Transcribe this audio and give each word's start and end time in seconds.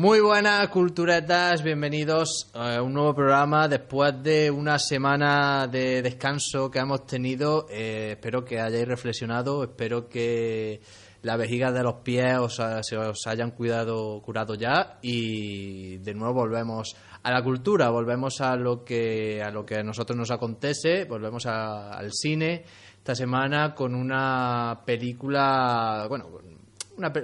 Muy 0.00 0.20
buenas 0.20 0.66
culturetas, 0.68 1.62
bienvenidos 1.62 2.50
a 2.54 2.80
un 2.80 2.94
nuevo 2.94 3.14
programa 3.14 3.68
después 3.68 4.14
de 4.22 4.50
una 4.50 4.78
semana 4.78 5.66
de 5.66 6.00
descanso 6.00 6.70
que 6.70 6.78
hemos 6.78 7.04
tenido. 7.04 7.66
Eh, 7.68 8.12
espero 8.12 8.42
que 8.42 8.58
hayáis 8.58 8.88
reflexionado, 8.88 9.62
espero 9.62 10.08
que 10.08 10.80
la 11.20 11.36
vejiga 11.36 11.70
de 11.70 11.82
los 11.82 11.96
pies 11.96 12.38
os, 12.38 12.62
se 12.80 12.96
os 12.96 13.26
hayan 13.26 13.50
cuidado, 13.50 14.22
curado 14.22 14.54
ya 14.54 14.98
y 15.02 15.98
de 15.98 16.14
nuevo 16.14 16.32
volvemos 16.32 16.96
a 17.22 17.30
la 17.30 17.44
cultura, 17.44 17.90
volvemos 17.90 18.40
a 18.40 18.56
lo 18.56 18.82
que 18.82 19.42
a 19.42 19.50
lo 19.50 19.66
que 19.66 19.80
a 19.80 19.82
nosotros 19.82 20.16
nos 20.16 20.30
acontece, 20.30 21.04
volvemos 21.04 21.44
al 21.44 22.10
cine 22.14 22.64
esta 22.96 23.14
semana 23.14 23.74
con 23.74 23.94
una 23.94 24.80
película, 24.82 26.06
bueno, 26.08 26.30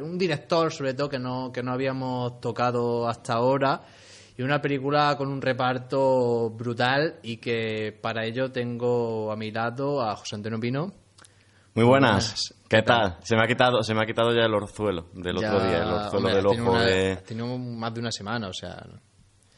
un 0.02 0.18
director 0.18 0.72
sobre 0.72 0.94
todo 0.94 1.08
que 1.08 1.18
no, 1.18 1.52
que 1.52 1.62
no 1.62 1.72
habíamos 1.72 2.40
tocado 2.40 3.08
hasta 3.08 3.34
ahora 3.34 3.82
y 4.38 4.42
una 4.42 4.60
película 4.60 5.16
con 5.16 5.28
un 5.28 5.40
reparto 5.40 6.50
brutal 6.50 7.20
y 7.22 7.38
que 7.38 7.98
para 8.00 8.24
ello 8.24 8.52
tengo 8.52 9.32
a 9.32 9.36
mi 9.36 9.50
lado 9.50 10.02
a 10.02 10.14
José 10.16 10.36
Antonio 10.36 10.60
Pino. 10.60 10.92
Muy 11.74 11.84
buenas. 11.84 12.54
¿Qué, 12.68 12.82
tal? 12.82 13.18
Se 13.22 13.36
me 13.36 13.44
ha 13.44 13.46
quitado, 13.46 13.82
se 13.82 13.94
me 13.94 14.02
ha 14.02 14.06
quitado 14.06 14.34
ya 14.34 14.46
el 14.46 14.54
orzuelo 14.54 15.08
del 15.12 15.36
otro 15.36 15.60
día, 15.60 15.82
el 15.82 15.92
orzuelo 15.92 16.28
del 16.28 16.46
ojo 16.46 16.78
de. 16.78 17.16
Tenido 17.16 17.58
más 17.58 17.94
de 17.94 18.00
una 18.00 18.10
semana, 18.10 18.48
o 18.48 18.52
sea. 18.52 18.82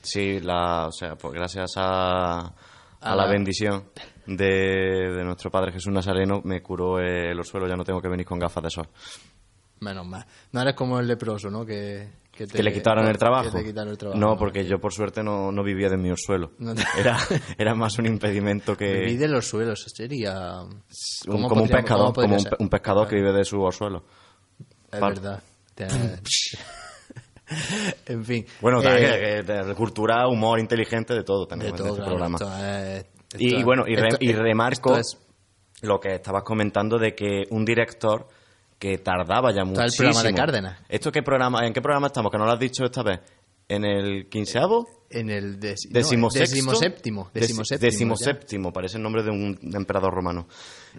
Sí, 0.03 0.41
la, 0.41 0.87
o 0.87 0.93
sea, 0.93 1.17
pues 1.17 1.35
gracias 1.35 1.75
a, 1.77 2.53
a, 3.01 3.17
la, 3.17 3.27
bendición 3.27 3.91
de, 4.27 5.13
de, 5.13 5.25
nuestro 5.25 5.51
Padre 5.51 5.73
Jesús 5.73 5.93
Nazareno 5.93 6.41
me 6.45 6.63
curó 6.63 6.99
el 7.01 7.39
orzuelo, 7.39 7.67
ya 7.69 7.77
no 7.77 7.85
tengo 7.85 8.01
que 8.01 8.09
venir 8.09 8.27
con 8.27 8.39
gafas 8.39 8.63
de 8.63 8.71
sol. 8.71 8.89
Menos 9.81 10.07
mal. 10.07 10.25
No 10.53 10.63
eres 10.63 10.75
como 10.75 10.99
el 10.99 11.07
leproso, 11.07 11.51
¿no? 11.51 11.65
Que, 11.65 12.09
que, 12.33 12.47
te, 12.47 12.63
le 12.63 12.73
quitaron 12.73 13.07
el 13.07 13.19
trabajo. 13.19 13.59
No, 14.15 14.37
porque 14.37 14.65
yo 14.65 14.79
por 14.79 14.93
suerte 14.93 15.23
no, 15.23 15.51
no 15.53 15.63
vivía 15.63 15.89
de 15.89 15.97
mi 15.97 16.11
orzuelo. 16.11 16.53
era, 16.99 17.17
era 17.59 17.75
más 17.75 17.99
un 17.99 18.07
impedimento 18.07 18.77
que... 18.77 18.93
Vivir 19.01 19.19
de 19.19 19.29
los 19.29 19.47
suelos, 19.47 19.85
sería... 19.95 20.63
como 21.27 21.49
un 21.49 21.69
pescador, 21.69 22.15
como 22.15 22.37
un, 22.59 22.69
pescador 22.69 23.09
que 23.09 23.17
vive 23.17 23.33
de 23.33 23.45
su 23.45 23.61
orzuelo. 23.61 24.05
Es 24.91 25.01
verdad. 25.01 25.43
en 28.07 28.25
fin. 28.25 28.47
Bueno, 28.61 28.83
eh, 28.83 29.43
de, 29.43 29.75
cultura, 29.75 30.27
humor 30.29 30.59
inteligente, 30.59 31.15
de 31.15 31.25
todo 31.25 31.47
tenemos 31.47 31.81
en 31.81 31.87
este 31.87 32.03
programa. 32.03 32.39
y, 33.39 33.63
bueno, 33.63 33.85
y, 33.87 33.95
y 34.21 34.33
remarco 34.33 34.99
lo 35.83 36.01
que 36.01 36.15
estabas 36.17 36.43
comentando 36.43 36.99
de 36.99 37.15
que 37.15 37.45
un 37.51 37.65
director 37.65 38.27
que 38.79 38.99
tardaba 38.99 39.53
ya 39.53 39.65
muchísimo. 39.65 39.85
el 39.87 39.93
programa 39.97 40.23
de 40.23 40.35
Cárdenas. 40.35 40.79
¿Esto 40.89 41.11
qué 41.11 41.23
programa, 41.23 41.67
¿En 41.67 41.73
qué 41.73 41.81
programa 41.81 42.07
estamos? 42.07 42.31
Que 42.31 42.39
no 42.39 42.45
lo 42.45 42.53
has 42.53 42.61
dicho 42.61 42.85
esta 42.85 43.03
vez. 43.03 43.21
¿En 43.69 43.85
el 43.85 44.29
quinceavo? 44.29 44.87
En 45.11 45.31
el 45.31 45.59
decimoséptimo. 45.59 47.31
Decimoséptimo. 47.33 48.73
parece 48.73 48.99
el 48.99 49.03
nombre 49.03 49.23
de 49.23 49.31
un 49.31 49.59
emperador 49.75 50.13
romano. 50.13 50.47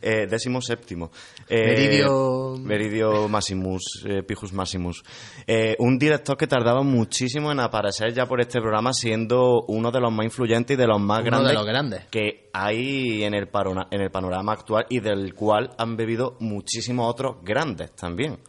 Eh, 0.01 0.25
decimoséptimo. 0.27 1.11
Eh, 1.47 1.67
Meridio... 1.67 2.55
Meridio 2.59 3.27
Maximus, 3.27 4.03
eh, 4.07 4.23
Pijus 4.23 4.51
Maximus. 4.53 5.03
Eh, 5.45 5.75
un 5.79 5.99
director 5.99 6.37
que 6.37 6.47
tardaba 6.47 6.81
muchísimo 6.81 7.51
en 7.51 7.59
aparecer 7.59 8.13
ya 8.13 8.25
por 8.27 8.41
este 8.41 8.59
programa, 8.59 8.93
siendo 8.93 9.63
uno 9.67 9.91
de 9.91 9.99
los 9.99 10.11
más 10.11 10.25
influyentes 10.25 10.75
y 10.75 10.77
de 10.77 10.87
los 10.87 10.99
más 10.99 11.23
grandes, 11.23 11.49
de 11.49 11.53
los 11.53 11.65
grandes 11.65 12.05
que 12.07 12.49
hay 12.53 13.23
en 13.23 13.35
el, 13.35 13.49
en 13.91 14.01
el 14.01 14.11
panorama 14.11 14.53
actual 14.53 14.85
y 14.89 14.99
del 14.99 15.35
cual 15.35 15.71
han 15.77 15.95
bebido 15.95 16.35
muchísimos 16.39 17.09
otros 17.09 17.37
grandes 17.43 17.95
también. 17.95 18.39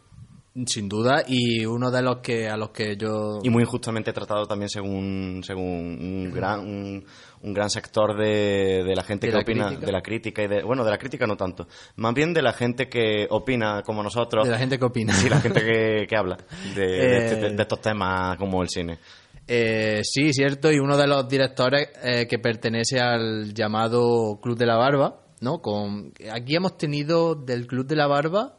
Sin 0.65 0.89
duda, 0.89 1.23
y 1.25 1.65
uno 1.65 1.89
de 1.89 2.01
los 2.01 2.17
que 2.17 2.49
a 2.49 2.57
los 2.57 2.71
que 2.71 2.97
yo... 2.97 3.39
Y 3.41 3.49
muy 3.49 3.63
injustamente 3.63 4.11
tratado 4.11 4.45
también 4.45 4.67
según, 4.67 5.41
según 5.45 5.65
un 5.65 6.29
gran, 6.29 6.59
un, 6.59 7.53
gran 7.53 7.69
sector 7.69 8.17
de, 8.17 8.83
de 8.83 8.93
la 8.93 9.03
gente 9.03 9.29
que 9.29 9.37
opina, 9.37 9.71
de 9.71 9.91
la 9.93 10.01
crítica 10.01 10.43
y 10.43 10.47
de... 10.47 10.61
Bueno, 10.63 10.83
de 10.83 10.91
la 10.91 10.97
crítica 10.97 11.25
no 11.25 11.37
tanto, 11.37 11.69
más 11.95 12.13
bien 12.13 12.33
de 12.33 12.41
la 12.41 12.51
gente 12.51 12.89
que 12.89 13.27
opina 13.29 13.81
como 13.83 14.03
nosotros. 14.03 14.43
De 14.43 14.51
la 14.51 14.57
gente 14.57 14.77
que 14.77 14.83
opina. 14.83 15.13
Sí, 15.13 15.29
la 15.29 15.39
gente 15.39 15.61
que, 15.61 16.05
que 16.05 16.17
habla 16.17 16.35
de, 16.75 17.17
este, 17.17 17.47
eh, 17.47 17.55
estos 17.57 17.79
temas 17.79 18.35
como 18.37 18.61
el 18.61 18.67
cine. 18.67 18.99
Eh, 19.47 20.01
sí, 20.03 20.33
cierto, 20.33 20.69
y 20.69 20.79
uno 20.79 20.97
de 20.97 21.07
los 21.07 21.29
directores 21.29 21.91
eh, 22.03 22.27
que 22.27 22.39
pertenece 22.39 22.99
al 22.99 23.53
llamado 23.53 24.37
Club 24.41 24.57
de 24.57 24.65
la 24.65 24.75
Barba, 24.75 25.21
¿no? 25.39 25.61
Con, 25.61 26.11
aquí 26.29 26.57
hemos 26.57 26.77
tenido 26.77 27.35
del 27.35 27.67
Club 27.67 27.87
de 27.87 27.95
la 27.95 28.07
Barba 28.07 28.57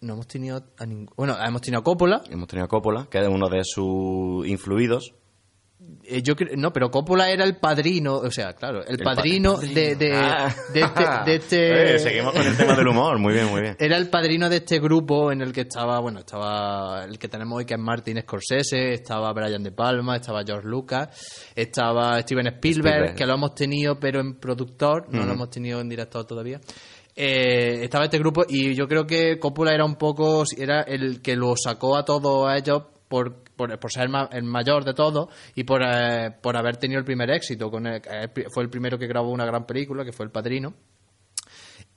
no 0.00 0.14
hemos 0.14 0.26
tenido 0.26 0.56
a 0.56 0.86
Bueno, 1.16 1.36
hemos 1.42 1.62
tenido 1.62 1.80
a 1.80 1.84
Coppola. 1.84 2.22
Hemos 2.30 2.48
tenido 2.48 2.64
a 2.64 2.68
Coppola, 2.68 3.06
que 3.10 3.18
es 3.18 3.28
uno 3.28 3.48
de 3.48 3.62
sus 3.64 4.46
influidos. 4.46 5.14
Eh, 6.04 6.22
yo 6.22 6.34
no, 6.56 6.72
pero 6.72 6.90
Coppola 6.90 7.30
era 7.30 7.44
el 7.44 7.56
padrino, 7.56 8.14
o 8.16 8.30
sea, 8.30 8.54
claro, 8.54 8.82
el, 8.86 8.98
padrino, 8.98 9.58
De, 9.58 9.94
de, 9.94 10.14
ah. 10.14 10.54
este, 10.72 11.34
este 11.34 11.94
eh, 11.94 11.98
seguimos 11.98 12.32
con 12.32 12.46
el 12.46 12.56
tema 12.56 12.74
del 12.74 12.88
humor, 12.88 13.18
muy 13.18 13.34
bien, 13.34 13.46
muy 13.48 13.60
bien. 13.60 13.76
Era 13.78 13.96
el 13.96 14.08
padrino 14.08 14.48
de 14.48 14.56
este 14.56 14.78
grupo 14.78 15.30
en 15.32 15.42
el 15.42 15.52
que 15.52 15.62
estaba, 15.62 16.00
bueno, 16.00 16.20
estaba 16.20 17.04
el 17.04 17.18
que 17.18 17.28
tenemos 17.28 17.58
hoy 17.58 17.66
que 17.66 17.74
es 17.74 17.80
Martin 17.80 18.20
Scorsese, 18.22 18.92
estaba 18.94 19.32
Brian 19.32 19.62
De 19.62 19.72
Palma, 19.72 20.16
estaba 20.16 20.42
George 20.44 20.66
Lucas, 20.66 21.52
estaba 21.54 22.20
Steven 22.22 22.46
Spielberg, 22.46 23.14
que 23.14 23.26
lo 23.26 23.34
hemos 23.34 23.54
tenido 23.54 23.98
pero 24.00 24.20
en 24.20 24.38
productor, 24.38 25.12
no 25.12 25.26
lo 25.26 25.32
hemos 25.34 25.50
tenido 25.50 25.80
en 25.80 25.88
director 25.88 26.24
todavía. 26.24 26.60
Eh, 27.18 27.84
estaba 27.84 28.04
este 28.04 28.18
grupo 28.18 28.44
y 28.46 28.74
yo 28.74 28.86
creo 28.86 29.06
que 29.06 29.38
Coppola 29.38 29.72
era 29.72 29.86
un 29.86 29.96
poco, 29.96 30.44
era 30.56 30.82
el 30.82 31.22
que 31.22 31.34
lo 31.34 31.56
sacó 31.56 31.96
a 31.96 32.04
todos 32.04 32.46
ellos 32.54 32.82
por, 33.08 33.42
por, 33.56 33.90
ser 33.90 34.10
el 34.32 34.42
mayor 34.42 34.84
de 34.84 34.92
todos 34.92 35.28
y 35.54 35.64
por, 35.64 35.82
eh, 35.82 36.30
por 36.42 36.58
haber 36.58 36.76
tenido 36.76 36.98
el 36.98 37.06
primer 37.06 37.30
éxito. 37.30 37.70
Con 37.70 37.84
fue 38.52 38.62
el 38.62 38.68
primero 38.68 38.98
que 38.98 39.06
grabó 39.06 39.30
una 39.30 39.46
gran 39.46 39.64
película, 39.64 40.04
que 40.04 40.12
fue 40.12 40.26
El 40.26 40.32
Padrino. 40.32 40.74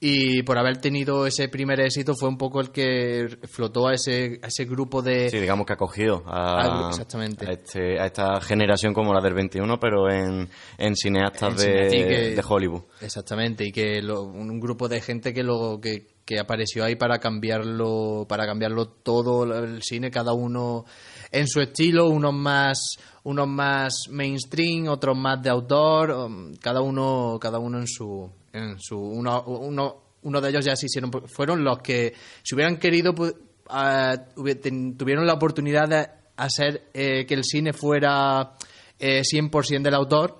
Y 0.01 0.43
por 0.43 0.57
haber 0.57 0.77
tenido 0.77 1.25
ese 1.25 1.49
primer 1.49 1.81
éxito 1.81 2.15
fue 2.15 2.29
un 2.29 2.37
poco 2.37 2.61
el 2.61 2.71
que 2.71 3.27
flotó 3.51 3.87
a 3.87 3.95
ese, 3.95 4.39
a 4.41 4.47
ese 4.47 4.63
grupo 4.63 5.01
de... 5.01 5.29
Sí, 5.29 5.39
digamos 5.39 5.65
que 5.65 5.73
acogió 5.73 6.23
a, 6.25 6.87
exactamente. 6.89 7.45
a, 7.45 7.51
este, 7.51 7.99
a 7.99 8.05
esta 8.05 8.39
generación 8.39 8.93
como 8.93 9.13
la 9.13 9.19
del 9.19 9.33
21, 9.33 9.77
pero 9.77 10.09
en, 10.09 10.47
en 10.77 10.95
cineastas 10.95 11.57
de, 11.57 12.33
de, 12.33 12.43
Hollywood. 12.47 12.83
Exactamente, 13.01 13.65
y 13.65 13.73
que 13.73 13.99
un 13.99 14.59
grupo 14.61 14.87
de 14.87 15.01
gente 15.01 15.33
que, 15.33 15.43
lo, 15.43 15.81
que, 15.81 16.07
que 16.23 16.39
apareció 16.39 16.85
ahí 16.85 16.95
para 16.95 17.19
cambiarlo, 17.19 18.25
para 18.29 18.45
cambiarlo 18.45 18.87
todo 18.87 19.43
el 19.53 19.83
cine, 19.83 20.09
cada 20.09 20.31
uno 20.31 20.85
en 21.29 21.47
su 21.47 21.59
estilo, 21.59 22.07
unos 22.07 22.33
más 22.33 22.97
unos 23.23 23.47
más 23.47 24.05
mainstream, 24.09 24.87
otros 24.87 25.17
más 25.17 25.41
de 25.43 25.49
autor, 25.49 26.11
um, 26.11 26.55
cada 26.55 26.81
uno 26.81 27.37
cada 27.39 27.59
uno 27.59 27.79
en 27.79 27.87
su 27.87 28.31
en 28.53 28.79
su 28.79 28.97
uno, 28.97 29.43
uno, 29.43 30.01
uno 30.21 30.41
de 30.41 30.49
ellos 30.49 30.65
ya 30.65 30.75
se 30.75 30.87
hicieron 30.87 31.11
fueron 31.27 31.63
los 31.63 31.79
que 31.79 32.13
si 32.43 32.55
hubieran 32.55 32.77
querido 32.77 33.13
tuvieron 33.13 35.25
la 35.25 35.33
oportunidad 35.33 35.87
de 35.87 36.07
hacer 36.37 36.89
eh, 36.93 37.25
que 37.25 37.33
el 37.33 37.43
cine 37.43 37.73
fuera 37.73 38.53
eh, 38.97 39.21
100% 39.21 39.81
del 39.81 39.93
autor 39.93 40.39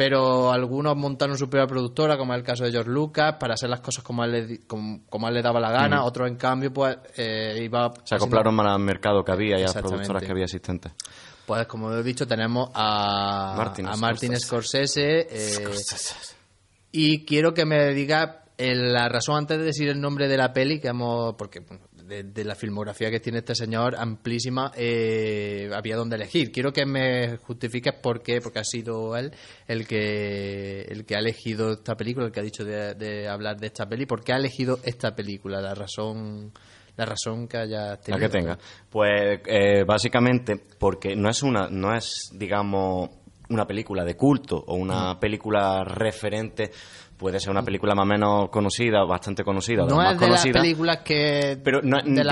pero 0.00 0.50
algunos 0.50 0.96
montaron 0.96 1.36
su 1.36 1.50
propia 1.50 1.66
productora, 1.66 2.16
como 2.16 2.32
es 2.32 2.38
el 2.38 2.42
caso 2.42 2.64
de 2.64 2.70
George 2.70 2.88
Lucas, 2.88 3.36
para 3.38 3.52
hacer 3.52 3.68
las 3.68 3.80
cosas 3.80 4.02
como 4.02 4.22
a 4.22 4.24
él 4.24 4.32
le, 4.32 4.60
como, 4.66 5.30
le 5.30 5.42
daba 5.42 5.60
la 5.60 5.70
gana. 5.70 6.04
Otros, 6.04 6.26
en 6.26 6.36
cambio, 6.36 6.72
pues 6.72 6.96
eh, 7.18 7.60
iba... 7.62 7.92
Se 8.04 8.14
acoplaron 8.14 8.54
más 8.54 8.68
al 8.68 8.80
mercado 8.80 9.22
que 9.22 9.30
había 9.30 9.58
y 9.58 9.62
a 9.62 9.66
las 9.66 9.74
productoras 9.74 10.22
que 10.22 10.30
había 10.30 10.44
existentes. 10.44 10.92
Pues, 11.44 11.66
como 11.66 11.92
he 11.92 12.02
dicho, 12.02 12.26
tenemos 12.26 12.70
a 12.72 13.52
Martin, 13.54 13.88
a 13.88 13.96
Martin 13.96 14.40
Scorsese. 14.40 15.26
Eh, 15.30 15.68
y 16.92 17.24
quiero 17.24 17.54
que 17.54 17.64
me 17.64 17.94
diga 17.94 18.44
eh, 18.58 18.74
la 18.74 19.08
razón 19.08 19.36
antes 19.38 19.58
de 19.58 19.64
decir 19.64 19.88
el 19.88 20.00
nombre 20.00 20.28
de 20.28 20.36
la 20.36 20.52
peli 20.52 20.80
que 20.80 20.88
hemos 20.88 21.34
porque 21.36 21.62
de, 22.04 22.44
la 22.44 22.54
filmografía 22.54 23.10
que 23.10 23.20
tiene 23.20 23.38
este 23.38 23.54
señor 23.54 23.94
amplísima 23.96 24.72
eh, 24.76 25.70
había 25.72 25.96
donde 25.96 26.16
elegir 26.16 26.50
quiero 26.50 26.72
que 26.72 26.84
me 26.84 27.36
justifiques 27.38 27.94
por 27.94 28.22
qué 28.22 28.40
porque 28.40 28.58
ha 28.58 28.64
sido 28.64 29.16
él 29.16 29.32
el 29.66 29.86
que 29.86 30.82
el 30.82 31.04
que 31.06 31.14
ha 31.14 31.20
elegido 31.20 31.72
esta 31.72 31.96
película 31.96 32.26
el 32.26 32.32
que 32.32 32.40
ha 32.40 32.42
dicho 32.42 32.64
de, 32.64 33.28
hablar 33.28 33.56
de 33.58 33.68
esta 33.68 33.88
peli 33.88 34.06
por 34.06 34.24
qué 34.24 34.32
ha 34.32 34.36
elegido 34.36 34.80
esta 34.84 35.14
película 35.14 35.60
la 35.60 35.74
razón 35.74 36.52
la 36.96 37.06
razón 37.06 37.48
que 37.48 37.56
haya 37.56 37.96
tenido. 37.96 38.20
La 38.20 38.26
que 38.26 38.32
tenga. 38.38 38.58
Pues 38.90 39.40
eh, 39.46 39.84
básicamente 39.84 40.60
porque 40.78 41.16
no 41.16 41.30
es 41.30 41.42
una, 41.42 41.68
no 41.70 41.94
es 41.94 42.30
digamos 42.34 43.08
una 43.50 43.66
película 43.66 44.04
de 44.04 44.16
culto 44.16 44.56
o 44.66 44.74
una 44.74 45.14
mm. 45.14 45.20
película 45.20 45.84
referente 45.84 46.70
puede 47.16 47.38
ser 47.38 47.50
una 47.50 47.62
película 47.62 47.94
más 47.94 48.04
o 48.04 48.06
menos 48.06 48.48
conocida, 48.48 49.04
bastante 49.04 49.44
conocida, 49.44 49.84
no 49.84 50.02
es 50.02 50.18
de 50.18 50.28
las 50.28 50.46
películas 50.46 50.98
que 51.04 51.58
pero 51.62 51.82
no, 51.82 51.98
de 52.02 52.24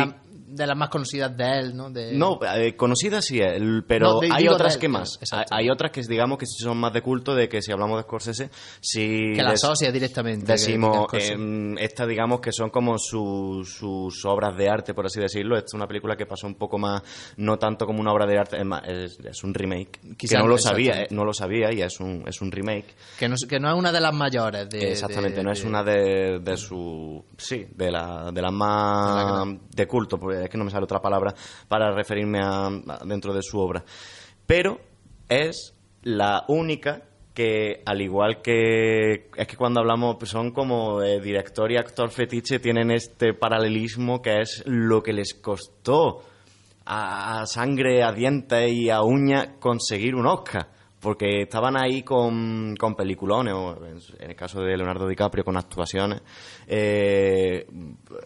las 0.57 0.77
más 0.77 0.89
conocidas 0.89 1.37
de 1.37 1.59
él, 1.59 1.77
¿no? 1.77 1.91
De... 1.91 2.13
No, 2.13 2.39
eh, 2.55 2.77
conocidas 2.77 3.25
sí, 3.25 3.41
pero 3.87 4.21
hay 4.33 4.49
otras 4.49 4.77
que 4.77 4.89
más. 4.89 5.19
Hay, 5.51 5.71
otras 5.71 5.91
que 5.91 6.03
digamos 6.03 6.39
que 6.39 6.47
son 6.47 6.79
más 6.79 6.93
de 6.93 7.03
culto, 7.03 7.35
de 7.35 7.49
que 7.49 7.63
si 7.63 7.73
hablamos 7.73 7.99
de 7.99 8.03
Scorsese, 8.03 8.51
si... 8.81 9.35
Que 9.35 9.43
la 9.43 9.53
asocia 9.53 9.93
directamente. 9.93 10.53
Decimos, 10.53 11.07
eh, 11.13 11.75
estas 11.79 12.09
digamos 12.09 12.41
que 12.41 12.53
son 12.53 12.71
como 12.71 12.99
sus 12.99 14.25
obras 14.25 14.57
de 14.57 14.69
arte, 14.69 14.95
por 14.95 15.07
así 15.07 15.21
decirlo. 15.21 15.57
Esta 15.57 15.67
es 15.67 15.75
una 15.75 15.87
película 15.87 16.17
que 16.17 16.27
pasó 16.27 16.47
un 16.47 16.55
poco 16.55 16.79
más, 16.79 17.03
no 17.37 17.59
tanto 17.59 17.87
como 17.87 18.01
una 18.01 18.13
obra 18.13 18.27
de 18.27 18.39
arte, 18.39 18.59
es, 18.87 19.19
es, 19.19 19.45
un 19.45 19.55
remake. 19.55 20.17
que 20.17 20.39
no 20.39 20.47
lo 20.47 20.59
sabía, 20.59 21.07
no 21.11 21.25
lo 21.25 21.33
sabía 21.33 21.73
y 21.73 21.83
es 21.83 22.01
un, 22.01 22.25
es 22.27 22.41
un 22.41 22.51
remake. 22.51 22.95
Que 23.19 23.29
no, 23.29 23.37
que 23.49 23.61
no 23.61 23.69
es 23.69 23.75
una 23.75 23.93
de 23.93 24.01
las 24.01 24.15
mayores. 24.15 24.69
De, 24.69 24.93
Exactamente, 24.93 25.43
no 25.43 25.53
es 25.53 25.65
una 25.65 25.83
de, 25.83 26.41
de 26.41 26.57
su... 26.57 27.25
Sí, 27.37 27.67
de, 27.75 27.91
la, 27.91 28.31
de 28.33 28.43
las 28.43 28.53
más 28.53 29.47
de, 29.75 29.87
culto, 29.87 30.19
porque 30.39 30.45
es 30.45 30.51
que 30.51 30.59
no 30.59 30.65
me 30.65 30.71
sale 30.71 30.85
otra 30.85 31.01
palabra 31.01 31.35
para 31.67 31.93
referirme 31.93 32.41
a, 32.41 32.71
dentro 33.05 33.35
de 33.35 33.43
su 33.43 33.59
obra. 33.59 33.85
Pero 34.47 34.79
es 35.29 35.75
la 36.03 36.45
única 36.49 37.03
que 37.35 37.83
al 37.85 38.01
igual 38.01 38.41
que 38.43 39.29
es 39.37 39.47
que 39.47 39.57
cuando 39.57 39.81
hablamos 39.81 40.17
pues 40.19 40.31
son 40.31 40.51
como 40.51 41.01
director 41.01 41.71
y 41.71 41.77
actor 41.77 42.11
fetiche 42.11 42.59
tienen 42.59 42.91
este 42.91 43.33
paralelismo 43.33 44.21
que 44.21 44.41
es 44.41 44.65
lo 44.67 45.03
que 45.03 45.13
les 45.13 45.35
costó 45.35 46.23
a 46.85 47.45
sangre, 47.47 48.03
a 48.03 48.13
dientes 48.13 48.73
y 48.73 48.91
a 48.91 49.03
uña 49.03 49.57
conseguir 49.61 50.15
un 50.15 50.27
Oscar 50.27 50.78
porque 51.01 51.43
estaban 51.43 51.77
ahí 51.77 52.03
con, 52.03 52.75
con 52.77 52.95
peliculones, 52.95 53.55
o 53.55 53.77
en 54.19 54.31
el 54.31 54.37
caso 54.37 54.61
de 54.61 54.77
Leonardo 54.77 55.07
DiCaprio 55.07 55.45
con 55.45 55.57
actuaciones 55.57 56.23
eh, 56.67 57.67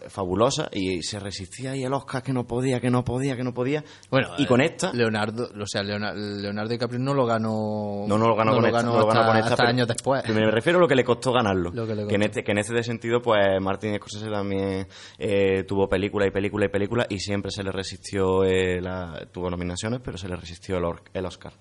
fabulosas, 0.07 0.69
y 0.71 1.03
se 1.03 1.19
resistía 1.19 1.71
ahí 1.71 1.83
el 1.83 1.93
Oscar 1.93 2.23
que 2.23 2.33
no 2.33 2.45
podía, 2.45 2.79
que 2.79 2.89
no 2.89 3.03
podía, 3.03 3.35
que 3.35 3.43
no 3.43 3.53
podía. 3.53 3.83
Bueno, 4.09 4.29
y 4.37 4.45
con 4.45 4.61
eh, 4.61 4.65
esta... 4.65 4.91
Leonardo, 4.93 5.49
o 5.59 5.67
sea, 5.67 5.83
Leonardo, 5.83 6.69
DiCaprio 6.69 6.99
no 6.99 7.13
lo 7.13 7.25
ganó... 7.25 8.05
No, 8.07 8.17
no 8.17 8.27
lo 8.27 8.35
ganó, 8.35 8.55
con, 8.55 8.65
esta, 8.65 8.83
no 8.83 8.99
lo 8.99 9.07
ganó 9.07 9.27
con 9.27 9.37
esta, 9.37 9.63
años 9.65 9.87
después. 9.87 10.27
Me 10.29 10.49
refiero 10.49 10.79
a 10.79 10.81
lo 10.81 10.87
que 10.87 10.95
le 10.95 11.03
costó 11.03 11.31
ganarlo. 11.31 11.71
que, 11.71 12.15
en 12.15 12.23
este, 12.23 12.43
que 12.43 12.51
en 12.51 12.57
este 12.57 12.81
sentido, 12.83 13.21
pues 13.21 13.61
Martin 13.61 13.95
Scorsese 13.97 14.29
también 14.29 14.87
eh, 15.19 15.63
tuvo 15.63 15.87
película 15.87 16.25
y 16.27 16.31
película 16.31 16.65
y 16.65 16.69
película, 16.69 17.05
y 17.07 17.19
siempre 17.19 17.51
se 17.51 17.63
le 17.63 17.71
resistió, 17.71 18.43
la, 18.43 19.27
tuvo 19.31 19.49
nominaciones, 19.49 20.01
pero 20.03 20.17
se 20.17 20.27
le 20.27 20.35
resistió 20.35 20.77
el, 20.77 20.83
el 21.13 21.25
Oscar. 21.25 21.53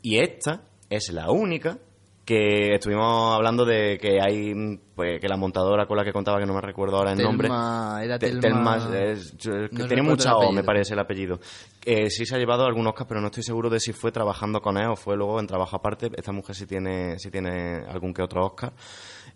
Y 0.00 0.18
esta 0.18 0.53
es 0.90 1.12
la 1.12 1.30
única 1.30 1.78
que 2.24 2.74
estuvimos 2.74 3.34
hablando 3.34 3.64
de 3.64 3.98
que 3.98 4.18
hay 4.20 4.54
pues 4.94 5.20
que 5.20 5.28
la 5.28 5.36
montadora 5.36 5.86
con 5.86 5.96
la 5.96 6.04
que 6.04 6.12
contaba 6.12 6.38
que 6.38 6.46
no 6.46 6.54
me 6.54 6.60
recuerdo 6.60 6.96
ahora 6.96 7.12
el 7.12 7.18
nombre. 7.18 7.48
era 8.02 8.18
Telma, 8.18 8.88
tiene 9.88 10.02
mucha 10.02 10.36
O 10.36 10.50
me 10.50 10.64
parece 10.64 10.94
el 10.94 11.00
apellido. 11.00 11.38
Eh, 11.84 12.08
sí 12.08 12.24
se 12.24 12.34
ha 12.34 12.38
llevado 12.38 12.64
algún 12.64 12.86
Oscar 12.86 13.06
pero 13.06 13.20
no 13.20 13.26
estoy 13.26 13.42
seguro 13.42 13.68
de 13.68 13.78
si 13.78 13.92
fue 13.92 14.10
trabajando 14.10 14.60
con 14.62 14.78
él 14.78 14.88
o 14.88 14.96
fue 14.96 15.16
luego 15.16 15.38
en 15.38 15.46
trabajo 15.46 15.76
aparte. 15.76 16.10
Esta 16.16 16.32
mujer 16.32 16.54
sí 16.56 16.66
tiene 16.66 17.18
sí 17.18 17.30
tiene 17.30 17.84
algún 17.86 18.14
que 18.14 18.22
otro 18.22 18.46
Oscar. 18.46 18.72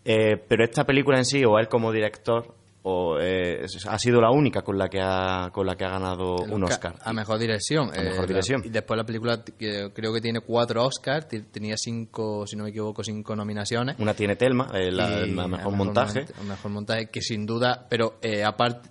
Eh, 0.05 0.43
pero 0.49 0.65
esta 0.65 0.85
película 0.85 1.19
en 1.19 1.27
sí 1.27 1.45
o 1.45 1.59
él 1.59 1.69
como 1.69 1.93
director 1.93 2.55
o 2.91 3.21
eh, 3.21 3.67
ha 3.87 3.99
sido 3.99 4.19
la 4.19 4.31
única 4.31 4.63
con 4.63 4.79
la 4.79 4.89
que 4.89 4.99
ha 5.03 5.51
con 5.53 5.67
la 5.67 5.77
que 5.77 5.85
ha 5.85 5.91
ganado 5.91 6.37
un 6.37 6.65
Oscar. 6.65 6.95
A 7.03 7.13
mejor 7.13 7.39
dirección 7.39 7.91
a 7.91 8.03
mejor 8.03 8.25
eh, 8.25 8.29
dirección. 8.29 8.63
y 8.65 8.71
después 8.71 8.97
la 8.97 9.05
película 9.05 9.45
creo 9.45 10.13
que 10.15 10.21
tiene 10.23 10.41
cuatro 10.41 10.85
Oscars 10.85 11.27
tenía 11.53 11.77
cinco 11.77 12.47
si 12.47 12.57
no 12.57 12.65
me 12.65 12.71
equivoco 12.71 13.05
cinco 13.05 13.37
nominaciones. 13.37 13.97
Una 13.99 14.15
tiene 14.15 14.37
Telma 14.37 14.71
el, 14.73 14.97
mejor, 15.35 15.77
montaje. 15.77 16.25
el 16.41 16.47
mejor 16.47 16.71
montaje 16.71 17.11
que 17.11 17.21
sin 17.21 17.45
duda 17.45 17.87
pero 17.89 18.19
eh, 18.23 18.43
aparte 18.43 18.89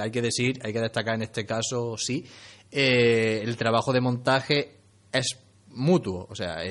hay 0.00 0.10
que 0.10 0.22
decir 0.22 0.58
hay 0.62 0.72
que 0.72 0.80
destacar 0.80 1.16
en 1.16 1.22
este 1.22 1.44
caso 1.44 1.96
sí 1.98 2.24
el 2.70 3.56
trabajo 3.56 3.92
de 3.92 4.00
montaje 4.00 4.76
es 5.12 5.38
mutuo 5.68 6.26
o 6.30 6.34
sea 6.34 6.62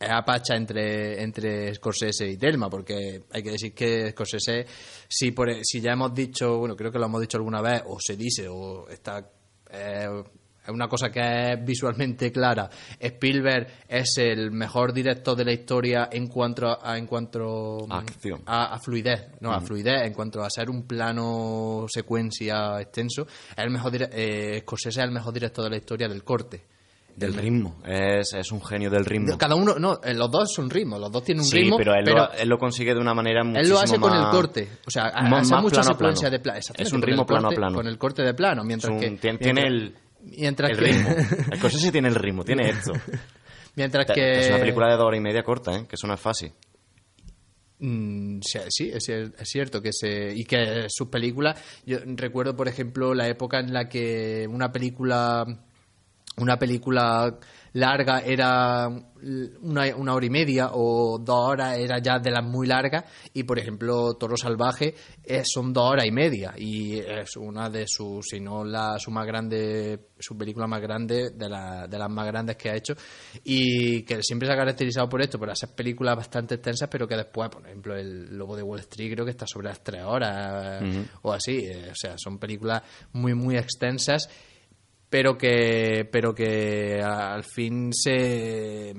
apacha 0.00 0.54
entre, 0.54 1.22
entre 1.22 1.74
Scorsese 1.74 2.26
y 2.28 2.36
Telma, 2.36 2.68
porque 2.68 3.22
hay 3.30 3.42
que 3.42 3.50
decir 3.50 3.74
que 3.74 4.10
Scorsese, 4.10 4.66
si, 5.08 5.30
por, 5.32 5.50
e, 5.50 5.64
si 5.64 5.80
ya 5.80 5.92
hemos 5.92 6.14
dicho, 6.14 6.58
bueno, 6.58 6.76
creo 6.76 6.90
que 6.90 6.98
lo 6.98 7.06
hemos 7.06 7.20
dicho 7.20 7.38
alguna 7.38 7.60
vez, 7.60 7.82
o 7.86 7.98
se 8.00 8.16
dice, 8.16 8.48
o 8.48 8.88
está... 8.88 9.28
Eh, 9.70 10.22
es 10.64 10.70
una 10.70 10.88
cosa 10.88 11.10
que 11.10 11.20
es 11.20 11.64
visualmente 11.64 12.32
clara. 12.32 12.70
Spielberg 12.98 13.66
es 13.86 14.16
el 14.16 14.50
mejor 14.50 14.94
director 14.94 15.36
de 15.36 15.44
la 15.44 15.52
historia 15.52 16.08
en 16.10 16.26
cuanto 16.26 16.82
a, 16.82 16.96
en 16.96 17.06
cuanto 17.06 17.86
Acción. 17.90 18.42
A, 18.46 18.78
fluidez, 18.78 19.28
no, 19.40 19.52
a 19.52 19.60
fluidez, 19.60 20.06
en 20.06 20.14
cuanto 20.14 20.42
a 20.42 20.48
ser 20.48 20.70
un 20.70 20.86
plano 20.86 21.84
secuencia 21.86 22.80
extenso. 22.80 23.26
Es 23.26 23.62
el 23.62 23.70
mejor 23.70 23.92
eh, 23.94 24.60
Scorsese 24.62 25.00
es 25.00 25.04
el 25.04 25.12
mejor 25.12 25.34
director 25.34 25.64
de 25.64 25.70
la 25.70 25.76
historia 25.76 26.08
del 26.08 26.24
corte. 26.24 26.62
Del 27.16 27.32
ritmo, 27.34 27.76
es, 27.86 28.32
es, 28.32 28.50
un 28.50 28.60
genio 28.60 28.90
del 28.90 29.04
ritmo. 29.04 29.38
Cada 29.38 29.54
uno, 29.54 29.76
no, 29.78 30.00
eh, 30.02 30.14
los 30.14 30.28
dos 30.32 30.52
son 30.52 30.68
ritmo, 30.68 30.98
los 30.98 31.12
dos 31.12 31.22
tienen 31.22 31.44
un 31.44 31.50
ritmo. 31.50 31.76
pero, 31.76 31.94
él, 31.94 32.04
lo, 32.04 32.32
él 32.32 32.48
lo 32.48 32.58
consigue 32.58 32.92
de 32.92 33.00
una 33.00 33.14
manera 33.14 33.44
muchísimo 33.44 33.62
Él 33.62 33.68
lo 33.68 33.78
hace 33.78 34.00
con 34.00 34.12
el 34.12 34.30
corte, 34.30 34.68
o 34.84 34.90
sea, 34.90 35.04
hace 35.04 35.54
mucha 35.56 35.84
secuencia 35.84 36.28
de 36.28 36.40
plano. 36.40 36.58
Es 36.76 36.92
un 36.92 37.02
ritmo 37.02 37.24
plano 37.24 37.48
a 37.48 37.50
plano. 37.52 37.76
Con 37.76 37.86
el 37.86 37.98
corte 37.98 38.22
de 38.22 38.34
plano, 38.34 38.64
mientras 38.64 39.00
que... 39.00 39.10
Tiene, 39.38 39.62
el, 39.62 39.94
mientras 40.22 40.72
el 40.72 40.78
que, 40.78 40.84
ritmo. 40.84 41.08
El 41.84 41.92
tiene 41.92 42.08
el 42.08 42.14
ritmo, 42.16 42.44
tiene 42.44 42.70
esto. 42.70 42.92
mientras 43.76 44.06
que... 44.06 44.40
Es 44.40 44.48
una 44.48 44.58
película 44.58 44.88
de 44.88 44.96
dos 44.96 45.04
horas 45.04 45.18
y 45.18 45.22
media 45.22 45.44
corta, 45.44 45.72
¿eh? 45.72 45.86
que 45.88 45.94
eso 45.94 46.08
no 46.08 46.14
es 46.14 46.20
fácil. 46.20 46.52
Mm, 47.78 48.40
sí, 48.40 48.90
es, 48.92 49.08
es, 49.08 49.48
cierto 49.48 49.82
que 49.82 49.92
se 49.92 50.32
y 50.32 50.44
que 50.44 50.86
sus 50.88 51.08
películas 51.08 51.60
yo 51.84 51.98
recuerdo 52.04 52.54
por 52.54 52.68
ejemplo 52.68 53.14
la 53.14 53.28
época 53.28 53.58
en 53.58 53.74
la 53.74 53.88
que 53.88 54.46
una 54.48 54.70
película 54.70 55.44
una 56.36 56.58
película 56.58 57.38
larga 57.74 58.20
era 58.20 58.88
una, 58.88 59.96
una, 59.96 60.14
hora 60.14 60.26
y 60.26 60.30
media 60.30 60.70
o 60.72 61.18
dos 61.18 61.48
horas 61.48 61.76
era 61.76 61.98
ya 61.98 62.18
de 62.20 62.30
las 62.30 62.44
muy 62.44 62.68
largas 62.68 63.04
y 63.32 63.42
por 63.42 63.58
ejemplo 63.58 64.14
Toro 64.14 64.36
Salvaje 64.36 64.94
son 65.42 65.72
dos 65.72 65.90
horas 65.90 66.06
y 66.06 66.12
media 66.12 66.54
y 66.56 66.98
es 66.98 67.36
una 67.36 67.68
de 67.68 67.86
sus 67.88 68.26
si 68.28 68.38
no 68.38 68.64
la 68.64 68.96
su 68.98 69.10
más 69.10 69.26
grande 69.26 70.10
su 70.18 70.38
película 70.38 70.68
más 70.68 70.80
grande 70.80 71.30
de, 71.34 71.48
la, 71.48 71.88
de 71.88 71.98
las 71.98 72.10
más 72.10 72.26
grandes 72.26 72.56
que 72.56 72.70
ha 72.70 72.76
hecho 72.76 72.94
y 73.42 74.02
que 74.02 74.22
siempre 74.22 74.46
se 74.46 74.54
ha 74.54 74.56
caracterizado 74.56 75.08
por 75.08 75.20
esto 75.20 75.38
por 75.38 75.50
hacer 75.50 75.70
películas 75.70 76.16
bastante 76.16 76.54
extensas 76.54 76.88
pero 76.88 77.08
que 77.08 77.16
después 77.16 77.48
por 77.48 77.66
ejemplo 77.66 77.96
el 77.96 78.36
Lobo 78.36 78.56
de 78.56 78.62
Wall 78.62 78.80
Street 78.80 79.14
creo 79.14 79.24
que 79.24 79.32
está 79.32 79.46
sobre 79.48 79.68
las 79.68 79.82
tres 79.82 80.04
horas 80.04 80.84
o 81.22 81.32
así 81.32 81.66
eh, 81.66 81.88
o 81.90 81.94
sea 81.94 82.14
son 82.18 82.38
películas 82.38 82.82
muy 83.12 83.34
muy 83.34 83.56
extensas 83.56 84.28
pero 85.14 85.38
que, 85.38 86.08
pero 86.10 86.34
que 86.34 87.00
al 87.00 87.44
fin 87.44 87.92
se... 87.92 88.92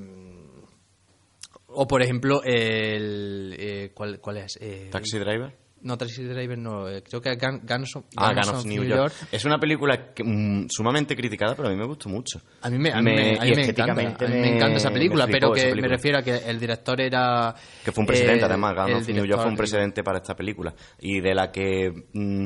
O 1.67 1.86
por 1.86 2.01
ejemplo, 2.01 2.41
el... 2.41 3.53
Eh, 3.60 3.91
¿cuál, 3.93 4.22
¿cuál, 4.22 4.38
es? 4.38 4.57
Eh, 4.62 4.88
¿Taxi 4.89 5.19
Driver? 5.19 5.53
No, 5.81 5.98
Taxi 5.98 6.24
Driver 6.24 6.57
no. 6.57 6.88
Eh, 6.88 7.03
creo 7.03 7.19
que 7.19 7.36
Guns, 7.36 7.98
of, 7.98 8.05
ah, 8.15 8.34
New, 8.63 8.86
York. 8.86 9.13
Es 9.29 9.43
una 9.43 9.60
película 9.60 10.13
mm, 10.24 10.67
sumamente 10.69 11.17
criticada, 11.17 11.53
pero 11.53 11.67
a 11.67 11.72
mí 11.72 11.77
me 11.77 11.86
gustó 11.86 12.07
mucho. 12.07 12.41
A 12.62 12.69
mí 12.69 12.77
me, 12.77 12.93
a 12.93 13.01
mí 13.01 13.12
me, 13.12 13.34
encanta. 13.34 13.91
A 13.91 14.27
mí 14.27 14.39
me 14.39 14.55
encanta 14.55 14.77
esa 14.77 14.91
película, 14.91 15.27
pero 15.27 15.51
que 15.51 15.75
me 15.75 15.89
refiero 15.89 16.19
a 16.19 16.22
que 16.24 16.38
el 16.38 16.57
director 16.57 17.01
era... 17.01 17.53
Que 17.84 17.91
fue 17.91 18.03
un 18.03 18.07
presidente, 18.07 18.45
además. 18.45 18.74
Guns 18.74 19.01
of 19.01 19.10
New 19.10 19.25
York 19.25 19.41
fue 19.41 19.51
un 19.51 19.57
presidente 19.57 20.01
para 20.01 20.19
esta 20.19 20.34
película. 20.34 20.74
Y 21.01 21.19
de 21.19 21.36
la 21.36 21.51
que... 21.51 21.91
Mm, 22.13 22.45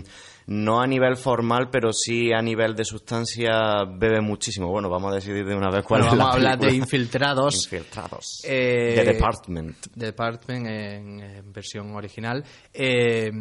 no 0.49 0.81
a 0.81 0.87
nivel 0.87 1.15
formal, 1.15 1.69
pero 1.71 1.93
sí 1.93 2.33
a 2.33 2.41
nivel 2.41 2.75
de 2.75 2.83
sustancia 2.83 3.83
bebe 3.85 4.19
muchísimo. 4.19 4.67
Bueno, 4.67 4.89
vamos 4.89 5.11
a 5.11 5.15
decidir 5.15 5.45
de 5.45 5.55
una 5.55 5.69
vez 5.69 5.83
cuál 5.83 6.01
bueno, 6.01 6.13
es 6.13 6.17
vamos 6.17 6.33
a 6.33 6.37
hablar 6.37 6.57
de 6.57 6.73
Infiltrados. 6.73 7.65
Infiltrados. 7.65 8.41
Eh, 8.43 8.95
The 8.95 9.13
Department. 9.13 9.85
Department 9.93 10.67
en, 10.67 11.53
versión 11.53 11.95
original. 11.95 12.43
Eh, 12.73 13.31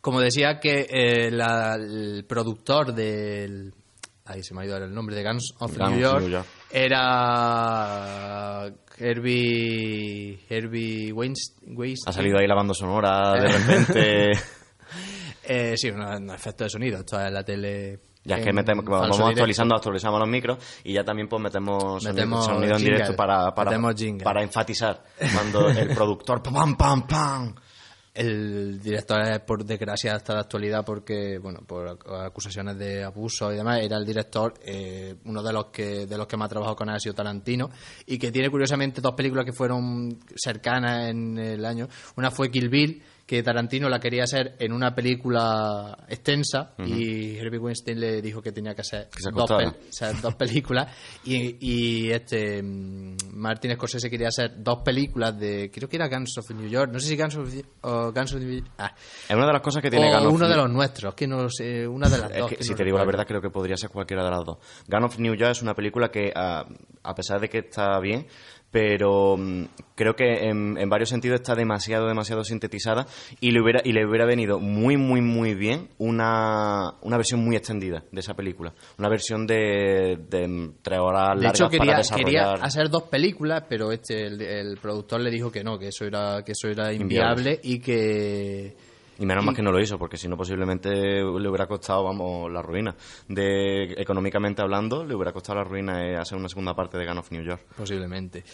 como 0.00 0.18
decía 0.20 0.58
que 0.58 0.86
eh, 0.88 1.28
el 1.28 2.24
productor 2.26 2.94
del 2.94 3.74
ahí 4.24 4.42
se 4.42 4.54
me 4.54 4.62
ha 4.62 4.64
ido 4.64 4.78
el 4.78 4.94
nombre 4.94 5.14
de 5.14 5.24
Guns 5.24 5.56
of 5.58 5.76
New, 5.76 5.98
York, 5.98 6.46
era 6.70 8.64
Herbie 8.98 10.40
Herbie 10.48 11.12
Weinstein. 11.12 11.96
Ha 12.06 12.12
salido 12.12 12.38
ahí 12.38 12.46
la 12.46 12.54
banda 12.54 12.72
sonora 12.72 13.34
de 13.34 13.46
repente. 13.46 14.32
Eh, 15.46 15.76
sí, 15.76 15.90
un 15.90 16.30
efecto 16.30 16.64
de 16.64 16.70
sonido. 16.70 16.98
Esto 16.98 17.20
es 17.20 17.32
la 17.32 17.44
tele. 17.44 18.00
Ya 18.24 18.36
es 18.36 18.44
que 18.44 18.52
metemos, 18.54 18.84
vamos 18.86 19.20
actualizando, 19.20 19.74
actualizamos 19.74 20.18
los 20.18 20.28
micros 20.28 20.58
y 20.82 20.94
ya 20.94 21.04
también 21.04 21.28
pues 21.28 21.42
metemos, 21.42 22.02
sonido, 22.02 22.76
en 22.76 22.82
directo 22.82 23.14
para, 23.14 23.54
para, 23.54 23.78
para 24.22 24.42
enfatizar 24.42 25.04
cuando 25.34 25.68
el 25.68 25.88
productor 25.94 26.42
pam 26.42 26.74
pam 26.74 27.06
pam 27.06 27.54
el 28.14 28.80
director 28.80 29.44
por 29.44 29.64
desgracia 29.64 30.14
hasta 30.14 30.34
la 30.34 30.40
actualidad 30.42 30.84
porque 30.84 31.38
bueno 31.38 31.60
por 31.66 31.98
acusaciones 32.24 32.78
de 32.78 33.02
abuso 33.02 33.52
y 33.52 33.56
demás 33.56 33.80
era 33.82 33.96
el 33.96 34.06
director 34.06 34.54
eh, 34.64 35.16
uno 35.24 35.42
de 35.42 35.52
los 35.52 35.66
que 35.66 36.06
de 36.06 36.16
los 36.16 36.28
que 36.28 36.36
más 36.36 36.46
ha 36.46 36.50
trabajado 36.50 36.76
con 36.76 36.88
él 36.88 36.94
ha 36.94 37.00
sido 37.00 37.14
Tarantino 37.14 37.70
y 38.06 38.16
que 38.16 38.30
tiene 38.30 38.50
curiosamente 38.50 39.00
dos 39.00 39.14
películas 39.14 39.44
que 39.44 39.52
fueron 39.52 40.20
cercanas 40.36 41.10
en 41.10 41.36
el 41.38 41.64
año 41.64 41.88
una 42.16 42.30
fue 42.30 42.52
Kill 42.52 42.68
Bill 42.68 43.02
que 43.26 43.42
Tarantino 43.42 43.88
la 43.88 43.98
quería 43.98 44.24
hacer 44.24 44.54
en 44.58 44.72
una 44.72 44.94
película 44.94 45.96
extensa 46.08 46.74
y 46.78 47.36
Herbie 47.36 47.58
Weinstein 47.58 47.98
le 47.98 48.20
dijo 48.20 48.42
que 48.42 48.52
tenía 48.52 48.74
que 48.74 48.82
hacer 48.82 49.08
dos, 50.20 50.34
películas. 50.34 50.94
Y, 51.24 51.56
y, 51.60 52.10
este 52.10 52.62
mm, 52.62 53.16
Martin 53.32 53.74
Scorsese 53.74 54.10
quería 54.10 54.28
hacer 54.28 54.62
dos 54.62 54.80
películas 54.84 55.38
de 55.38 55.70
creo 55.72 55.88
que 55.88 55.96
era 55.96 56.08
Guns 56.08 56.36
of 56.38 56.50
New 56.50 56.68
York 56.68 56.90
no 56.92 56.98
sé 56.98 57.08
si 57.08 57.16
Guns 57.16 57.36
of, 57.36 57.48
New 57.48 58.52
York 58.52 58.70
ah. 58.78 58.94
es 59.28 59.34
una 59.34 59.46
de 59.46 59.52
las 59.52 59.62
cosas 59.62 59.82
que 59.82 59.90
tiene 59.90 60.14
o 60.14 60.30
uno 60.30 60.48
de 60.48 60.56
los 60.56 60.70
nuestros 60.70 61.14
que 61.14 61.26
no 61.26 61.48
sé 61.48 61.86
una 61.88 62.08
de 62.08 62.18
las 62.18 62.36
dos 62.36 62.52
si 62.60 62.74
te 62.74 62.84
digo 62.84 62.98
la 62.98 63.04
verdad 63.04 63.26
creo 63.26 63.40
que 63.40 63.50
podría 63.50 63.76
ser 63.76 63.90
cualquiera 63.90 64.24
de 64.24 64.30
las 64.30 64.44
dos. 64.44 64.58
Guns 64.86 65.04
of 65.04 65.18
New 65.18 65.34
York 65.34 65.52
es 65.52 65.62
una 65.62 65.74
película 65.74 66.10
que 66.10 66.32
a, 66.34 66.66
a 67.02 67.14
pesar 67.14 67.40
de 67.40 67.48
que 67.48 67.58
está 67.58 67.98
bien 68.00 68.26
pero 68.74 69.36
mm, 69.36 69.66
creo 69.94 70.16
que 70.16 70.48
en, 70.48 70.74
varios 70.88 71.08
sentidos 71.08 71.36
está 71.36 71.54
demasiado, 71.54 72.08
demasiado 72.08 72.42
sintetizada 72.42 73.06
y 73.38 73.52
le 73.52 73.62
hubiera, 73.62 73.80
y 73.84 73.92
le 73.92 74.04
hubiera 74.04 74.26
venido 74.26 74.58
muy, 74.58 74.96
muy, 74.96 75.20
muy 75.20 75.54
bien 75.54 75.90
una, 75.98 76.94
una 77.02 77.16
versión 77.16 77.44
muy 77.44 77.54
extendida 77.54 78.02
de 78.10 78.18
esa 78.18 78.34
película. 78.34 78.74
Una 78.98 79.08
versión 79.08 79.46
de, 79.46 80.18
de 80.28 80.72
tres 80.82 80.98
horas 80.98 81.40
De 81.40 81.46
hecho, 81.46 81.68
quería, 81.68 82.00
quería 82.16 82.54
hacer 82.54 82.90
dos 82.90 83.04
películas, 83.04 83.62
pero 83.68 83.92
este 83.92 84.26
el, 84.26 84.76
productor 84.82 85.20
le 85.20 85.30
dijo 85.30 85.52
que 85.52 85.62
no, 85.62 85.78
que 85.78 85.88
eso 85.88 86.04
era, 86.04 86.42
que 86.44 86.50
eso 86.50 86.66
era 86.66 86.92
inviable. 86.92 87.60
y 87.62 87.78
que 87.78 88.74
y 89.18 89.26
menos 89.26 89.44
mal 89.44 89.54
que 89.54 89.62
no 89.62 89.70
lo 89.70 89.80
hizo, 89.80 89.98
porque 89.98 90.16
si 90.16 90.28
no 90.28 90.36
posiblemente 90.36 90.90
le 90.90 91.48
hubiera 91.48 91.66
costado, 91.66 92.04
vamos, 92.04 92.50
la 92.50 92.62
ruina. 92.62 92.94
De 93.28 93.94
económicamente 93.96 94.62
hablando, 94.62 95.04
le 95.04 95.14
hubiera 95.14 95.32
costado 95.32 95.58
la 95.58 95.64
ruina 95.64 96.04
eh, 96.04 96.16
hacer 96.16 96.38
una 96.38 96.48
segunda 96.48 96.74
parte 96.74 96.98
de 96.98 97.06
Gun 97.06 97.18
of 97.18 97.30
New 97.30 97.42
York. 97.42 97.62
Posiblemente. 97.76 98.44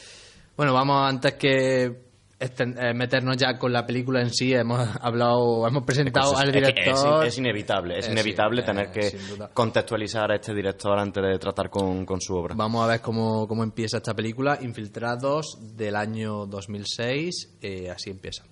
Bueno, 0.56 0.74
vamos 0.74 1.08
antes 1.08 1.34
que 1.34 2.10
eh, 2.42 2.94
meternos 2.94 3.36
ya 3.36 3.58
con 3.58 3.70
la 3.70 3.84
película 3.84 4.22
en 4.22 4.30
sí. 4.30 4.54
Hemos 4.54 4.88
hablado, 5.02 5.66
hemos 5.66 5.84
presentado 5.84 6.36
al 6.36 6.50
director. 6.50 7.26
Es, 7.26 7.36
inevitable, 7.36 7.98
es, 7.98 8.08
inevitable 8.08 8.62
tener 8.62 8.90
que 8.90 9.16
contextualizar 9.52 10.30
a 10.30 10.36
este 10.36 10.54
director 10.54 10.98
antes 10.98 11.22
de 11.22 11.38
tratar 11.38 11.68
con, 11.68 12.06
con, 12.06 12.20
su 12.20 12.34
obra. 12.34 12.54
Vamos 12.56 12.82
a 12.84 12.88
ver 12.88 13.00
cómo, 13.00 13.46
cómo 13.46 13.62
empieza 13.62 13.98
esta 13.98 14.14
película. 14.14 14.58
Infiltrados 14.62 15.58
del 15.76 15.96
año 15.96 16.46
2006. 16.46 17.58
Eh, 17.60 17.90
así 17.90 18.10
empieza. 18.10 18.44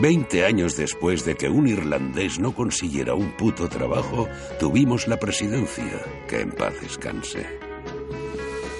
Veinte 0.00 0.46
años 0.46 0.76
después 0.78 1.26
de 1.26 1.34
que 1.34 1.50
un 1.50 1.68
irlandés 1.68 2.38
no 2.38 2.54
consiguiera 2.54 3.12
un 3.12 3.32
puto 3.32 3.68
trabajo, 3.68 4.26
tuvimos 4.58 5.06
la 5.06 5.18
presidencia. 5.18 6.02
Que 6.26 6.40
en 6.40 6.52
paz 6.52 6.72
descanse. 6.80 7.46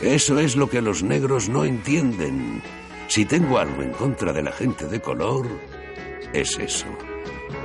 Eso 0.01 0.39
es 0.39 0.57
lo 0.57 0.71
que 0.71 0.81
los 0.81 1.03
negros 1.03 1.51
no 1.51 1.67
entienden. 1.67 2.63
Si 3.09 3.27
tengo 3.27 3.59
algo 3.59 3.83
en 3.83 3.91
contra 3.91 4.33
de 4.33 4.43
la 4.43 4.53
gente 4.53 4.87
de 4.87 5.01
color, 5.01 5.47
es 6.33 6.59
eso. 6.59 6.87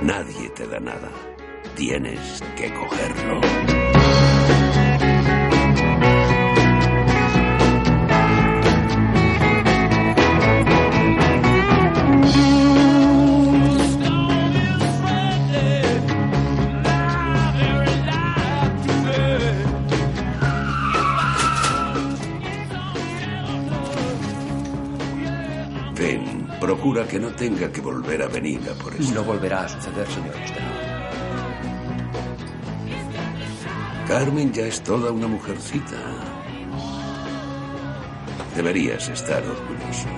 Nadie 0.02 0.50
te 0.50 0.66
da 0.66 0.78
nada. 0.78 1.10
Tienes 1.76 2.42
que 2.58 2.70
cogerlo. 2.74 3.75
Procura 26.86 27.08
que 27.08 27.18
no 27.18 27.32
tenga 27.32 27.72
que 27.72 27.80
volver 27.80 28.22
a 28.22 28.28
venir 28.28 28.60
a 28.70 28.74
por 28.80 28.94
eso. 28.94 29.12
No 29.12 29.24
volverá 29.24 29.64
a 29.64 29.68
suceder, 29.68 30.06
señor 30.06 30.30
Costello. 30.40 30.66
Carmen 34.06 34.52
ya 34.52 34.66
es 34.66 34.80
toda 34.84 35.10
una 35.10 35.26
mujercita. 35.26 35.96
Deberías 38.54 39.08
estar 39.08 39.42
orgulloso. 39.42 40.08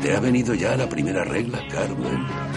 ¿Te 0.00 0.16
ha 0.16 0.20
venido 0.20 0.54
ya 0.54 0.78
la 0.78 0.88
primera 0.88 1.24
regla, 1.24 1.60
Carmen? 1.68 2.47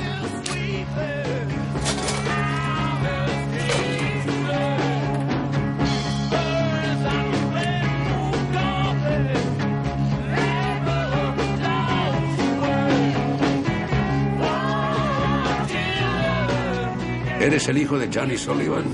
¿Eres 17.41 17.67
el 17.69 17.79
hijo 17.79 17.97
de 17.97 18.07
Johnny 18.13 18.37
Sullivan? 18.37 18.85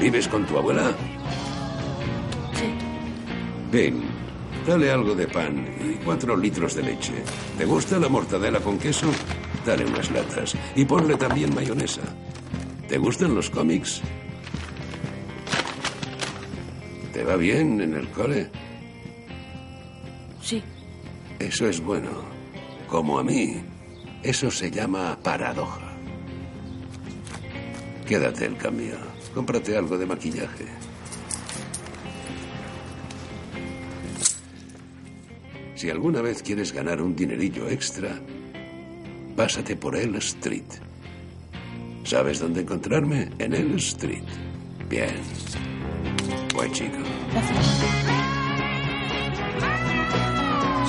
¿Vives 0.00 0.26
con 0.26 0.44
tu 0.44 0.58
abuela? 0.58 0.90
Sí. 2.52 2.66
Bien, 3.70 4.02
dale 4.66 4.90
algo 4.90 5.14
de 5.14 5.28
pan 5.28 5.68
y 5.80 6.04
cuatro 6.04 6.36
litros 6.36 6.74
de 6.74 6.82
leche. 6.82 7.12
¿Te 7.56 7.64
gusta 7.64 8.00
la 8.00 8.08
mortadela 8.08 8.58
con 8.58 8.76
queso? 8.76 9.08
Dale 9.64 9.86
unas 9.86 10.10
latas 10.10 10.56
y 10.74 10.84
ponle 10.84 11.14
también 11.16 11.54
mayonesa. 11.54 12.02
¿Te 12.88 12.98
gustan 12.98 13.36
los 13.36 13.50
cómics? 13.50 14.02
¿Te 17.12 17.22
va 17.22 17.36
bien 17.36 17.80
en 17.80 17.94
el 17.94 18.08
cole? 18.08 18.50
Sí. 20.42 20.60
Eso 21.38 21.68
es 21.68 21.80
bueno. 21.80 22.10
Como 22.88 23.20
a 23.20 23.22
mí. 23.22 23.62
Eso 24.24 24.50
se 24.50 24.72
llama 24.72 25.16
paradoja. 25.22 25.87
Quédate 28.08 28.46
el 28.46 28.56
cambio. 28.56 28.96
Cómprate 29.34 29.76
algo 29.76 29.98
de 29.98 30.06
maquillaje. 30.06 30.64
Si 35.74 35.90
alguna 35.90 36.22
vez 36.22 36.42
quieres 36.42 36.72
ganar 36.72 37.02
un 37.02 37.14
dinerillo 37.14 37.68
extra, 37.68 38.18
pásate 39.36 39.76
por 39.76 39.94
El 39.94 40.14
Street. 40.16 40.64
¿Sabes 42.04 42.40
dónde 42.40 42.62
encontrarme? 42.62 43.28
En 43.38 43.52
El 43.52 43.74
Street. 43.74 44.24
Bien. 44.88 45.14
Buen 46.54 46.72
chico. 46.72 46.96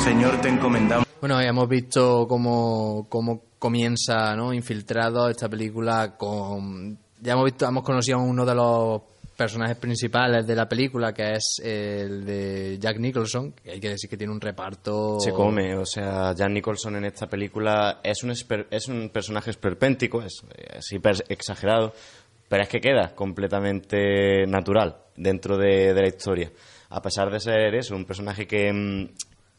Señor, 0.06 0.40
te 0.40 0.48
encomendamos. 0.48 1.06
Bueno, 1.20 1.42
hemos 1.42 1.68
visto 1.68 2.26
cómo, 2.30 3.08
cómo 3.10 3.42
comienza, 3.60 4.34
¿no? 4.38 4.54
Infiltrado 4.54 5.30
esta 5.30 5.50
película 5.50 6.16
con 6.16 6.98
ya 7.22 7.34
hemos 7.34 7.46
visto, 7.46 7.66
hemos 7.68 7.84
conocido 7.84 8.18
a 8.18 8.22
uno 8.22 8.46
de 8.46 8.56
los 8.56 9.02
personajes 9.40 9.78
principales 9.78 10.46
de 10.46 10.56
la 10.56 10.68
película, 10.68 11.14
que 11.14 11.32
es 11.32 11.62
el 11.64 12.26
de 12.26 12.78
Jack 12.78 13.00
Nicholson, 13.00 13.54
que 13.54 13.72
hay 13.72 13.80
que 13.80 13.90
decir 13.90 14.10
que 14.10 14.18
tiene 14.18 14.34
un 14.34 14.42
reparto... 14.42 15.18
Se 15.20 15.32
come, 15.32 15.78
o 15.78 15.86
sea, 15.86 16.34
Jack 16.34 16.50
Nicholson 16.50 16.98
en 16.98 17.06
esta 17.06 17.28
película 17.28 18.02
es 18.04 18.22
un, 18.24 18.32
es 18.32 18.88
un 18.90 19.10
personaje 19.10 19.52
esperpéntico, 19.52 20.22
es, 20.22 20.44
es 20.58 20.92
hiper 20.92 21.24
exagerado, 21.30 21.94
pero 22.50 22.64
es 22.64 22.70
que 22.70 22.82
queda 22.82 23.16
completamente 23.16 24.46
natural 24.46 24.98
dentro 25.16 25.58
de, 25.58 25.94
de 25.94 26.02
la 26.02 26.08
historia. 26.10 26.52
A 26.90 27.02
pesar 27.02 27.32
de 27.32 27.40
ser 27.40 27.76
eso, 27.76 27.96
un 27.96 28.04
personaje 28.06 28.46
que 28.46 28.74
mm, 28.74 29.08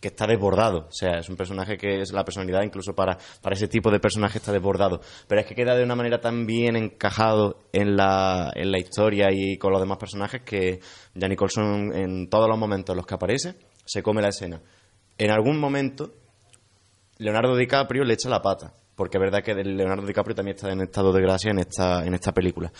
que 0.00 0.08
está 0.08 0.26
desbordado. 0.26 0.86
O 0.88 0.92
sea, 0.92 1.18
es 1.18 1.28
un 1.28 1.36
personaje 1.36 1.76
que 1.76 2.00
es 2.00 2.12
la 2.12 2.24
personalidad, 2.24 2.62
incluso 2.62 2.94
para, 2.94 3.18
para 3.42 3.54
ese 3.54 3.68
tipo 3.68 3.90
de 3.90 4.00
personaje 4.00 4.38
está 4.38 4.52
desbordado. 4.52 5.00
Pero 5.28 5.40
es 5.40 5.46
que 5.46 5.54
queda 5.54 5.76
de 5.76 5.84
una 5.84 5.94
manera 5.94 6.20
tan 6.20 6.46
bien 6.46 6.76
encajado 6.76 7.58
en 7.72 7.96
la, 7.96 8.50
en 8.54 8.72
la 8.72 8.78
historia 8.78 9.28
y 9.30 9.58
con 9.58 9.72
los 9.72 9.80
demás 9.80 9.98
personajes 9.98 10.42
que 10.42 10.80
Janny 11.18 11.36
Colson, 11.36 11.94
en 11.94 12.28
todos 12.28 12.48
los 12.48 12.58
momentos 12.58 12.94
en 12.94 12.96
los 12.96 13.06
que 13.06 13.14
aparece, 13.14 13.54
se 13.84 14.02
come 14.02 14.22
la 14.22 14.28
escena. 14.28 14.60
En 15.18 15.30
algún 15.30 15.58
momento, 15.58 16.14
Leonardo 17.18 17.54
DiCaprio 17.54 18.04
le 18.04 18.14
echa 18.14 18.30
la 18.30 18.40
pata. 18.40 18.72
Porque 19.00 19.16
es 19.16 19.22
verdad 19.22 19.42
que 19.42 19.54
Leonardo 19.54 20.06
DiCaprio 20.06 20.34
también 20.34 20.56
está 20.56 20.70
en 20.70 20.82
estado 20.82 21.10
de 21.10 21.22
gracia 21.22 21.50
en 21.50 21.58
esta, 21.58 22.04
en 22.04 22.12
esta 22.12 22.32
película. 22.32 22.70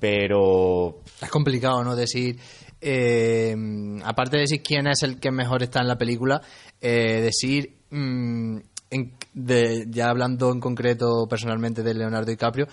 Pero. 0.00 1.02
Es 1.20 1.28
complicado, 1.28 1.84
¿no? 1.84 1.94
Decir. 1.94 2.38
Eh, 2.80 3.54
aparte 4.02 4.36
de 4.36 4.42
decir 4.42 4.62
quién 4.62 4.86
es 4.86 5.02
el 5.02 5.18
que 5.18 5.30
mejor 5.30 5.62
está 5.62 5.80
en 5.80 5.88
la 5.88 5.98
película, 5.98 6.40
eh, 6.80 7.20
decir, 7.20 7.76
mm, 7.90 8.58
ya 9.86 10.08
hablando 10.08 10.52
en 10.52 10.60
concreto 10.60 11.26
personalmente 11.28 11.82
de 11.82 11.94
Leonardo 11.94 12.30
DiCaprio, 12.30 12.66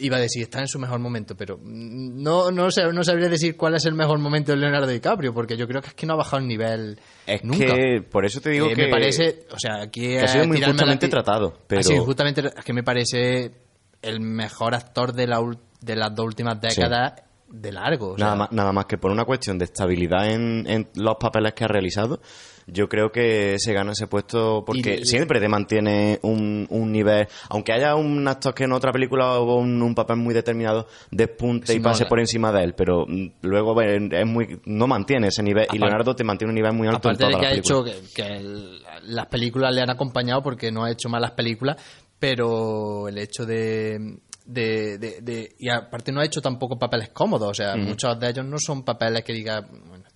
iba 0.00 0.16
a 0.16 0.20
decir, 0.20 0.42
está 0.42 0.60
en 0.60 0.68
su 0.68 0.78
mejor 0.78 0.98
momento, 0.98 1.36
pero 1.36 1.58
no, 1.62 2.50
no, 2.50 2.68
no 2.68 3.04
sabría 3.04 3.28
decir 3.28 3.56
cuál 3.56 3.74
es 3.74 3.84
el 3.84 3.94
mejor 3.94 4.18
momento 4.18 4.52
de 4.52 4.58
Leonardo 4.58 4.86
DiCaprio, 4.86 5.34
porque 5.34 5.56
yo 5.56 5.66
creo 5.66 5.82
que 5.82 5.88
es 5.88 5.94
que 5.94 6.06
no 6.06 6.14
ha 6.14 6.16
bajado 6.16 6.42
el 6.42 6.48
nivel 6.48 6.98
es 7.26 7.44
nunca. 7.44 7.74
que, 7.74 8.02
por 8.02 8.24
eso 8.24 8.40
te 8.40 8.50
digo 8.50 8.68
eh, 8.68 8.74
que... 8.74 8.84
Me 8.84 8.90
parece, 8.90 9.46
o 9.50 9.58
sea, 9.58 9.82
aquí... 9.82 10.16
ha 10.16 10.28
sido 10.28 10.46
muy 10.46 10.62
justamente 10.62 11.08
tratado, 11.08 11.58
pero... 11.66 11.82
Sí, 11.82 11.96
justamente, 11.98 12.42
es 12.56 12.64
que 12.64 12.72
me 12.72 12.82
parece 12.82 13.52
el 14.02 14.20
mejor 14.20 14.74
actor 14.74 15.12
de, 15.12 15.26
la, 15.26 15.40
de 15.80 15.96
las 15.96 16.14
dos 16.14 16.26
últimas 16.26 16.60
décadas 16.60 17.14
de 17.48 17.72
largo. 17.72 18.16
nada, 18.16 18.36
más, 18.36 18.52
nada 18.52 18.72
más 18.72 18.86
que 18.86 18.96
por 18.96 19.10
una 19.10 19.24
cuestión 19.24 19.58
de 19.58 19.64
estabilidad 19.64 20.30
en, 20.30 20.64
en 20.68 20.88
los 20.94 21.16
papeles 21.16 21.52
que 21.52 21.64
ha 21.64 21.68
realizado 21.68 22.20
yo 22.66 22.88
creo 22.88 23.10
que 23.10 23.58
se 23.58 23.72
gana 23.72 23.92
ese 23.92 24.06
puesto 24.06 24.64
porque 24.64 25.04
siempre 25.04 25.40
te 25.40 25.48
mantiene 25.48 26.18
un, 26.22 26.66
un, 26.70 26.92
nivel, 26.92 27.26
aunque 27.48 27.72
haya 27.72 27.94
un 27.94 28.26
actor 28.26 28.54
que 28.54 28.64
en 28.64 28.72
otra 28.72 28.92
película 28.92 29.38
o 29.38 29.58
un, 29.58 29.82
un 29.82 29.94
papel 29.94 30.16
muy 30.16 30.34
determinado 30.34 30.86
despunte 31.10 31.74
y 31.74 31.80
pase 31.80 32.06
por 32.06 32.20
encima 32.20 32.52
de 32.52 32.64
él, 32.64 32.74
pero 32.74 33.06
mm, 33.06 33.30
luego 33.42 33.80
es 33.80 34.26
muy 34.26 34.60
no 34.64 34.86
mantiene 34.86 35.28
ese 35.28 35.42
nivel. 35.42 35.66
Y 35.72 35.78
Leonardo 35.78 36.14
te 36.14 36.24
mantiene 36.24 36.50
un 36.50 36.56
nivel 36.56 36.72
muy 36.72 36.88
alto 36.88 37.10
en 37.10 37.16
toda 37.16 37.30
de 37.30 37.38
que 37.38 37.46
ha 37.46 37.52
hecho 37.52 37.84
que, 37.84 38.70
las 39.02 39.26
películas 39.26 39.74
le 39.74 39.80
han 39.80 39.90
acompañado 39.90 40.42
porque 40.42 40.70
no 40.70 40.84
ha 40.84 40.90
hecho 40.90 41.08
malas 41.08 41.32
películas, 41.32 41.76
pero 42.18 43.08
el 43.08 43.18
hecho 43.18 43.46
de 43.46 44.20
de, 44.44 44.98
de, 44.98 45.54
y 45.58 45.68
aparte 45.68 46.10
no 46.10 46.20
ha 46.20 46.24
hecho 46.24 46.40
tampoco 46.40 46.78
papeles 46.78 47.10
cómodos, 47.10 47.50
o 47.50 47.54
sea, 47.54 47.76
muchos 47.76 48.18
de 48.18 48.30
ellos 48.30 48.44
no 48.44 48.58
son 48.58 48.82
papeles 48.82 49.22
que 49.22 49.32
diga, 49.32 49.66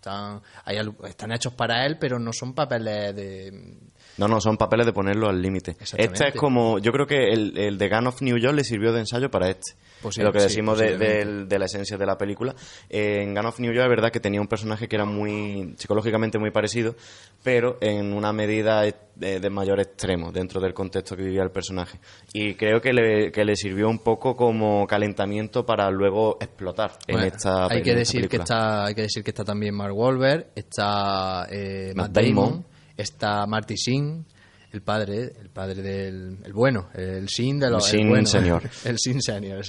están, 0.05 0.43
hay, 0.65 0.79
están 1.05 1.33
hechos 1.33 1.55
para 1.55 1.87
él, 1.87 1.99
pero 1.99 2.19
no 2.19 2.33
son 2.33 2.55
papeles 2.55 3.17
de... 3.17 3.79
No, 4.19 4.29
no, 4.29 4.41
son 4.41 4.57
papeles 4.57 4.87
de 4.87 4.93
ponerlo 4.93 5.29
al 5.29 5.41
límite. 5.43 5.77
Este 5.97 6.29
es 6.29 6.35
como, 6.35 6.79
yo 6.79 6.93
creo 6.93 7.07
que 7.07 7.33
el, 7.33 7.57
el 7.59 7.79
de 7.79 7.89
Gun 7.89 8.07
of 8.07 8.23
New 8.23 8.39
York 8.39 8.55
le 8.55 8.65
sirvió 8.65 8.93
de 8.93 9.01
ensayo 9.01 9.31
para 9.31 9.49
este 9.49 9.75
lo 10.19 10.33
que 10.33 10.41
decimos 10.41 10.79
de, 10.79 11.47
la 11.59 11.65
esencia 11.65 11.97
de 11.97 12.07
la 12.07 12.17
película. 12.17 12.55
en 12.89 13.35
Gun 13.35 13.47
of 13.47 13.61
New 13.61 13.73
York 13.73 13.85
es 13.85 13.91
verdad 13.91 14.11
que 14.11 14.21
tenía 14.21 14.41
un 14.41 14.47
personaje 14.47 14.89
que 14.89 14.97
era 14.97 15.05
muy 15.05 15.75
psicológicamente 15.79 16.39
muy 16.39 16.51
parecido, 16.51 16.95
pero 17.43 17.79
en 17.81 18.13
una 18.13 18.33
medida 18.33 18.83
de, 18.83 19.51
mayor 19.51 19.81
extremo 19.81 20.33
dentro 20.33 20.61
del 20.61 20.75
contexto 20.75 21.17
que 21.17 21.23
vivía 21.23 21.43
el 21.43 21.51
personaje. 21.51 21.99
Y 22.33 22.55
creo 22.55 22.81
que 22.81 22.93
le, 22.93 23.33
que 23.33 23.45
le 23.45 23.57
sirvió 23.57 23.89
un 23.89 24.01
poco 24.01 24.35
como 24.35 24.87
calentamiento 24.87 25.65
para 25.65 25.91
luego 25.91 26.39
explotar 26.41 26.93
en 27.07 27.21
esta 27.21 27.67
hay 27.71 27.83
que 27.83 27.95
decir 27.95 28.29
que 28.29 28.39
está 28.39 28.87
Hay 28.87 28.95
que 28.95 29.03
decir 29.03 29.23
que 29.23 29.31
está 29.31 29.45
también 29.45 29.75
Mark 29.75 29.97
Wahlberg, 29.97 30.49
está 30.55 31.47
eh, 31.51 31.93
Matt, 31.95 32.11
Damon, 32.11 32.65
está 32.97 33.47
Marty 33.47 33.75
Sheen, 33.75 34.25
el 34.73 34.83
padre, 34.83 35.33
el 35.41 35.51
padre 35.51 35.83
del 35.83 36.39
el 36.45 36.53
bueno, 36.53 36.89
el 36.95 37.29
sin 37.29 37.61
de 37.61 37.71
los 37.71 37.93
el, 37.93 37.99
sin 37.99 38.09
bueno, 38.09 38.27
señor. 38.27 38.63
El 38.85 38.99
sin 38.99 39.23
señor, 39.23 39.65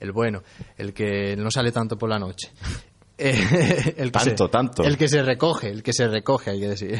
el 0.00 0.12
bueno, 0.12 0.42
el 0.76 0.92
que 0.92 1.36
no 1.36 1.50
sale 1.50 1.70
tanto 1.70 1.96
por 1.96 2.10
la 2.10 2.18
noche. 2.18 2.50
Eh, 3.22 3.94
el 3.98 4.10
tanto, 4.10 4.48
tanto. 4.48 4.82
El 4.82 4.96
que 4.96 5.06
se 5.06 5.22
recoge, 5.22 5.68
el 5.68 5.82
que 5.82 5.92
se 5.92 6.08
recoge, 6.08 6.52
hay 6.52 6.60
que 6.60 6.68
decir. 6.68 6.98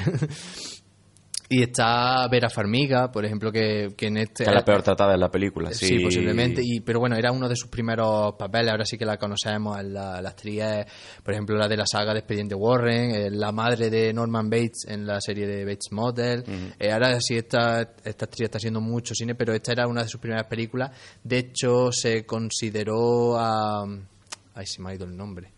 Y 1.52 1.64
está 1.64 2.28
Vera 2.30 2.48
Farmiga, 2.48 3.10
por 3.10 3.24
ejemplo, 3.24 3.50
que, 3.50 3.88
que 3.96 4.06
en 4.06 4.18
este... 4.18 4.44
Que 4.44 4.50
es 4.50 4.54
la 4.54 4.64
peor 4.64 4.84
tratada 4.84 5.14
en 5.14 5.20
la 5.20 5.32
película, 5.32 5.72
sí. 5.72 5.86
Sí, 5.86 5.98
posiblemente. 5.98 6.62
Y, 6.64 6.78
pero 6.78 7.00
bueno, 7.00 7.16
era 7.16 7.32
uno 7.32 7.48
de 7.48 7.56
sus 7.56 7.68
primeros 7.68 8.34
papeles, 8.38 8.70
ahora 8.70 8.84
sí 8.84 8.96
que 8.96 9.04
la 9.04 9.16
conocemos. 9.16 9.80
En 9.80 9.92
la, 9.92 10.22
la 10.22 10.28
actriz, 10.28 10.62
por 11.24 11.34
ejemplo, 11.34 11.56
la 11.56 11.66
de 11.66 11.76
la 11.76 11.86
saga 11.86 12.12
de 12.12 12.20
Expediente 12.20 12.54
Warren, 12.54 13.36
la 13.36 13.50
madre 13.50 13.90
de 13.90 14.12
Norman 14.12 14.48
Bates 14.48 14.84
en 14.86 15.04
la 15.04 15.20
serie 15.20 15.44
de 15.44 15.64
Bates 15.64 15.90
Model. 15.90 16.44
Eh, 16.78 16.92
ahora 16.92 17.20
sí, 17.20 17.34
esta, 17.34 17.80
esta 18.04 18.26
actriz 18.26 18.44
está 18.44 18.58
haciendo 18.58 18.80
mucho 18.80 19.12
cine, 19.12 19.34
pero 19.34 19.52
esta 19.52 19.72
era 19.72 19.88
una 19.88 20.04
de 20.04 20.08
sus 20.08 20.20
primeras 20.20 20.46
películas. 20.46 20.92
De 21.24 21.38
hecho, 21.38 21.90
se 21.90 22.24
consideró 22.24 23.36
a... 23.36 23.84
Ay, 24.54 24.66
se 24.66 24.80
me 24.80 24.90
ha 24.90 24.94
ido 24.94 25.04
el 25.04 25.16
nombre 25.16 25.50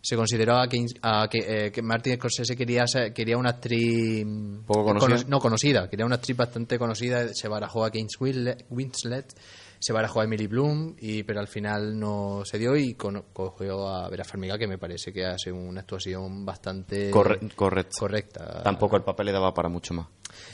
se 0.00 0.16
consideró 0.16 0.58
a 0.58 0.68
que, 0.68 0.84
a 1.02 1.28
que, 1.28 1.38
eh, 1.38 1.72
que, 1.72 1.82
Martin 1.82 2.14
Scorsese 2.16 2.56
quería, 2.56 2.84
quería 3.14 3.36
una 3.36 3.50
actriz 3.50 4.24
¿Poco 4.66 4.84
conocida? 4.84 5.24
no 5.28 5.40
conocida, 5.40 5.88
quería 5.88 6.06
una 6.06 6.16
actriz 6.16 6.36
bastante 6.36 6.78
conocida, 6.78 7.32
se 7.34 7.48
barajó 7.48 7.84
a 7.84 7.90
Kate 7.90 8.06
Winslet, 8.70 9.34
se 9.78 9.92
barajó 9.92 10.20
a 10.20 10.24
Emily 10.24 10.46
Bloom, 10.46 10.96
y, 10.98 11.22
pero 11.22 11.40
al 11.40 11.48
final 11.48 11.98
no 11.98 12.42
se 12.44 12.58
dio 12.58 12.76
y 12.76 12.94
cogió 12.94 13.88
a 13.88 14.08
Vera 14.08 14.24
Farmiga, 14.24 14.58
que 14.58 14.66
me 14.66 14.78
parece 14.78 15.12
que 15.12 15.24
hace 15.24 15.52
una 15.52 15.80
actuación 15.80 16.44
bastante 16.44 17.10
correcta. 17.10 18.62
Tampoco 18.62 18.96
el 18.96 19.02
papel 19.02 19.26
le 19.26 19.32
daba 19.32 19.54
para 19.54 19.68
mucho 19.68 19.94
más. 19.94 20.06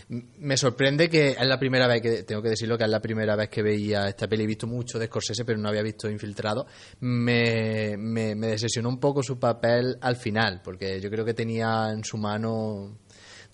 Me 0.09 0.57
sorprende 0.57 1.09
que 1.09 1.31
es 1.31 1.47
la 1.47 1.59
primera 1.59 1.87
vez 1.87 2.01
que, 2.01 2.23
tengo 2.23 2.43
que 2.43 2.51
decirlo, 2.51 2.79
que 2.79 2.85
es 2.85 2.91
la 2.91 3.01
primera 3.01 3.37
vez 3.37 3.49
que 3.49 3.63
veía 3.63 4.07
esta 4.09 4.29
peli. 4.29 4.45
He 4.45 4.47
visto 4.47 4.67
mucho 4.67 4.99
de 4.99 5.07
Scorsese, 5.07 5.45
pero 5.45 5.59
no 5.59 5.69
había 5.69 5.83
visto 5.83 6.09
Infiltrado. 6.09 6.67
Me, 7.01 7.97
me, 7.97 8.35
me 8.35 8.47
decepcionó 8.49 8.89
un 8.89 8.99
poco 8.99 9.23
su 9.23 9.39
papel 9.39 9.99
al 10.01 10.17
final, 10.17 10.61
porque 10.63 11.01
yo 11.01 11.11
creo 11.11 11.25
que 11.25 11.35
tenía 11.35 11.91
en 11.91 12.05
su 12.05 12.17
mano 12.19 12.99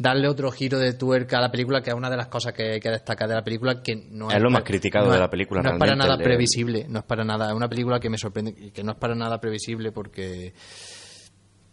darle 0.01 0.29
otro 0.29 0.51
giro 0.51 0.79
de 0.79 0.95
tuerca 0.95 1.39
a 1.39 1.41
la 1.41 1.51
película, 1.51 1.83
que 1.83 1.91
es 1.91 1.97
una 1.97 2.11
de 2.11 2.17
las 2.17 2.29
cosas 2.29 2.53
que, 2.53 2.81
que 2.81 2.91
destaca 2.91 3.27
de 3.27 3.35
la 3.35 3.43
película, 3.43 3.83
que 3.83 3.97
no 4.11 4.31
es, 4.31 4.41
lo 4.41 4.51
más 4.51 4.65
criticado 4.65 5.11
de 5.13 5.19
la 5.19 5.31
película. 5.31 5.63
No 5.63 5.73
es 5.73 5.79
para 5.79 5.95
nada 5.95 6.17
previsible, 6.17 6.87
no 6.89 7.01
es 7.01 7.05
para 7.05 7.25
nada, 7.25 7.49
es 7.49 7.55
una 7.55 7.69
película 7.69 8.01
que 8.01 8.11
me 8.11 8.19
sorprende, 8.19 8.73
que 8.73 8.83
no 8.83 8.93
es 8.93 8.99
para 8.99 9.15
nada 9.15 9.41
previsible 9.41 9.93
porque 9.93 10.53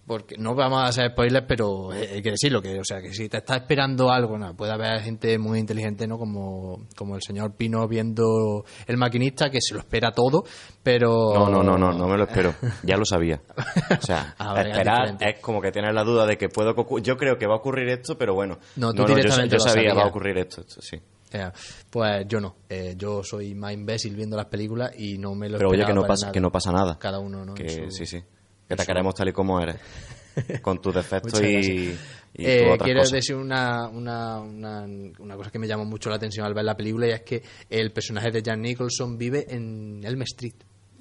porque 0.08 0.38
no 0.38 0.56
vamos 0.56 0.80
a 0.80 0.86
hacer 0.86 1.12
spoilers, 1.12 1.46
pero 1.46 1.92
hay 1.92 2.22
que 2.22 2.32
decirlo, 2.32 2.62
que, 2.62 2.80
o 2.80 2.84
sea, 2.86 3.02
que 3.02 3.14
si 3.14 3.28
te 3.28 3.38
está 3.38 3.58
esperando 3.58 4.10
algo, 4.10 4.38
no, 4.38 4.56
puede 4.56 4.72
haber 4.72 5.02
gente 5.02 5.38
muy 5.38 5.60
inteligente, 5.60 6.08
¿no? 6.08 6.18
Como, 6.18 6.88
como 6.96 7.18
el 7.18 7.22
señor 7.22 7.56
Pino 7.58 7.86
viendo 7.90 8.64
el 8.88 8.96
maquinista, 8.96 9.50
que 9.50 9.60
se 9.60 9.74
lo 9.74 9.82
espera 9.82 10.12
todo, 10.12 10.46
pero... 10.82 11.34
No, 11.34 11.50
no, 11.50 11.62
no, 11.62 11.78
no, 11.78 11.92
no 11.92 12.08
me 12.08 12.18
lo 12.18 12.24
espero, 12.24 12.56
ya 12.84 12.96
lo 12.96 13.04
sabía. 13.04 13.42
O 14.00 14.02
sea, 14.02 14.34
ah, 14.40 14.62
esperar 14.62 15.18
es, 15.20 15.42
como 15.42 15.62
que 15.62 15.74
tienes 15.74 15.94
la 15.94 16.06
duda 16.06 16.26
de 16.26 16.38
que 16.38 16.48
puedo... 16.48 16.74
Yo 17.02 17.18
creo 17.18 17.38
que 17.38 17.46
va 17.46 17.56
a 17.56 17.58
ocurrir 17.58 17.90
esto, 17.90 18.18
pero 18.18 18.34
bueno. 18.34 18.60
No, 18.78 18.94
tú 18.94 19.04
directamente 19.06 19.58
yo, 19.58 19.60
sabía, 19.60 19.94
va 19.94 20.04
a 20.04 20.08
ocurrir 20.08 20.38
esto, 20.38 20.64
sí. 20.70 21.02
pues 21.90 22.26
yo 22.30 22.40
no, 22.40 22.56
eh, 22.70 22.96
yo 22.98 23.24
soy 23.26 23.56
más 23.56 23.74
imbécil 23.74 24.16
viendo 24.16 24.38
las 24.38 24.46
películas 24.46 24.92
y 24.98 25.18
no 25.18 25.36
me 25.36 25.50
lo 25.50 25.58
Pero 25.58 25.72
oye, 25.72 25.86
que 25.86 25.94
no, 25.94 26.06
pasa, 26.06 26.32
que 26.32 26.40
no 26.40 26.50
pasa 26.50 26.72
nada. 26.72 26.98
Cada 26.98 27.20
uno, 27.20 27.44
¿no? 27.44 27.54
Que, 27.54 27.92
sí, 27.92 28.06
sí 28.06 28.24
que 28.68 28.76
te 28.76 28.86
queremos 28.86 29.16
tal 29.16 29.30
y 29.30 29.32
como 29.32 29.60
eres, 29.60 29.78
con 30.62 30.82
tus 30.82 30.94
defectos 30.94 31.42
y, 31.42 31.96
y 32.34 32.46
eh, 32.46 32.78
Quiero 32.84 33.08
decir 33.08 33.36
una, 33.36 33.88
una, 33.88 34.40
una, 34.40 34.86
una, 35.20 35.36
cosa 35.36 35.50
que 35.50 35.60
me 35.60 35.68
llamó 35.68 35.86
mucho 35.86 36.10
la 36.10 36.18
atención 36.18 36.46
al 36.46 36.54
ver 36.54 36.66
la 36.66 36.76
película 36.76 37.08
y 37.08 37.12
es 37.12 37.22
que 37.22 37.42
el 37.70 37.92
personaje 37.92 38.32
de 38.32 38.42
Jan 38.46 38.62
Nicholson 38.62 39.18
vive 39.18 39.46
en 39.50 40.02
Elm 40.04 40.22
Street 40.24 40.56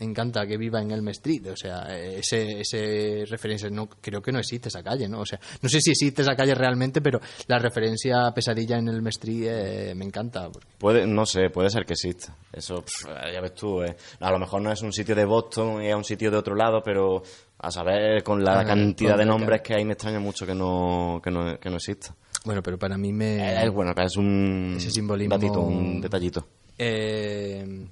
encanta 0.05 0.47
que 0.47 0.57
viva 0.57 0.81
en 0.81 0.91
Elm 0.91 1.09
Street, 1.09 1.47
o 1.51 1.57
sea, 1.57 1.87
ese, 1.97 2.61
ese 2.61 3.25
referencia, 3.27 3.71
no, 3.71 3.89
creo 3.89 4.21
que 4.21 4.33
no 4.33 4.39
existe 4.39 4.69
esa 4.69 4.83
calle, 4.83 5.09
¿no? 5.09 5.21
O 5.21 5.27
sea, 5.27 5.41
no 5.63 5.69
sé 5.69 5.81
si 5.81 5.91
existe 5.91 6.23
esa 6.23 6.35
calle 6.35 6.55
realmente, 6.55 7.01
pero 7.01 7.21
la 7.47 7.59
referencia 7.59 8.27
a 8.27 8.35
Pesadilla 8.35 8.79
en 8.79 8.89
Elm 8.89 9.07
Street 9.09 9.47
eh, 9.49 9.95
me 9.95 10.05
encanta. 10.05 10.51
Puede, 10.79 11.07
no 11.07 11.25
sé, 11.25 11.51
puede 11.51 11.71
ser 11.71 11.85
que 11.85 11.95
exista, 11.95 12.37
eso 12.53 12.85
ya 13.33 13.41
ves 13.41 13.55
tú, 13.55 13.83
eh. 13.83 13.97
a 14.21 14.31
lo 14.31 14.39
mejor 14.39 14.63
no 14.63 14.71
es 14.71 14.83
un 14.83 14.93
sitio 14.93 15.15
de 15.15 15.25
Boston 15.25 15.83
y 15.83 15.89
es 15.89 15.95
un 15.95 16.05
sitio 16.05 16.31
de 16.31 16.37
otro 16.37 16.55
lado, 16.55 16.83
pero 16.85 17.23
a 17.59 17.71
saber, 17.71 18.23
con 18.23 18.43
la 18.43 18.61
ah, 18.61 18.65
cantidad 18.65 19.17
de 19.17 19.27
nombres 19.27 19.63
que 19.63 19.75
hay, 19.75 19.85
me 19.85 19.93
extraña 19.93 20.21
mucho 20.21 20.47
que 20.47 20.55
no, 20.55 21.21
que 21.23 21.31
no, 21.31 21.59
que 21.59 21.71
no 21.71 21.77
exista. 21.77 22.15
Bueno, 22.45 22.63
pero 22.63 22.79
para 22.79 22.97
mí 22.97 23.13
me... 23.13 23.65
Es, 23.65 23.71
bueno, 23.71 23.93
es 23.97 24.17
un... 24.17 24.75
Ese 24.77 24.91
simbolismo... 24.91 25.37
Datito, 25.37 25.61
un 25.61 26.01
detallito. 26.01 26.47
Eh 26.79 27.89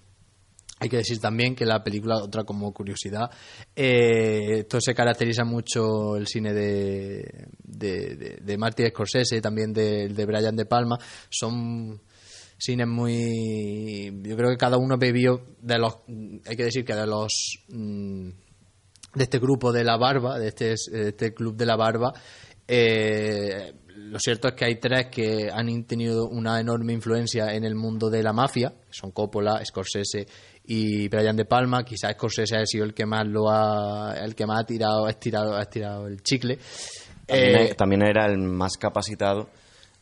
hay 0.84 0.88
que 0.90 0.98
decir 0.98 1.18
también 1.18 1.54
que 1.54 1.64
la 1.64 1.82
película, 1.82 2.16
otra 2.16 2.44
como 2.44 2.72
curiosidad, 2.72 3.30
eh, 3.74 4.58
esto 4.58 4.80
se 4.82 4.94
caracteriza 4.94 5.44
mucho 5.44 6.16
el 6.16 6.26
cine 6.26 6.52
de, 6.52 7.46
de, 7.58 8.38
de, 8.42 8.58
Martin 8.58 8.88
Scorsese 8.88 9.36
y 9.36 9.40
también 9.40 9.72
de, 9.72 10.08
de 10.08 10.26
Brian 10.26 10.54
De 10.54 10.66
Palma. 10.66 10.98
Son 11.30 12.00
cines 12.58 12.86
muy. 12.86 14.12
Yo 14.22 14.36
creo 14.36 14.50
que 14.50 14.58
cada 14.58 14.76
uno 14.76 14.98
bebió 14.98 15.40
de 15.58 15.78
los. 15.78 16.00
Hay 16.46 16.56
que 16.56 16.64
decir 16.64 16.84
que 16.84 16.94
de 16.94 17.06
los. 17.06 17.64
Mm, 17.68 18.28
de 19.14 19.24
este 19.24 19.38
grupo 19.38 19.72
de 19.72 19.84
la 19.84 19.96
barba, 19.96 20.38
de 20.38 20.48
este, 20.48 20.74
de 20.90 21.08
este 21.08 21.34
club 21.34 21.56
de 21.56 21.66
la 21.66 21.76
barba, 21.76 22.12
eh, 22.66 23.72
lo 23.96 24.18
cierto 24.18 24.48
es 24.48 24.54
que 24.54 24.64
hay 24.64 24.76
tres 24.76 25.06
que 25.06 25.48
han 25.52 25.84
tenido 25.84 26.26
una 26.28 26.60
enorme 26.60 26.92
influencia 26.92 27.54
en 27.54 27.64
el 27.64 27.74
mundo 27.74 28.10
de 28.10 28.22
la 28.22 28.32
mafia, 28.32 28.70
que 28.70 28.92
son 28.92 29.10
Coppola, 29.12 29.64
Scorsese 29.64 30.26
y 30.66 31.08
Brian 31.08 31.36
De 31.36 31.44
Palma, 31.44 31.84
quizás 31.84 32.12
Scorsese 32.12 32.56
ha 32.56 32.66
sido 32.66 32.84
el 32.84 32.94
que 32.94 33.06
más 33.06 33.26
lo 33.26 33.50
ha, 33.50 34.14
el 34.16 34.34
que 34.34 34.46
más 34.46 34.60
ha 34.60 34.66
tirado, 34.66 35.06
ha 35.06 35.10
estirado, 35.10 35.56
ha 35.56 35.62
estirado 35.62 36.06
el 36.06 36.22
chicle. 36.22 36.58
También, 37.76 38.02
eh, 38.02 38.10
era 38.10 38.26
el 38.26 38.38
más 38.38 38.76
capacitado 38.76 39.48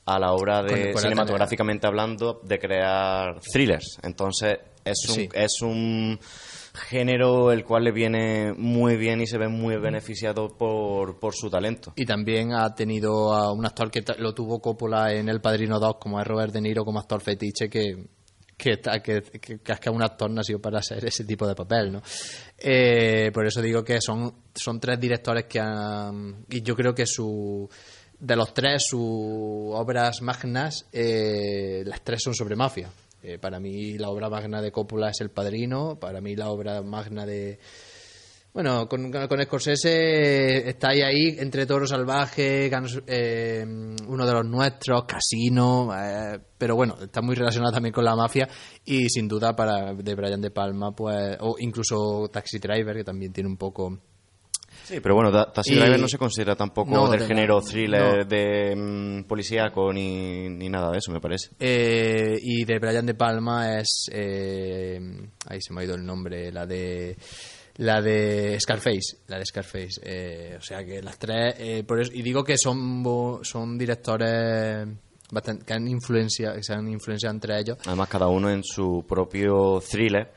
a 0.04 0.18
la 0.18 0.32
hora 0.32 0.62
de, 0.62 0.92
cinematográficamente 0.96 1.86
hablando, 1.86 2.40
de 2.42 2.58
crear 2.58 3.40
thrillers. 3.40 3.98
Entonces, 4.02 4.58
es 4.84 5.08
un, 5.08 5.28
es 5.32 5.62
un 5.62 6.18
género 6.74 7.52
el 7.52 7.64
cual 7.64 7.84
le 7.84 7.92
viene 7.92 8.52
muy 8.56 8.96
bien 8.96 9.20
y 9.20 9.26
se 9.26 9.38
ve 9.38 9.48
muy 9.48 9.76
beneficiado 9.76 10.56
por, 10.56 11.18
por 11.18 11.34
su 11.34 11.50
talento. 11.50 11.92
Y 11.96 12.06
también 12.06 12.54
ha 12.54 12.74
tenido 12.74 13.34
a 13.34 13.52
un 13.52 13.66
actor 13.66 13.90
que 13.90 14.02
lo 14.18 14.34
tuvo 14.34 14.60
Coppola 14.60 15.12
en 15.12 15.28
El 15.28 15.40
Padrino 15.40 15.78
2, 15.78 15.96
como 15.98 16.20
es 16.20 16.26
Robert 16.26 16.52
De 16.52 16.60
Niro, 16.60 16.84
como 16.84 16.98
actor 16.98 17.20
fetiche, 17.20 17.68
que 17.68 18.06
que, 18.62 18.80
que, 19.02 19.22
que, 19.40 19.58
que 19.58 19.90
un 19.90 20.02
actor 20.02 20.30
nació 20.30 20.60
para 20.60 20.78
hacer 20.78 21.04
ese 21.04 21.24
tipo 21.24 21.48
de 21.48 21.54
papel, 21.54 21.92
¿no? 21.92 22.02
Eh, 22.56 23.30
por 23.34 23.44
eso 23.44 23.60
digo 23.60 23.82
que 23.82 24.00
son, 24.00 24.32
son 24.54 24.78
tres 24.78 25.00
directores 25.00 25.46
que 25.46 25.58
han... 25.58 26.44
Y 26.48 26.62
yo 26.62 26.76
creo 26.76 26.94
que 26.94 27.06
su... 27.06 27.68
De 28.20 28.36
los 28.36 28.54
tres, 28.54 28.86
sus 28.86 29.00
obras 29.00 30.22
magnas, 30.22 30.86
eh, 30.92 31.82
las 31.84 32.02
tres 32.02 32.22
son 32.22 32.34
sobre 32.34 32.54
mafia. 32.54 32.88
Eh, 33.22 33.38
para 33.38 33.60
mí 33.60 33.98
la 33.98 34.10
obra 34.10 34.28
magna 34.28 34.60
de 34.60 34.72
Coppola 34.72 35.10
es 35.10 35.20
El 35.20 35.30
Padrino, 35.30 35.98
para 36.00 36.20
mí 36.20 36.34
la 36.34 36.50
obra 36.50 36.82
magna 36.82 37.24
de 37.24 37.58
bueno, 38.54 38.86
con, 38.86 39.10
con 39.10 39.42
Scorsese 39.42 40.68
está 40.68 40.90
ahí, 40.90 41.36
entre 41.38 41.64
Toro 41.64 41.86
Salvaje, 41.86 42.70
eh, 43.06 43.64
uno 44.06 44.26
de 44.26 44.32
los 44.32 44.44
nuestros, 44.44 45.04
Casino, 45.04 45.88
eh, 45.96 46.38
pero 46.58 46.76
bueno, 46.76 46.96
está 47.00 47.22
muy 47.22 47.34
relacionado 47.34 47.72
también 47.72 47.94
con 47.94 48.04
la 48.04 48.14
mafia 48.14 48.46
y 48.84 49.08
sin 49.08 49.26
duda 49.26 49.56
para 49.56 49.94
de 49.94 50.14
Brian 50.14 50.42
De 50.42 50.50
Palma, 50.50 50.94
pues, 50.94 51.38
o 51.40 51.56
incluso 51.60 52.28
Taxi 52.30 52.58
Driver, 52.58 52.94
que 52.94 53.04
también 53.04 53.32
tiene 53.32 53.48
un 53.48 53.56
poco... 53.56 53.98
Sí, 54.92 55.00
pero 55.00 55.14
bueno, 55.14 55.32
Taxi 55.52 55.74
Driver 55.74 55.98
no 55.98 56.06
se 56.06 56.18
considera 56.18 56.54
tampoco 56.54 57.08
del 57.08 57.26
género 57.26 57.62
thriller 57.62 58.26
de 58.26 58.76
mm, 58.76 59.24
policíaco 59.24 59.90
ni, 59.90 60.50
ni, 60.50 60.68
nada 60.68 60.90
de 60.90 60.98
eso, 60.98 61.10
me 61.10 61.20
parece. 61.20 61.50
Eh, 61.58 62.38
y 62.42 62.64
de 62.66 62.78
Brian 62.78 63.06
De 63.06 63.14
Palma 63.14 63.78
es... 63.78 64.10
ahí 64.12 65.60
se 65.62 65.72
me 65.72 65.80
ha 65.80 65.84
ido 65.84 65.94
el 65.94 66.04
nombre, 66.04 66.52
la 66.52 66.66
de 66.66 67.16
la 67.76 68.02
de 68.02 68.58
Scarface, 68.60 69.18
la 69.28 69.38
de 69.38 69.46
Scarface. 69.46 70.00
Eh, 70.02 70.56
o 70.58 70.62
sea 70.62 70.84
que 70.84 71.02
las 71.02 71.18
tres, 71.18 71.54
eh, 71.58 71.84
por 71.84 72.00
eso, 72.00 72.12
y 72.12 72.22
digo 72.22 72.44
que 72.44 72.58
son, 72.58 73.02
son 73.42 73.78
directores 73.78 74.88
que 75.66 75.72
han 75.72 75.88
influencia, 75.88 76.52
que 76.52 76.62
se 76.62 76.74
han 76.74 76.88
influenciado 76.88 77.34
entre 77.34 77.58
ellos. 77.58 77.78
Además, 77.86 78.08
cada 78.08 78.28
uno 78.28 78.50
en 78.50 78.62
su 78.62 79.04
propio 79.08 79.80
thriller 79.80 80.30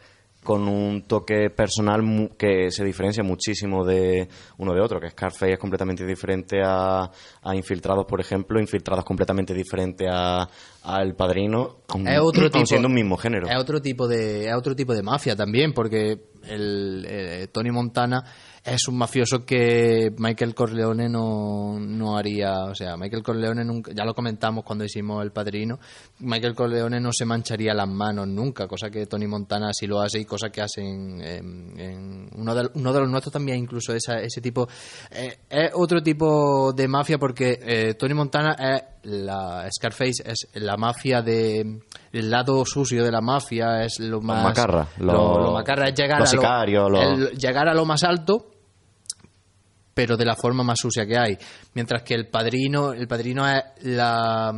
con 0.45 0.67
un 0.67 1.01
toque 1.07 1.49
personal 1.49 2.29
que 2.37 2.69
se 2.69 2.85
diferencia 2.85 3.23
muchísimo 3.23 3.83
de 3.83 4.29
uno 4.59 4.73
de 4.73 4.79
otro, 4.79 4.99
que 5.01 5.09
Scarface 5.09 5.53
es 5.53 5.59
completamente 5.59 6.05
diferente 6.05 6.61
a, 6.63 7.09
Infiltrados, 7.53 8.05
por 8.05 8.21
ejemplo, 8.21 8.59
Infiltrados 8.59 9.03
completamente 9.03 9.53
diferente 9.53 10.05
a, 10.07 10.47
El 11.01 11.15
Padrino, 11.15 11.79
es 12.05 12.19
otro 12.19 12.49
tipo, 12.51 12.65
siendo 12.65 12.87
un 12.87 12.93
mismo 12.93 13.17
género. 13.17 13.47
Es 13.47 13.57
otro 13.57 13.81
tipo 13.81 14.07
de, 14.07 14.47
es 14.47 14.55
otro 14.55 14.75
tipo 14.75 14.93
de 14.93 15.01
mafia 15.01 15.35
también, 15.35 15.73
porque 15.73 16.19
el, 16.43 17.05
eh, 17.09 17.47
Tony 17.51 17.71
Montana 17.71 18.23
es 18.65 18.87
un 18.87 18.97
mafioso 18.97 19.45
que 19.45 20.11
Michael 20.17 20.55
Corleone 20.55 21.07
no, 21.07 21.77
no 21.79 22.17
haría, 22.17 22.65
o 22.65 22.73
sea, 22.73 22.97
Michael 22.97 23.21
Corleone 23.21 23.63
nunca, 23.63 23.91
ya 23.93 24.03
lo 24.03 24.15
comentamos 24.15 24.65
cuando 24.65 24.83
hicimos 24.83 25.23
El 25.23 25.31
Padrino, 25.31 25.77
Michael 26.19 26.55
Corleone 26.55 26.99
no 26.99 27.11
se 27.13 27.25
mancharía 27.25 27.75
las 27.75 27.87
manos 27.87 28.27
nunca, 28.27 28.67
cosa 28.67 28.89
que 28.89 29.05
Tony 29.05 29.27
Montana 29.27 29.71
sí 29.71 29.85
lo 29.85 30.01
hace 30.01 30.19
y 30.19 30.25
cosa 30.25 30.49
que 30.49 30.61
hacen 30.63 31.21
en, 31.21 32.29
uno, 32.35 32.55
de, 32.55 32.69
uno 32.73 32.91
de 32.91 32.99
los 33.01 33.09
nuestros 33.09 33.33
también 33.33 33.59
incluso 33.59 33.93
esa, 33.93 34.15
ese 34.15 34.41
tipo, 34.41 34.67
eh, 35.11 35.37
es 35.47 35.69
otro 35.75 36.01
tipo 36.01 36.73
de 36.73 36.87
mafia 36.87 37.19
porque 37.19 37.59
eh, 37.61 37.93
Tony 37.93 38.15
Montana 38.15 38.55
es 38.57 38.83
la 39.03 39.69
Scarface 39.71 40.23
es 40.25 40.47
la 40.55 40.75
mafia 40.77 41.21
de 41.21 41.81
el 42.11 42.31
lado 42.31 42.65
sucio 42.65 43.03
de 43.03 43.11
la 43.11 43.21
mafia 43.21 43.83
es 43.83 43.99
lo 43.99 44.21
más 44.21 44.43
macarra, 44.43 44.87
lo, 44.97 45.51
macarra 45.51 45.89
es 45.89 45.93
llegar 45.93 46.23
a 46.23 46.65
lo, 46.65 47.29
llegar 47.29 47.67
a 47.69 47.73
lo 47.75 47.85
más 47.85 48.03
alto 48.03 48.54
pero 49.95 50.17
de 50.17 50.25
la 50.25 50.35
forma 50.35 50.61
más 50.61 50.81
sucia 50.81 51.07
que 51.07 51.17
hay. 51.17 51.37
Mientras 51.73 52.03
que 52.03 52.13
el 52.15 52.27
padrino, 52.27 52.91
el 52.91 53.07
padrino 53.07 53.49
es 53.49 53.63
la, 53.83 54.53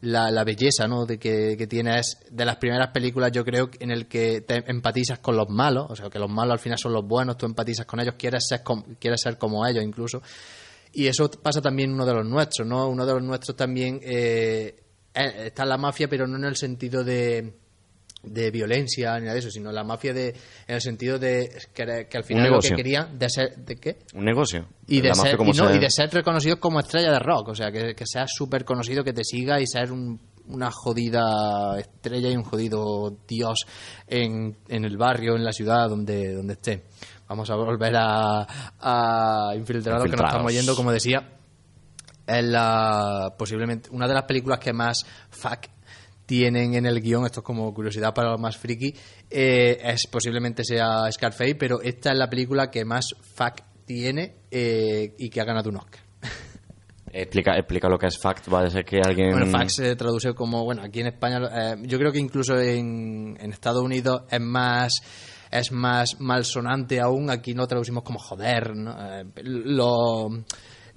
la, 0.00 0.44
belleza 0.44 0.88
¿no? 0.88 1.04
de 1.04 1.18
que, 1.18 1.54
que, 1.58 1.66
tiene, 1.66 1.98
es 1.98 2.18
de 2.30 2.46
las 2.46 2.56
primeras 2.56 2.88
películas, 2.88 3.30
yo 3.30 3.44
creo, 3.44 3.68
en 3.78 3.90
el 3.90 4.08
que 4.08 4.40
te 4.40 4.64
empatizas 4.70 5.18
con 5.18 5.36
los 5.36 5.50
malos, 5.50 5.84
o 5.90 5.94
sea, 5.94 6.08
que 6.08 6.18
los 6.18 6.30
malos 6.30 6.54
al 6.54 6.58
final 6.60 6.78
son 6.78 6.94
los 6.94 7.06
buenos, 7.06 7.36
tú 7.36 7.44
empatizas 7.44 7.84
con 7.84 8.00
ellos, 8.00 8.14
quieres 8.16 8.46
ser, 8.48 8.62
quieres 8.98 9.20
ser 9.20 9.36
como 9.36 9.66
ellos 9.66 9.84
incluso. 9.84 10.22
Y 10.94 11.06
eso 11.06 11.30
pasa 11.30 11.60
también 11.60 11.90
en 11.90 11.96
uno 11.96 12.06
de 12.06 12.14
los 12.14 12.26
nuestros, 12.26 12.66
¿no? 12.66 12.88
Uno 12.88 13.04
de 13.04 13.12
los 13.12 13.22
nuestros 13.22 13.54
también 13.54 14.00
eh, 14.02 14.76
está 15.12 15.66
la 15.66 15.76
mafia, 15.76 16.08
pero 16.08 16.26
no 16.26 16.38
en 16.38 16.44
el 16.44 16.56
sentido 16.56 17.04
de 17.04 17.52
de 18.22 18.50
violencia 18.50 19.14
ni 19.18 19.22
nada 19.22 19.34
de 19.34 19.40
eso, 19.40 19.50
sino 19.50 19.72
la 19.72 19.82
mafia 19.82 20.12
de 20.12 20.28
en 20.66 20.74
el 20.74 20.80
sentido 20.80 21.18
de 21.18 21.50
que, 21.72 21.82
al 21.82 22.24
final 22.24 22.50
lo 22.50 22.60
que 22.60 22.74
quería 22.74 23.04
de 23.04 23.28
ser 23.30 23.56
de 23.56 23.76
qué 23.76 23.98
un 24.14 24.24
negocio. 24.24 24.68
Y 24.86 25.00
de, 25.00 25.14
ser, 25.14 25.38
y, 25.40 25.52
no, 25.52 25.74
y 25.74 25.78
de 25.78 25.90
ser 25.90 26.10
reconocido 26.10 26.58
como 26.60 26.80
estrella 26.80 27.12
de 27.12 27.18
rock 27.18 27.48
o 27.48 27.54
sea 27.54 27.70
que, 27.70 27.94
que 27.94 28.06
seas 28.06 28.30
súper 28.32 28.64
conocido 28.64 29.02
que 29.04 29.12
te 29.12 29.24
siga 29.24 29.60
y 29.60 29.66
ser 29.66 29.90
una 29.92 30.70
jodida 30.70 31.78
estrella 31.78 32.28
y 32.30 32.36
un 32.36 32.42
jodido 32.42 33.16
dios 33.26 33.66
en, 34.06 34.56
en 34.68 34.84
el 34.84 34.96
barrio 34.96 35.36
en 35.36 35.44
la 35.44 35.52
ciudad 35.52 35.88
donde 35.88 36.34
donde 36.34 36.54
esté. 36.54 36.84
Vamos 37.28 37.48
a 37.48 37.54
volver 37.54 37.94
a, 37.96 38.46
a 38.80 39.54
Infiltrados, 39.54 40.10
que 40.10 40.16
nos 40.16 40.26
estamos 40.26 40.52
yendo 40.52 40.74
como 40.74 40.90
decía. 40.90 41.36
Es 42.26 42.44
la 42.44 43.34
posiblemente 43.38 43.88
una 43.90 44.06
de 44.06 44.14
las 44.14 44.24
películas 44.24 44.58
que 44.58 44.72
más 44.72 45.06
fuck 45.30 45.66
tienen 46.30 46.74
en 46.74 46.86
el 46.86 47.00
guion, 47.00 47.26
esto 47.26 47.40
es 47.40 47.44
como 47.44 47.74
curiosidad 47.74 48.14
para 48.14 48.30
los 48.30 48.40
más 48.40 48.56
friki, 48.56 48.94
eh, 49.28 49.80
es 49.82 50.06
posiblemente 50.06 50.62
sea 50.62 51.10
Scarface, 51.10 51.56
pero 51.56 51.82
esta 51.82 52.12
es 52.12 52.18
la 52.18 52.30
película 52.30 52.70
que 52.70 52.84
más 52.84 53.16
fact 53.20 53.64
tiene 53.84 54.36
eh, 54.48 55.12
y 55.18 55.28
que 55.28 55.40
ha 55.40 55.44
ganado 55.44 55.70
un 55.70 55.78
Oscar. 55.78 56.02
Explica, 57.12 57.56
explica 57.56 57.88
lo 57.88 57.98
que 57.98 58.06
es 58.06 58.16
fact, 58.16 58.46
va 58.46 58.60
a 58.60 58.70
ser 58.70 58.84
que 58.84 59.00
alguien... 59.04 59.32
Bueno, 59.32 59.46
fact 59.46 59.70
se 59.70 59.96
traduce 59.96 60.32
como, 60.32 60.62
bueno, 60.62 60.82
aquí 60.84 61.00
en 61.00 61.08
España, 61.08 61.40
eh, 61.52 61.76
yo 61.82 61.98
creo 61.98 62.12
que 62.12 62.20
incluso 62.20 62.56
en, 62.56 63.36
en 63.40 63.50
Estados 63.50 63.82
Unidos 63.82 64.22
es 64.30 64.40
más 64.40 65.02
es 65.50 65.72
más 65.72 66.20
malsonante 66.20 67.00
aún, 67.00 67.28
aquí 67.28 67.54
no 67.54 67.66
traducimos 67.66 68.04
como 68.04 68.20
joder, 68.20 68.76
¿no? 68.76 68.94
lo 69.42 70.28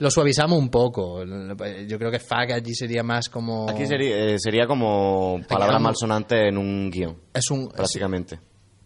lo 0.04 0.12
suavizamos 0.12 0.60
un 0.60 0.70
poco. 0.70 1.24
Yo 1.24 1.98
creo 1.98 2.12
que 2.12 2.20
fuck 2.20 2.52
allí 2.54 2.76
sería 2.76 3.04
más 3.04 3.30
como. 3.30 3.70
Aquí 3.70 3.88
sería, 3.88 4.34
eh, 4.34 4.38
sería 4.38 4.68
como 4.68 5.40
palabra 5.48 5.80
malsonante 5.80 6.50
en 6.50 6.58
un 6.58 6.92
guion. 6.92 7.16
Es 7.34 7.50
un. 7.50 7.70
Prácticamente. 7.70 8.38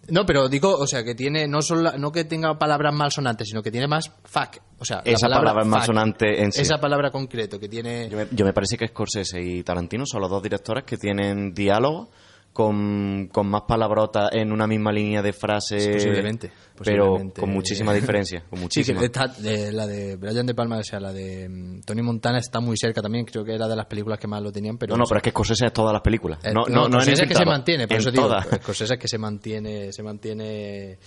No, 0.10 0.26
pero 0.26 0.48
digo, 0.48 0.74
o 0.74 0.86
sea, 0.88 1.04
que 1.04 1.16
tiene, 1.16 1.48
no 1.48 1.62
solo, 1.62 1.98
no 1.98 2.12
que 2.12 2.24
tenga 2.24 2.58
palabras 2.58 2.94
malsonantes, 2.94 3.50
sino 3.50 3.62
que 3.62 3.72
tiene 3.72 3.88
más 3.88 4.10
fuck. 4.24 4.60
O 4.78 4.86
sea, 4.86 5.02
esa 5.04 5.28
palabra, 5.28 5.66
malsonante 5.66 6.44
en 6.44 6.52
sí. 6.52 6.62
Esa 6.62 6.80
palabra 6.80 7.10
concreto 7.10 7.60
que 7.60 7.68
tiene. 7.68 8.08
Yo 8.10 8.18
me, 8.18 8.28
yo 8.32 8.46
me 8.46 8.54
parece 8.54 8.78
que 8.78 8.88
Scorsese 8.88 9.42
y 9.42 9.64
Tarantino 9.64 10.06
son 10.06 10.22
los 10.22 10.30
dos 10.30 10.44
directores 10.44 10.84
que 10.84 10.98
tienen 10.98 11.52
diálogo 11.54 12.12
con, 12.58 13.30
con 13.32 13.48
más 13.48 13.62
palabrotas 13.68 14.32
en 14.34 14.52
una 14.52 14.66
misma 14.66 14.92
línea 14.92 15.22
de 15.22 15.32
frase. 15.32 15.76
Posiblemente. 15.94 16.52
Pero 16.84 17.18
con 17.40 17.52
muchísima 17.52 17.94
diferencia. 17.94 18.44
Con 18.50 18.62
muchísima. 18.62 19.00
Sí, 19.08 19.44
que 19.44 19.72
la 19.72 19.86
de 19.86 20.16
Brian 20.16 20.48
De 20.48 20.56
Palma, 20.56 20.80
o 20.80 20.84
sea, 20.84 21.00
la 21.00 21.14
de 21.14 21.48
mm, 21.48 21.82
Tony 21.82 22.02
Montana 22.02 22.40
está 22.40 22.60
muy 22.60 22.76
cerca 22.76 23.00
también. 23.00 23.26
Creo 23.26 23.46
que 23.46 23.54
era 23.54 23.68
de 23.68 23.76
las 23.76 23.86
películas 23.86 24.18
que 24.18 24.28
más 24.28 24.42
lo 24.42 24.52
tenían. 24.52 24.80
Pero 24.80 24.96
no, 24.96 25.04
no, 25.04 25.06
pero 25.08 25.18
es 25.18 25.24
que 25.24 25.30
Scorsese 25.30 25.68
es 25.68 25.74
todas 25.74 25.94
las 25.94 26.02
películas. 26.02 26.40
no, 26.52 26.64
no, 26.68 26.90
no, 26.90 27.00
es 27.00 27.22
que 27.22 27.36
se 27.36 27.46
mantiene, 27.46 27.88
por 27.88 27.98
eso 27.98 28.10
digo. 28.10 28.28
Scorsese 28.56 28.96
es 28.96 29.00
que 29.00 29.08
se 29.08 29.20
mantiene. 29.20 29.94
Se 29.94 30.02
mantiene. 30.02 30.98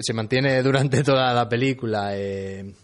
se 0.00 0.14
mantiene 0.14 0.62
durante 0.64 1.04
toda 1.04 1.32
la 1.32 1.48
película. 1.48 2.16
Eh, 2.16 2.74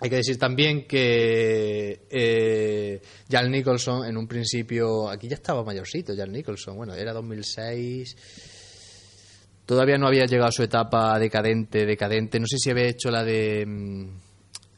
hay 0.00 0.10
que 0.10 0.16
decir 0.16 0.38
también 0.38 0.86
que 0.86 2.06
eh, 2.08 3.02
Jan 3.28 3.50
Nicholson 3.50 4.06
en 4.06 4.16
un 4.16 4.28
principio, 4.28 5.08
aquí 5.08 5.28
ya 5.28 5.34
estaba 5.34 5.64
mayorcito 5.64 6.14
Jan 6.16 6.30
Nicholson, 6.30 6.76
bueno, 6.76 6.94
era 6.94 7.12
2006, 7.12 8.16
todavía 9.66 9.98
no 9.98 10.06
había 10.06 10.26
llegado 10.26 10.48
a 10.48 10.52
su 10.52 10.62
etapa 10.62 11.18
decadente, 11.18 11.84
decadente, 11.84 12.38
no 12.38 12.46
sé 12.46 12.58
si 12.58 12.70
había 12.70 12.86
hecho 12.86 13.10
la 13.10 13.24
de... 13.24 13.66
Mm, 13.66 14.28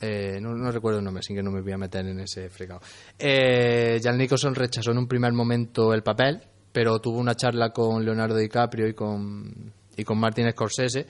eh, 0.03 0.39
no, 0.41 0.73
recuerdo 0.73 1.01
el 1.01 1.05
nombre, 1.05 1.21
así 1.21 1.35
que 1.35 1.43
no 1.43 1.51
me 1.51 1.61
voy 1.61 1.73
a 1.73 1.77
meter 1.77 2.07
en 2.07 2.21
ese 2.21 2.49
fregado. 2.49 2.81
Eh, 3.19 4.01
Jan 4.03 4.17
Nicholson 4.17 4.55
rechazó 4.55 4.93
en 4.93 4.99
un 4.99 5.07
primer 5.07 5.35
momento 5.35 5.93
el 5.93 6.03
papel, 6.03 6.41
pero 6.73 6.99
tuvo 7.01 7.19
una 7.19 7.35
charla 7.35 7.71
con 7.71 8.03
Leonardo 8.03 8.37
DiCaprio 8.37 8.89
y 8.89 8.95
con, 8.95 9.75
y 9.95 10.03
con 10.03 10.19
Martin 10.19 10.51
Scorsese, 10.53 11.07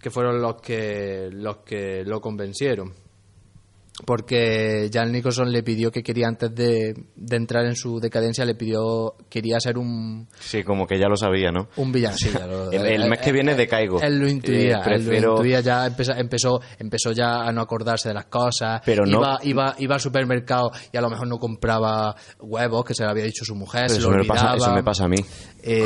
que 0.00 0.10
fueron 0.10 0.42
los 0.42 0.60
que, 0.60 1.28
los 1.30 1.58
que 1.58 2.02
lo 2.04 2.20
convencieron 2.20 3.03
porque 4.04 4.90
Jan 4.92 5.12
Nicholson 5.12 5.52
le 5.52 5.62
pidió 5.62 5.90
que 5.90 6.02
quería 6.02 6.26
antes 6.26 6.52
de, 6.54 6.94
entrar 7.30 7.64
en 7.64 7.76
su 7.76 8.00
decadencia 8.00 8.44
le 8.44 8.56
pidió 8.56 9.14
quería 9.28 9.60
ser 9.60 9.78
un 9.78 10.28
sí 10.40 10.64
como 10.64 10.86
que 10.86 10.98
ya 10.98 11.06
lo 11.06 11.16
sabía 11.16 11.52
no 11.52 11.68
un 11.76 11.92
villano 11.92 12.16
sí, 12.16 12.30
el, 12.72 13.08
mes 13.08 13.20
que 13.20 13.32
viene 13.32 13.54
decaigo. 13.54 14.00
él 14.00 14.18
lo 14.18 14.28
intuía, 14.28 14.80
él 14.86 15.06
lo 15.06 15.34
intuía 15.34 15.60
ya 15.60 15.86
empezó, 15.86 16.60
empezó 16.78 17.12
ya 17.12 17.42
a 17.42 17.52
no 17.52 17.60
acordarse 17.60 18.08
de 18.08 18.14
las 18.14 18.26
cosas 18.26 18.80
pero 18.84 19.06
no 19.06 19.18
iba, 19.18 19.38
iba, 19.42 19.74
iba 19.78 19.94
al 19.94 20.00
supermercado 20.00 20.72
y 20.92 20.96
a 20.96 21.00
lo 21.00 21.08
mejor 21.08 21.28
no 21.28 21.38
compraba 21.38 22.16
huevos 22.40 22.84
que 22.84 22.94
se 22.94 23.04
lo 23.04 23.10
había 23.10 23.24
dicho 23.24 23.44
su 23.44 23.54
mujer 23.54 23.88
se 23.88 23.98
eso, 23.98 24.10
lo 24.10 24.18
me 24.18 24.24
pasa, 24.24 24.54
eso 24.56 24.72
me 24.72 24.82
pasa 24.82 25.04
a 25.04 25.08
mí. 25.08 25.16
Eh, 25.62 25.84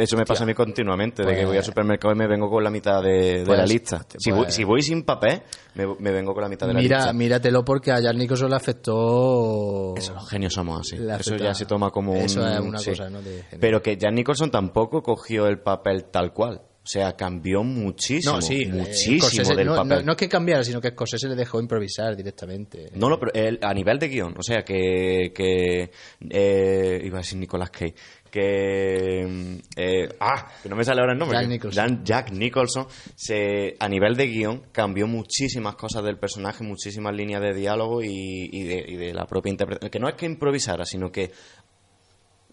eso 0.00 0.16
me 0.16 0.24
pasa 0.24 0.44
a 0.44 0.46
mí 0.46 0.54
continuamente 0.54 1.22
de 1.22 1.34
que 1.34 1.44
voy 1.44 1.56
al 1.56 1.58
pues 1.58 1.66
supermercado 1.66 2.14
y 2.14 2.18
me 2.18 2.26
vengo 2.26 2.50
con 2.50 2.64
la 2.64 2.70
mitad 2.70 3.02
de, 3.02 3.40
la 3.40 3.44
pues, 3.44 3.70
lista. 3.70 4.04
Si, 4.18 4.30
voy, 4.30 4.42
pues 4.42 4.54
si 4.54 4.64
voy 4.64 4.82
sin 4.82 5.04
papel 5.04 5.42
me, 5.74 6.12
vengo 6.12 6.32
con 6.34 6.42
la 6.42 6.48
mitad 6.48 6.66
de 6.66 6.74
la 6.74 6.80
mira, 6.80 6.96
lista. 6.96 7.12
mírate 7.12 7.49
porque 7.64 7.92
a 7.92 8.00
Jack 8.00 8.16
Nicholson 8.16 8.50
le 8.50 8.56
afectó. 8.56 9.94
Eso, 9.96 10.14
los 10.14 10.28
genios 10.28 10.54
somos 10.54 10.80
así. 10.80 10.96
Eso 10.96 11.36
ya 11.36 11.54
se 11.54 11.66
toma 11.66 11.90
como 11.90 12.14
Eso 12.14 12.46
es 12.46 12.60
una 12.60 12.78
cosa, 12.82 13.10
¿no? 13.10 13.20
Pero 13.60 13.82
que 13.82 13.96
Jack 13.96 14.12
Nicholson 14.12 14.50
tampoco 14.50 15.02
cogió 15.02 15.46
el 15.46 15.60
papel 15.60 16.04
tal 16.04 16.32
cual. 16.32 16.62
O 16.82 16.86
sea, 16.86 17.14
cambió 17.14 17.62
muchísimo, 17.62 18.36
no, 18.36 18.42
sí, 18.42 18.64
muchísimo 18.64 19.54
del 19.54 19.68
papel. 19.68 20.04
No, 20.04 20.12
es 20.12 20.18
que 20.18 20.28
cambiara, 20.30 20.64
sino 20.64 20.80
que 20.80 20.92
se 21.04 21.28
le 21.28 21.36
dejó 21.36 21.60
improvisar 21.60 22.16
directamente. 22.16 22.90
No, 22.94 23.10
no, 23.10 23.18
pero 23.20 23.32
a 23.60 23.74
nivel 23.74 23.98
de 23.98 24.08
guion, 24.08 24.34
o 24.38 24.42
sea, 24.42 24.62
que, 24.64 25.30
que 25.34 25.90
eh, 26.30 27.02
iba 27.04 27.18
a 27.18 27.20
decir 27.20 27.38
Nicolas 27.38 27.68
Cage, 27.70 27.94
que 28.30 29.60
eh, 29.76 30.08
ah, 30.20 30.46
que 30.62 30.68
no 30.68 30.76
me 30.76 30.84
sale 30.84 31.00
ahora 31.00 31.12
el 31.12 31.18
nombre. 31.18 31.38
Jack 31.38 31.48
Nicholson. 31.48 32.04
Jack 32.04 32.32
Nicholson 32.32 32.86
se, 33.14 33.76
a 33.78 33.88
nivel 33.88 34.14
de 34.14 34.26
guion 34.26 34.62
cambió 34.72 35.06
muchísimas 35.06 35.74
cosas 35.76 36.04
del 36.04 36.18
personaje, 36.18 36.64
muchísimas 36.64 37.14
líneas 37.14 37.42
de 37.42 37.54
diálogo 37.54 38.02
y, 38.02 38.48
y, 38.52 38.62
de, 38.64 38.84
y 38.86 38.96
de 38.96 39.12
la 39.12 39.26
propia 39.26 39.50
interpretación. 39.50 39.90
Que 39.90 39.98
no 39.98 40.08
es 40.08 40.14
que 40.14 40.26
improvisara, 40.26 40.84
sino 40.84 41.10
que 41.10 41.32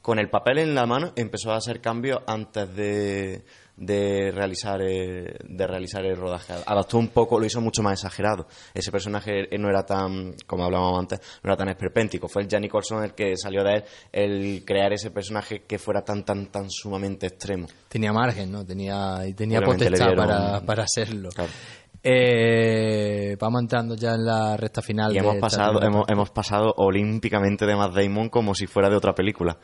con 0.02 0.20
el 0.20 0.30
papel 0.30 0.60
en 0.60 0.74
la 0.74 0.86
mano 0.86 1.12
empezó 1.16 1.52
a 1.52 1.58
hacer 1.58 1.82
cambios 1.82 2.20
antes 2.28 2.74
de 2.76 3.44
de 3.78 4.32
realizar 4.32 4.82
eh, 4.82 5.38
de 5.44 5.68
realizar 5.68 6.04
el 6.04 6.18
rodaje. 6.18 6.54
Adaptó 6.66 6.98
un 6.98 7.10
poco, 7.10 7.40
lo 7.40 7.46
hizo 7.46 7.62
mucho 7.62 7.84
más 7.84 7.94
exagerado. 7.94 8.48
Ese 8.74 8.92
personaje 8.92 9.48
no 9.58 9.70
era 9.70 9.86
tan, 9.86 10.34
como 10.46 10.66
hablábamos 10.66 11.00
antes, 11.00 11.20
no 11.44 11.52
era 11.52 11.58
tan 11.58 11.70
esperpéntico. 11.70 12.28
Fue 12.28 12.42
el 12.42 12.50
Janny 12.50 12.68
Colson 12.68 13.04
el 13.04 13.14
que 13.14 13.38
salió 13.38 13.64
de 13.64 13.76
él 13.76 13.84
el 14.12 14.66
crear 14.66 14.92
ese 14.94 15.12
personaje 15.12 15.64
que 15.64 15.78
fuera 15.78 16.04
tan 16.04 16.26
tan 16.26 16.48
tan 16.48 16.70
sumamente 16.70 17.28
extremo. 17.28 17.68
Tenía 17.88 18.12
margen, 18.12 18.52
¿no? 18.52 18.66
Tenía 18.66 19.22
tenía 19.36 19.62
potestad 19.62 20.16
para, 20.16 20.62
para 20.62 20.84
hacerlo. 20.84 21.30
Eh, 22.04 23.36
vamos 23.40 23.62
entrando 23.62 23.96
ya 23.96 24.14
en 24.14 24.26
la 24.26 24.56
recta 24.58 24.82
final. 24.82 25.14
Y 25.14 25.18
hemos 25.18 25.38
pasado, 25.38 25.82
hemos, 25.82 26.08
hemos 26.08 26.30
pasado 26.30 26.74
olímpicamente 26.78 27.66
de 27.66 27.76
Matt 27.76 27.94
Damon 27.94 28.30
como 28.30 28.56
si 28.56 28.66
fuera 28.66 28.90
de 28.90 28.96
otra 28.96 29.14
película. 29.14 29.58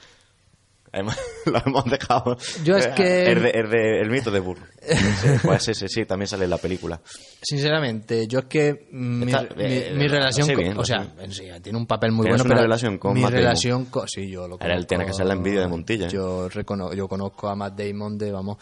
lo 1.45 1.61
hemos 1.65 1.85
dejado. 1.85 2.37
Yo 2.63 2.77
es 2.77 2.87
que. 2.89 3.31
El, 3.31 4.09
mito 4.09 4.29
de 4.29 4.39
Burro. 4.39 4.63
pues 5.43 5.67
ese, 5.67 5.87
sí, 5.87 6.05
también 6.05 6.27
sale 6.27 6.43
en 6.43 6.51
la 6.51 6.57
película. 6.57 7.01
Sinceramente, 7.41 8.27
yo 8.27 8.39
es 8.39 8.45
que. 8.45 8.87
Mi, 8.91 9.31
eh, 9.31 10.07
relación. 10.07 10.53
con, 10.53 10.77
o 10.77 10.85
sea, 10.85 11.13
tiene 11.61 11.77
un 11.77 11.87
papel 11.87 12.11
muy 12.11 12.27
bueno. 12.27 12.43
una 12.43 12.61
relación 12.61 12.97
con 12.97 13.13
Mi 13.13 13.25
relación 13.25 13.85
con. 13.85 14.07
Sí, 14.07 14.29
yo 14.29 14.47
lo 14.47 14.57
conozco. 14.57 14.77
Él 14.79 14.87
tiene 14.87 15.05
que 15.05 15.13
ser 15.13 15.25
la 15.25 15.33
envidia 15.33 15.61
de 15.61 15.67
Montilla. 15.67 16.07
¿eh? 16.07 16.11
Yo, 16.11 16.49
yo 16.49 17.07
conozco 17.07 17.47
a 17.47 17.55
Matt 17.55 17.79
Damon 17.79 18.17
de, 18.17 18.31
vamos. 18.31 18.57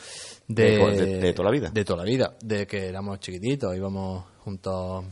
De, 0.47 0.77
de, 1.19 1.33
toda 1.33 1.49
la 1.49 1.51
vida. 1.51 1.69
De 1.69 1.83
toda 1.83 2.03
la 2.03 2.09
vida. 2.09 2.33
De 2.41 2.65
que 2.65 2.87
éramos 2.87 3.19
chiquititos, 3.19 3.75
íbamos 3.75 4.23
juntos 4.39 5.05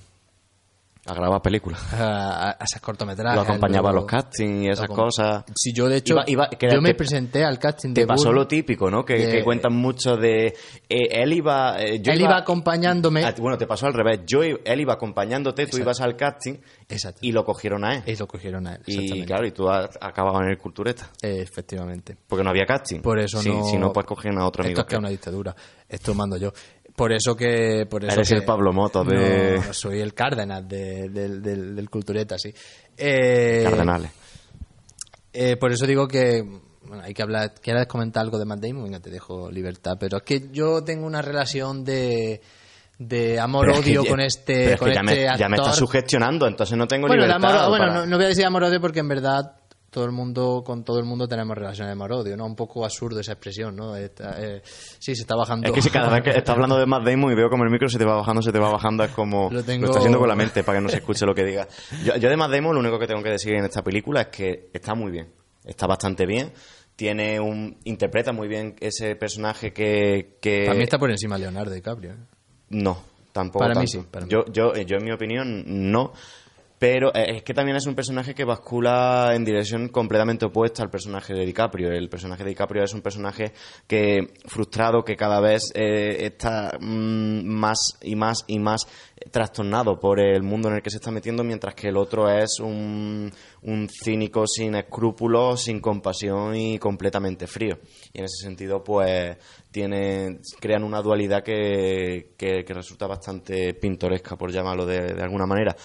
a 1.09 1.13
grabar 1.13 1.41
películas. 1.41 1.81
A, 1.93 2.57
esas 2.61 2.81
cortometrajes. 2.81 3.35
Lo 3.35 3.41
acompañaba 3.41 3.89
a 3.89 3.93
los 3.93 4.05
castings 4.05 4.65
y 4.65 4.69
esas 4.69 4.87
cosas. 4.87 5.43
Sí, 5.55 5.73
yo 5.73 5.87
de 5.87 5.97
hecho, 5.97 6.15
yo 6.25 6.81
me 6.81 6.93
presenté 6.93 7.43
al 7.43 7.59
casting 7.59 7.89
de 7.89 8.01
Te 8.01 8.07
pasó 8.07 8.31
lo 8.31 8.47
típico, 8.47 8.89
¿no? 8.89 9.03
Que, 9.03 9.43
cuentan 9.43 9.73
mucho 9.73 10.15
de... 10.15 10.47
Eh, 10.87 11.07
él 11.11 11.33
iba... 11.33 11.79
Eh, 11.81 12.01
él 12.03 12.21
iba, 12.21 12.37
acompañándome... 12.37 13.23
bueno, 13.39 13.57
te 13.57 13.67
pasó 13.67 13.87
al 13.87 13.93
revés. 13.93 14.21
Yo, 14.25 14.41
él 14.43 14.79
iba 14.79 14.93
acompañándote, 14.93 15.67
tú 15.67 15.77
ibas 15.77 16.01
al 16.01 16.15
casting 16.15 16.55
Exacto. 16.87 17.19
y 17.21 17.31
lo 17.31 17.43
cogieron 17.43 17.83
a 17.85 17.95
él. 17.95 18.03
Y 18.05 18.15
lo 18.15 18.27
cogieron 18.27 18.67
a 18.67 18.75
él, 18.75 18.81
Y 18.85 19.23
claro, 19.23 19.45
y 19.45 19.51
tú 19.51 19.69
acababas 19.69 20.43
en 20.43 20.51
el 20.51 20.57
Cultureta. 20.57 21.09
efectivamente. 21.21 22.17
Porque 22.27 22.43
no 22.43 22.49
había 22.49 22.65
casting. 22.65 23.01
Por 23.01 23.19
eso 23.19 23.41
no... 23.43 23.65
Si 23.65 23.77
no, 23.77 23.91
pues 23.91 24.05
cogían 24.05 24.37
a 24.37 24.45
otro 24.45 24.63
amigo. 24.63 24.79
Esto 24.79 24.81
es 24.81 24.87
que 24.87 24.95
es 24.95 24.99
una 24.99 25.09
dictadura. 25.09 25.55
Esto 25.87 26.13
mando 26.13 26.37
yo. 26.37 26.51
Por 26.99 27.13
eso 27.13 27.33
que... 27.33 27.87
Por 27.89 28.03
eso 28.03 28.13
Eres 28.13 28.31
el 28.31 28.43
Pablo 28.43 28.73
Moto 28.73 29.05
de... 29.05 29.61
soy 29.71 30.01
el 30.01 30.13
Cárdenas 30.13 30.67
del, 30.67 31.41
del, 31.41 31.89
Cultureta, 31.89 32.37
sí. 32.37 32.53
Eh, 32.97 33.61
Cardenales. 33.63 34.11
Eh, 35.31 35.55
por 35.55 35.71
eso 35.71 35.87
digo 35.87 36.09
que 36.09 36.43
bueno, 36.83 37.01
hay 37.01 37.13
que 37.13 37.21
hablar. 37.21 37.53
¿Quieres 37.61 37.87
comentar 37.87 38.23
algo 38.23 38.37
de 38.37 38.43
Matt 38.43 38.59
Damon? 38.59 38.83
Venga, 38.83 38.99
te 38.99 39.11
dejo 39.11 39.49
libertad. 39.49 39.93
Pero 39.97 40.17
es 40.17 40.23
que 40.23 40.49
yo 40.51 40.83
tengo 40.83 41.07
una 41.07 41.21
relación 41.21 41.85
de, 41.85 42.41
de 42.97 43.39
amor-odio 43.39 44.03
con 44.03 44.19
este, 44.19 44.75
con 44.77 44.91
ya, 44.91 45.01
me, 45.01 45.13
este 45.13 45.39
ya 45.39 45.47
me 45.47 45.55
estás 45.55 45.77
sugestionando, 45.77 46.47
entonces 46.47 46.77
no 46.77 46.85
tengo 46.85 47.07
bueno, 47.07 47.25
libertad. 47.25 47.69
bueno, 47.69 48.05
no, 48.05 48.15
voy 48.17 48.25
a 48.25 48.29
decir 48.29 48.45
amor-odio 48.45 48.81
porque 48.81 48.99
en 48.99 49.07
verdad 49.07 49.58
todo 49.89 50.05
el 50.05 50.11
mundo 50.11 50.63
con 50.65 50.83
todo 50.83 50.99
el 50.99 51.05
mundo 51.05 51.27
tenemos 51.27 51.57
relaciones 51.57 51.89
de 51.89 51.93
amor-odio, 51.93 52.37
¿no? 52.37 52.45
Un 52.45 52.55
poco 52.55 52.83
absurdo 52.83 53.19
esa 53.19 53.33
expresión, 53.33 53.75
¿no? 53.75 53.95
Eh, 53.95 54.11
sí, 54.63 55.15
se 55.15 55.21
está 55.21 55.35
bajando. 55.35 55.67
Es 55.67 55.73
que 55.73 55.81
si 55.81 55.89
cada 55.89 56.09
vez 56.09 56.23
que 56.23 56.29
estás 56.31 56.55
hablando 56.55 56.77
de 56.77 56.85
Matt 56.85 57.03
Damon 57.03 57.31
y 57.31 57.35
veo 57.35 57.49
como 57.49 57.63
el 57.63 57.69
micro 57.69 57.89
se 57.89 57.97
te 57.97 58.05
va 58.05 58.15
bajando, 58.15 58.41
se 58.41 58.51
te 58.51 58.59
va 58.59 58.71
bajando, 58.71 59.03
es 59.03 59.11
como 59.11 59.49
lo, 59.51 59.63
tengo... 59.63 59.85
está 59.85 59.99
haciendo 59.99 60.19
con 60.19 60.27
la 60.27 60.35
mente 60.35 60.63
para 60.63 60.77
que 60.77 60.83
no 60.83 60.89
se 60.89 60.97
escuche 60.97 61.25
lo 61.25 61.33
que 61.33 61.43
diga. 61.43 61.67
Yo, 62.03 62.15
yo 62.15 62.29
de 62.29 62.37
Matt 62.37 62.51
Damon 62.51 62.73
lo 62.73 62.79
único 62.79 62.99
que 62.99 63.07
tengo 63.07 63.23
que 63.23 63.29
decir 63.29 63.53
en 63.53 63.65
esta 63.65 63.83
película 63.83 64.21
es 64.21 64.27
que 64.27 64.69
está 64.73 64.95
muy 64.95 65.11
bien, 65.11 65.33
está 65.65 65.87
bastante 65.87 66.25
bien. 66.25 66.51
Tiene 66.95 67.39
un 67.39 67.77
interpreta 67.85 68.33
muy 68.33 68.49
bien 68.49 68.75
ese 68.81 69.15
personaje 69.15 69.71
que, 69.71 70.37
que... 70.41 70.65
También 70.65 70.83
está 70.83 70.99
por 70.99 71.09
encima 71.09 71.35
de 71.35 71.43
Leonardo 71.43 71.71
DiCaprio. 71.71 72.11
¿eh? 72.11 72.17
No, 72.69 73.01
tampoco. 73.31 73.59
Para 73.59 73.79
mí 73.79 73.87
sí. 73.87 74.03
Yo, 74.27 74.45
yo, 74.51 74.73
yo, 74.73 74.97
en 74.97 75.03
mi 75.05 75.11
opinión, 75.11 75.63
no. 75.91 76.11
Pero 76.79 77.13
eh, 77.13 77.35
es 77.35 77.43
que 77.43 77.53
también 77.53 77.75
es 77.75 77.85
un 77.85 77.93
personaje 77.93 78.33
que 78.33 78.45
bascula 78.45 79.33
en 79.35 79.43
dirección 79.43 79.89
completamente 79.89 80.45
opuesta 80.45 80.81
al 80.81 80.89
personaje 80.89 81.33
de 81.33 81.45
DiCaprio. 81.45 81.91
El 81.91 82.07
personaje 82.07 82.43
de 82.43 82.49
DiCaprio 82.49 82.83
es 82.83 82.93
un 82.93 83.01
personaje 83.01 83.51
que 83.85 84.31
frustrado, 84.45 85.03
que 85.03 85.17
cada 85.17 85.41
vez 85.41 85.71
eh, 85.75 86.17
está 86.21 86.77
mm, 86.79 87.43
más 87.43 87.97
y 88.01 88.15
más 88.15 88.45
y 88.47 88.59
más 88.59 88.87
trastornado 89.29 89.99
por 89.99 90.21
el 90.21 90.41
mundo 90.41 90.69
en 90.69 90.75
el 90.75 90.81
que 90.81 90.89
se 90.89 90.97
está 90.97 91.11
metiendo, 91.11 91.43
mientras 91.43 91.75
que 91.75 91.89
el 91.89 91.97
otro 91.97 92.29
es 92.29 92.61
un, 92.61 93.29
un 93.63 93.89
cínico 93.89 94.47
sin 94.47 94.75
escrúpulos, 94.75 95.63
sin 95.63 95.81
compasión 95.81 96.55
y 96.55 96.79
completamente 96.79 97.45
frío. 97.45 97.77
Y 98.13 98.19
en 98.19 98.25
ese 98.25 98.45
sentido, 98.45 98.81
pues 98.81 99.37
tiene, 99.71 100.39
crean 100.61 100.83
una 100.83 101.01
dualidad 101.01 101.43
que, 101.43 102.33
que, 102.37 102.63
resulta 102.69 103.05
bastante 103.07 103.73
pintoresca, 103.73 104.37
por 104.37 104.51
llamarlo 104.51 104.85
de, 104.85 105.13
de 105.13 105.21
alguna 105.21 105.45
manera. 105.45 105.75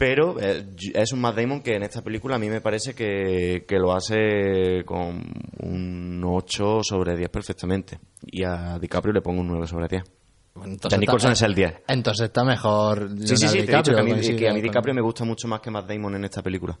Pero 0.00 0.40
eh, 0.40 0.64
es 0.94 1.12
un 1.12 1.20
Matt 1.20 1.36
Damon 1.36 1.60
que 1.60 1.74
en 1.74 1.82
esta 1.82 2.00
película 2.00 2.36
a 2.36 2.38
mí 2.38 2.48
me 2.48 2.62
parece 2.62 2.94
que, 2.94 3.66
lo 3.68 3.92
hace 3.92 4.82
con 4.86 5.22
un 5.58 6.22
8 6.24 6.82
sobre 6.82 7.18
10 7.18 7.28
perfectamente. 7.28 8.00
Y 8.22 8.42
a 8.42 8.78
DiCaprio 8.78 9.12
le 9.12 9.20
pongo 9.20 9.42
un 9.42 9.48
9 9.48 9.66
sobre 9.66 9.88
10. 9.88 10.02
entonces 10.64 10.98
Nicholson 10.98 11.32
es 11.32 11.42
el 11.42 11.54
10. 11.54 11.82
Entonces 11.86 12.28
está 12.28 12.44
mejor. 12.44 13.10
Sí, 13.26 13.36
sí, 13.36 13.46
sí, 13.46 13.60
DiCaprio, 13.60 13.94
que, 13.94 14.00
a 14.00 14.04
mí, 14.04 14.36
que 14.36 14.48
a 14.48 14.54
mí 14.54 14.62
DiCaprio 14.62 14.94
me 14.94 15.02
gusta 15.02 15.26
mucho 15.26 15.46
más 15.48 15.60
que 15.60 15.70
Matt 15.70 15.86
Damon 15.86 16.14
en 16.14 16.24
esta 16.24 16.40
película. 16.40 16.78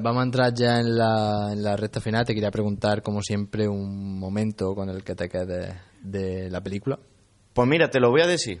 vamos 0.00 0.20
a 0.20 0.24
entrar 0.24 0.52
ya 0.52 0.80
en 0.80 0.98
la, 0.98 1.52
en 1.52 1.62
la 1.62 1.76
recta 1.76 2.00
final. 2.00 2.24
Te 2.24 2.34
quería 2.34 2.50
preguntar, 2.50 3.02
como 3.02 3.22
siempre, 3.22 3.68
un 3.68 4.18
momento 4.18 4.74
con 4.74 4.90
el 4.90 5.04
que 5.04 5.14
te 5.14 5.28
quedes 5.28 5.72
de 6.02 6.50
la 6.50 6.60
película. 6.60 6.98
Pues 7.52 7.68
mira, 7.68 7.88
te 7.88 8.00
lo 8.00 8.10
voy 8.10 8.22
a 8.22 8.26
decir 8.26 8.60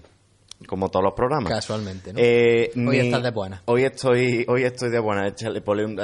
como 0.66 0.90
todos 0.90 1.04
los 1.04 1.14
programas. 1.14 1.52
Casualmente, 1.52 2.12
¿no? 2.12 2.18
Eh, 2.20 2.70
hoy 2.76 2.98
estás 2.98 3.22
de 3.22 3.30
buena. 3.30 3.62
Hoy 3.66 3.84
estoy, 3.84 4.44
hoy 4.48 4.64
estoy 4.64 4.90
de 4.90 4.98
buena. 4.98 5.32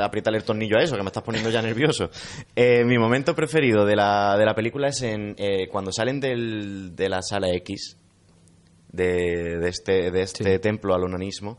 apriétale 0.03 0.39
el 0.39 0.45
tornillo 0.45 0.79
a 0.79 0.83
eso, 0.83 0.97
que 0.97 1.03
me 1.03 1.09
estás 1.09 1.23
poniendo 1.23 1.51
ya 1.51 1.63
nervioso. 1.63 2.11
Eh, 2.55 2.85
mi 2.85 2.99
momento 2.99 3.35
preferido 3.35 3.85
de 3.85 3.97
la, 3.97 4.37
de 4.39 4.45
la 4.45 4.55
película 4.55 4.89
es 4.89 5.03
en, 5.03 5.35
eh, 5.39 5.69
cuando 5.69 5.93
salen 5.93 6.21
del, 6.21 6.95
de 6.95 7.09
la 7.09 7.23
sala 7.23 7.51
X, 7.55 7.97
de, 8.93 9.59
de 9.59 9.69
este, 9.69 10.11
de 10.11 10.23
este 10.23 10.59
templo 10.59 10.95
al 10.95 11.05
onanismo, 11.05 11.59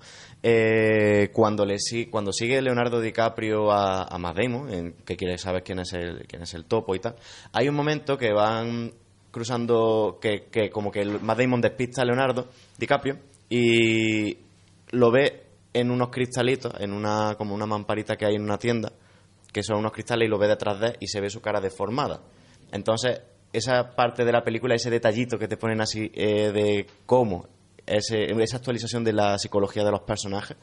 cuando, 1.34 1.66
le, 1.66 1.78
cuando 2.10 2.34
sigue 2.34 2.62
Leonardo 2.62 3.00
DiCaprio 3.00 3.72
a, 3.72 4.04
a 4.04 4.18
Mademo, 4.18 4.68
que 5.06 5.16
quiere 5.16 5.38
saber 5.38 5.64
quién 5.64 5.80
es, 5.80 5.94
el, 5.94 6.26
quién 6.28 6.42
es 6.42 6.54
el 6.54 6.66
topo 6.66 6.96
y 6.96 7.00
tal, 7.00 7.16
hay 7.54 7.70
un 7.70 7.76
momento 7.76 8.18
que 8.18 8.34
van 8.34 8.92
cruzando, 9.32 10.20
que, 10.22 10.48
que 10.52 10.70
como 10.70 10.92
que 10.92 11.04
Matt 11.06 11.40
Damon 11.40 11.62
despista 11.62 12.02
a 12.02 12.06
Leonardo 12.06 12.50
DiCaprio 12.78 13.18
y 13.50 14.38
lo 14.92 15.12
ve 15.12 15.44
en 15.74 15.90
unos 15.90 16.10
cristalitos, 16.10 16.74
en 16.80 16.94
una 16.94 17.36
como 17.36 17.56
una 17.56 17.66
mamparita 17.66 18.16
que 18.18 18.26
hay 18.26 18.36
en 18.36 18.44
una 18.44 18.58
tienda, 18.58 18.92
que 19.52 19.64
son 19.64 19.78
unos 19.78 19.92
cristales 19.92 20.28
y 20.28 20.30
lo 20.30 20.38
ve 20.38 20.48
detrás 20.48 20.80
de 20.80 20.88
él 20.88 20.98
y 21.00 21.08
se 21.08 21.22
ve 21.22 21.30
su 21.30 21.42
cara 21.42 21.62
deformada. 21.62 22.22
Entonces, 22.72 23.22
esa 23.54 23.96
parte 23.96 24.24
de 24.24 24.32
la 24.32 24.44
película, 24.44 24.76
ese 24.76 24.90
detallito 24.90 25.38
que 25.38 25.48
te 25.48 25.58
ponen 25.58 25.82
así 25.82 26.12
eh, 26.14 26.52
de 26.52 26.88
cómo, 27.06 27.48
ese, 27.86 28.32
esa 28.42 28.58
actualización 28.58 29.04
de 29.04 29.14
la 29.14 29.38
psicología 29.38 29.84
de 29.84 29.92
los 29.92 30.02
personajes, 30.02 30.58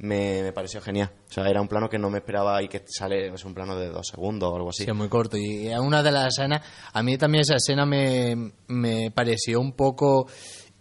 me, 0.00 0.52
pareció 0.52 0.80
genial. 0.80 1.10
O 1.28 1.32
sea, 1.32 1.48
era 1.48 1.60
un 1.60 1.68
plano 1.68 1.88
que 1.88 1.98
no 1.98 2.10
me 2.10 2.18
esperaba 2.18 2.62
y 2.62 2.68
que 2.68 2.82
sale, 2.86 3.28
es 3.28 3.44
un 3.44 3.54
plano 3.54 3.76
de 3.76 3.88
dos 3.88 4.08
segundos 4.08 4.50
o 4.50 4.56
algo 4.56 4.70
así. 4.70 4.84
Sí, 4.84 4.92
muy 4.92 5.08
corto. 5.08 5.36
Y 5.36 5.68
una 5.74 6.02
de 6.02 6.10
las 6.10 6.38
escenas, 6.38 6.62
a 6.92 7.02
mí 7.02 7.16
también 7.18 7.42
esa 7.42 7.56
escena 7.56 7.86
me, 7.86 8.52
me 8.68 9.10
pareció 9.10 9.60
un 9.60 9.72
poco... 9.72 10.26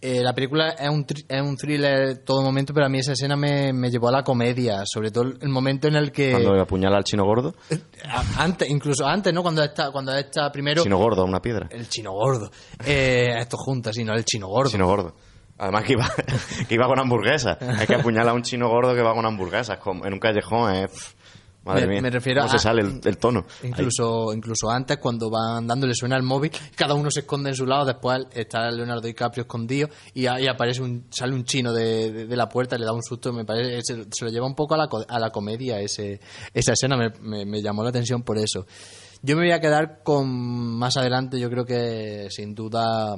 Eh, 0.01 0.23
la 0.23 0.33
película 0.33 0.69
es 0.69 0.89
un, 0.89 1.05
es 1.27 1.41
un 1.41 1.57
thriller 1.57 2.19
todo 2.19 2.41
momento, 2.41 2.73
pero 2.73 2.85
a 2.85 2.89
mí 2.89 2.99
esa 2.99 3.11
escena 3.11 3.35
me, 3.35 3.73
me, 3.73 3.89
llevó 3.89 4.07
a 4.07 4.13
la 4.13 4.23
comedia, 4.23 4.85
sobre 4.85 5.11
todo 5.11 5.25
el 5.25 5.49
momento 5.49 5.89
en 5.89 5.95
el 5.95 6.13
que... 6.13 6.31
Cuando 6.31 6.61
apuñala 6.61 6.95
al 6.95 7.03
chino 7.03 7.25
gordo. 7.25 7.53
Antes, 8.37 8.69
incluso 8.69 9.05
antes, 9.05 9.33
¿no? 9.33 9.41
Cuando 9.41 9.61
está, 9.61 9.91
cuando 9.91 10.15
está 10.15 10.49
primero... 10.53 10.83
Chino 10.83 10.97
gordo, 10.97 11.25
una 11.25 11.41
piedra. 11.41 11.67
El 11.69 11.89
chino 11.89 12.13
gordo. 12.13 12.49
Eh, 12.85 13.27
esto 13.39 13.57
juntas, 13.57 13.93
sí, 13.93 14.05
no, 14.05 14.13
el 14.13 14.23
chino 14.23 14.47
gordo. 14.47 14.71
Chino 14.71 14.87
gordo. 14.87 15.15
Además 15.59 15.83
que 15.83 15.93
iba, 15.93 16.09
que 16.67 16.73
iba 16.73 16.87
con 16.87 16.99
hamburguesas. 16.99 17.57
Hay 17.61 17.85
que 17.85 17.95
apuñalar 17.95 18.29
a 18.29 18.33
un 18.33 18.43
chino 18.43 18.69
gordo 18.69 18.95
que 18.95 19.01
va 19.01 19.13
con 19.13 19.25
hamburguesas 19.25 19.77
en 19.85 20.13
un 20.13 20.19
callejón. 20.19 20.73
Es... 20.73 21.15
Madre 21.65 21.87
me, 21.87 21.93
mía, 21.93 22.01
me 22.03 22.09
refiero 22.09 22.41
¿cómo 22.41 22.53
se 22.53 22.57
sale 22.57 22.81
el, 22.81 23.17
tono? 23.17 23.45
Incluso, 23.63 24.33
incluso 24.33 24.71
antes, 24.71 24.97
cuando 24.97 25.29
van 25.29 25.67
dándole 25.67 25.93
suena 25.93 26.15
el 26.15 26.23
móvil, 26.23 26.51
cada 26.73 26.93
uno 26.93 27.11
se 27.11 27.19
esconde 27.19 27.49
en 27.49 27.55
su 27.55 27.65
lado, 27.65 27.85
después 27.85 28.27
está 28.31 28.71
Leonardo 28.71 29.01
DiCaprio 29.01 29.41
escondido 29.41 29.89
y 30.13 30.25
ahí 30.25 30.47
aparece 30.47 30.81
un, 30.81 31.07
sale 31.09 31.35
un 31.35 31.43
chino 31.43 31.73
de, 31.73 32.25
de, 32.27 32.35
la 32.37 32.47
puerta, 32.47 32.77
le 32.77 32.85
da 32.85 32.93
un 32.93 33.03
susto, 33.03 33.33
me 33.33 33.43
parece, 33.43 33.81
se, 33.81 34.05
se, 34.09 34.25
lo 34.25 34.31
lleva 34.31 34.47
un 34.47 34.55
poco 34.55 34.75
a 34.75 34.77
la, 34.77 34.87
a 35.09 35.19
la 35.19 35.31
comedia 35.31 35.81
ese, 35.81 36.21
esa 36.53 36.71
escena, 36.71 36.95
me, 36.95 37.45
me, 37.45 37.61
llamó 37.61 37.83
la 37.83 37.89
atención 37.89 38.23
por 38.23 38.37
eso. 38.37 38.65
Yo 39.21 39.35
me 39.35 39.43
voy 39.43 39.51
a 39.51 39.59
quedar 39.59 40.01
con 40.01 40.29
más 40.77 40.95
adelante, 40.95 41.37
yo 41.37 41.49
creo 41.49 41.65
que 41.65 42.27
sin 42.29 42.55
duda... 42.55 43.17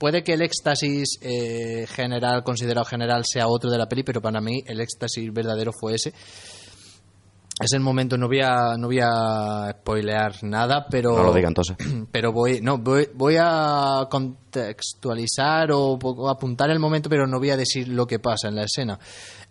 puede 0.00 0.24
que 0.24 0.32
el 0.32 0.40
éxtasis 0.40 1.18
eh, 1.20 1.86
general, 1.86 2.42
considerado 2.42 2.86
general, 2.86 3.26
sea 3.26 3.46
otro 3.46 3.70
de 3.70 3.76
la 3.76 3.86
peli, 3.86 4.02
pero 4.02 4.22
para 4.22 4.40
mí 4.40 4.62
el 4.66 4.80
éxtasis 4.80 5.30
verdadero 5.32 5.72
fue 5.72 5.94
ese 5.94 6.14
es 7.60 7.74
el 7.74 7.80
momento, 7.80 8.16
no 8.16 8.26
voy 8.26 8.40
a, 8.40 8.78
no 8.78 8.86
voy 8.86 9.00
a 9.02 9.70
spoilear 9.78 10.42
nada, 10.44 10.86
pero... 10.90 11.14
No 11.14 11.24
lo 11.24 11.34
diga 11.34 11.48
entonces. 11.48 11.76
Pero 12.10 12.32
voy, 12.32 12.60
no, 12.62 12.78
voy, 12.78 13.08
voy 13.14 13.36
a 13.38 14.06
contextualizar 14.10 15.70
o, 15.72 15.98
apuntar 16.30 16.70
el 16.70 16.78
momento, 16.78 17.10
pero 17.10 17.26
no 17.26 17.38
voy 17.38 17.50
a 17.50 17.58
decir 17.58 17.88
lo 17.88 18.06
que 18.06 18.18
pasa 18.18 18.48
en 18.48 18.56
la 18.56 18.64
escena. 18.64 18.98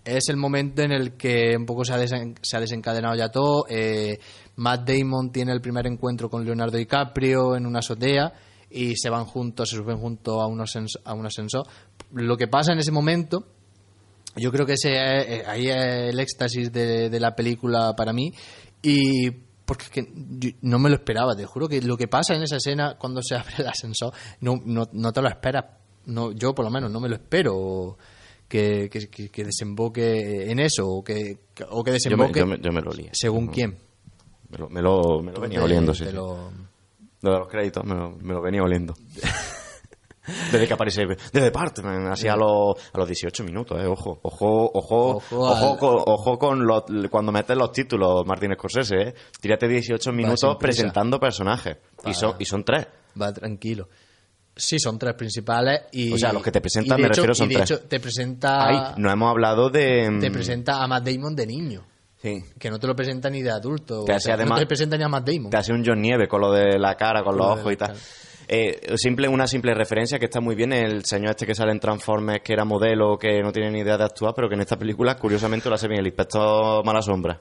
Es 0.03 0.27
el 0.29 0.37
momento 0.37 0.81
en 0.81 0.91
el 0.91 1.13
que 1.17 1.55
un 1.55 1.67
poco 1.67 1.85
se 1.85 1.93
ha, 1.93 2.07
se 2.07 2.57
ha 2.57 2.59
desencadenado 2.59 3.15
ya 3.15 3.29
todo. 3.29 3.65
Eh, 3.69 4.17
Matt 4.55 4.89
Damon 4.89 5.31
tiene 5.31 5.51
el 5.51 5.61
primer 5.61 5.85
encuentro 5.85 6.29
con 6.29 6.43
Leonardo 6.43 6.77
DiCaprio 6.77 7.55
en 7.55 7.67
una 7.67 7.79
azotea 7.79 8.33
y 8.69 8.95
se 8.95 9.09
van 9.09 9.25
juntos, 9.25 9.69
se 9.69 9.77
suben 9.77 9.97
juntos 9.97 10.41
a 10.41 10.45
un, 10.45 10.61
a 11.05 11.13
un 11.13 11.25
ascensor. 11.25 11.67
Lo 12.11 12.37
que 12.37 12.47
pasa 12.47 12.73
en 12.73 12.79
ese 12.79 12.91
momento 12.91 13.45
yo 14.35 14.51
creo 14.51 14.65
que 14.65 14.73
ese 14.73 14.93
eh, 14.93 15.43
ahí 15.45 15.67
es 15.69 16.13
el 16.13 16.19
éxtasis 16.19 16.71
de, 16.71 17.19
la 17.19 17.35
película 17.35 17.95
para 17.95 18.13
mí 18.13 18.31
y 18.81 19.31
porque 19.65 20.11
no 20.61 20.79
me 20.79 20.89
lo 20.89 20.95
esperaba, 20.95 21.35
te 21.35 21.45
juro 21.45 21.67
que 21.67 21.81
lo 21.81 21.97
que 21.97 22.07
pasa 22.07 22.33
en 22.35 22.43
esa 22.43 22.57
escena 22.57 22.95
cuando 22.97 23.21
se 23.21 23.35
abre 23.35 23.55
el 23.59 23.67
ascensor 23.67 24.13
no, 24.41 24.61
no, 24.65 24.89
no 24.91 25.11
te 25.11 25.21
lo 25.21 25.29
esperas, 25.29 25.65
no, 26.05 26.31
yo 26.31 26.53
por 26.53 26.65
lo 26.65 26.71
menos 26.71 26.91
no 26.91 26.99
me 26.99 27.09
lo 27.09 27.15
espero 27.15 27.97
que, 28.47 28.89
que, 28.89 29.43
desemboque 29.43 30.51
en 30.51 30.59
eso 30.59 30.87
o 30.87 31.03
que, 31.03 31.37
o 31.69 31.83
que 31.83 31.91
desemboque 31.91 32.39
yo 32.39 32.47
me, 32.47 32.59
yo 32.59 32.71
me, 32.71 32.81
lo 32.81 32.91
según 33.11 33.47
quién. 33.47 33.77
Me 34.49 34.57
lo, 34.57 34.69
me 34.69 34.81
lo, 34.81 35.21
me 35.21 35.31
lo 35.31 35.41
venía 35.41 35.63
oliendo 35.63 35.93
sí, 35.93 36.05
lo... 36.11 36.51
de 37.21 37.29
los 37.37 37.47
créditos 37.47 37.83
me 37.83 37.95
lo, 37.95 38.11
me 38.11 38.33
lo 38.33 38.41
venía 38.41 38.63
oliendo 38.63 38.93
Desde 40.51 40.67
que 40.67 40.73
aparece 40.73 41.05
de 41.05 41.41
Department, 41.41 42.07
así 42.11 42.27
a 42.27 42.35
los, 42.35 42.75
a 42.93 42.97
los 42.97 43.07
18 43.07 43.43
minutos, 43.43 43.81
eh, 43.81 43.87
ojo, 43.87 44.19
ojo, 44.21 44.71
ojo, 44.73 45.21
ojo, 45.31 46.03
ojo, 46.05 46.37
con, 46.37 46.65
los, 46.65 46.83
cuando 47.09 47.31
metes 47.31 47.57
los 47.57 47.71
títulos, 47.71 48.25
Martín 48.25 48.53
Scorsese, 48.53 48.95
eh. 48.95 49.13
Tírate 49.39 49.67
18 49.67 50.11
minutos 50.11 50.57
presentando 50.59 51.19
personajes. 51.19 51.77
Y 52.05 52.13
son, 52.13 52.35
y 52.39 52.45
son 52.45 52.63
tres. 52.63 52.87
Va 53.19 53.33
tranquilo. 53.33 53.89
Sí, 54.55 54.77
son 54.77 54.99
tres 54.99 55.15
principales 55.15 55.83
y... 55.93 56.11
O 56.11 56.17
sea, 56.17 56.33
los 56.33 56.43
que 56.43 56.51
te 56.51 56.59
presentan, 56.59 56.99
me 57.01 57.07
refiero, 57.07 57.33
son 57.33 57.49
y 57.49 57.55
de 57.55 57.61
Hecho, 57.61 57.79
te 57.79 57.99
presenta... 57.99 58.93
no 58.97 59.09
hemos 59.09 59.29
hablado 59.29 59.69
de... 59.69 60.17
Te 60.19 60.31
presenta 60.31 60.83
a 60.83 60.87
Matt 60.87 61.07
Damon 61.07 61.35
de 61.35 61.47
niño. 61.47 61.85
Sí. 62.21 62.43
Que 62.59 62.69
no 62.69 62.79
te 62.79 62.87
lo 62.87 62.95
presenta 62.95 63.29
ni 63.29 63.41
de 63.41 63.51
adulto. 63.51 64.03
Te 64.03 64.13
hace 64.13 64.31
además, 64.31 64.59
no 64.59 64.63
te 64.63 64.67
presenta 64.67 64.97
ni 64.97 65.03
a 65.03 65.07
Matt 65.07 65.29
Damon. 65.29 65.49
Te 65.49 65.57
hace 65.57 65.71
un 65.71 65.83
John 65.85 66.01
Nieve 66.01 66.27
con 66.27 66.41
lo 66.41 66.51
de 66.51 66.77
la 66.77 66.95
cara, 66.95 67.23
con, 67.23 67.37
los 67.37 67.59
ojos 67.59 67.71
y 67.71 67.77
tal. 67.77 67.95
Eh, 68.51 68.97
simple, 68.97 69.27
una 69.27 69.47
simple 69.47 69.75
referencia 69.75 70.17
que 70.17 70.25
está 70.25 70.41
muy 70.41 70.55
bien, 70.55 70.73
el 70.73 71.05
señor 71.05 71.31
este 71.31 71.45
que 71.45 71.53
sale 71.53 71.71
en 71.71 71.79
Transformers, 71.79 72.41
que 72.43 72.53
era 72.53 72.65
modelo, 72.65 73.17
que 73.17 73.41
no 73.43 73.51
tiene 73.51 73.69
ni 73.69 73.79
idea 73.81 73.95
de 73.95 74.03
actuar, 74.03 74.33
pero 74.35 74.49
que 74.49 74.55
en 74.55 74.61
esta 74.61 74.75
película, 74.75 75.15
curiosamente, 75.15 75.69
lo 75.69 75.75
hace 75.75 75.87
bien, 75.87 75.99
el 75.99 76.07
inspector 76.07 76.83
Mala 76.83 77.01
Sombra. 77.01 77.39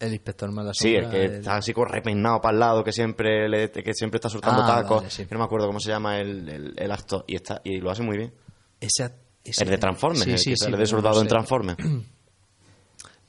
El 0.00 0.12
inspector 0.12 0.50
Mala 0.50 0.72
Sí, 0.74 0.94
el 0.94 1.08
que 1.08 1.24
está 1.26 1.56
así 1.56 1.72
con 1.72 1.88
repeinado 1.88 2.40
para 2.40 2.54
el 2.54 2.60
lado, 2.60 2.82
que 2.82 2.92
siempre 2.92 3.48
le, 3.48 3.70
que 3.70 3.94
siempre 3.94 4.16
está 4.16 4.28
soltando 4.28 4.62
ah, 4.64 4.82
tacos. 4.82 5.20
No 5.30 5.38
me 5.38 5.44
acuerdo 5.44 5.66
cómo 5.66 5.78
se 5.78 5.90
llama 5.90 6.18
el, 6.18 6.74
el, 6.76 6.90
actor. 6.90 7.24
Y 7.28 7.36
está 7.36 7.60
y 7.62 7.78
lo 7.80 7.90
hace 7.90 8.02
muy 8.02 8.16
bien. 8.16 8.34
Ese, 8.80 9.08
el 9.44 9.68
de 9.68 9.78
Transformers, 9.78 10.24
sí, 10.24 10.56
sí, 10.56 10.66
el, 10.66 10.76
de 10.76 10.86
soldado 10.86 11.20
en 11.20 11.28
Transformers. 11.28 11.78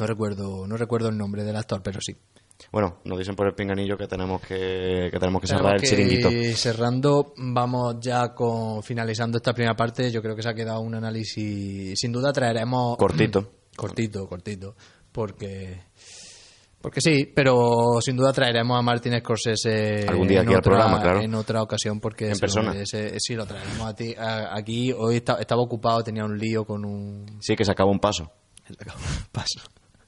No 0.01 0.07
recuerdo, 0.07 0.65
no 0.65 0.77
recuerdo 0.77 1.09
el 1.09 1.15
nombre 1.15 1.43
del 1.43 1.55
actor, 1.55 1.83
pero 1.83 2.01
sí. 2.01 2.17
Bueno, 2.71 3.01
nos 3.05 3.19
dicen 3.19 3.35
por 3.35 3.45
el 3.45 3.53
pinganillo 3.53 3.95
que 3.95 4.07
tenemos 4.07 4.41
que, 4.41 5.09
que 5.11 5.19
tenemos 5.19 5.39
que 5.39 5.47
cerrar 5.47 5.75
el 5.75 5.81
chiringuito. 5.83 6.27
Cerrando, 6.55 7.35
vamos 7.37 7.97
ya 7.99 8.33
con 8.33 8.81
finalizando 8.81 9.37
esta 9.37 9.53
primera 9.53 9.75
parte. 9.75 10.09
Yo 10.09 10.23
creo 10.23 10.35
que 10.35 10.41
se 10.41 10.49
ha 10.49 10.55
quedado 10.55 10.79
un 10.81 10.95
análisis. 10.95 11.99
Sin 11.99 12.11
duda 12.11 12.33
traeremos. 12.33 12.97
Cortito. 12.97 13.51
cortito, 13.75 14.27
cortito. 14.27 14.75
Porque. 15.11 15.83
Porque 16.81 16.99
sí, 16.99 17.31
pero 17.35 18.01
sin 18.01 18.15
duda 18.15 18.33
traeremos 18.33 18.79
a 18.79 18.81
Martín 18.81 19.13
Scorsese 19.19 20.07
algún 20.09 20.27
día 20.27 20.41
aquí 20.41 20.51
al 20.51 20.63
programa, 20.63 20.99
claro. 20.99 21.21
En 21.21 21.35
otra 21.35 21.61
ocasión, 21.61 21.99
porque 21.99 22.31
en 22.31 22.39
persona. 22.39 22.73
sí, 22.85 23.35
lo 23.35 23.45
traeremos 23.45 23.87
a 23.87 23.93
ti. 23.93 24.15
aquí 24.17 24.91
hoy 24.93 25.17
estaba 25.17 25.61
ocupado, 25.61 26.03
tenía 26.03 26.25
un 26.25 26.39
lío 26.39 26.65
con 26.65 26.85
un. 26.85 27.37
Sí, 27.39 27.55
que 27.55 27.65
se 27.65 27.71
acabó 27.71 27.91
un 27.91 27.99
paso. 27.99 28.31
Se 28.67 28.73
acabó 28.73 28.99
un 28.99 29.25
paso. 29.31 29.59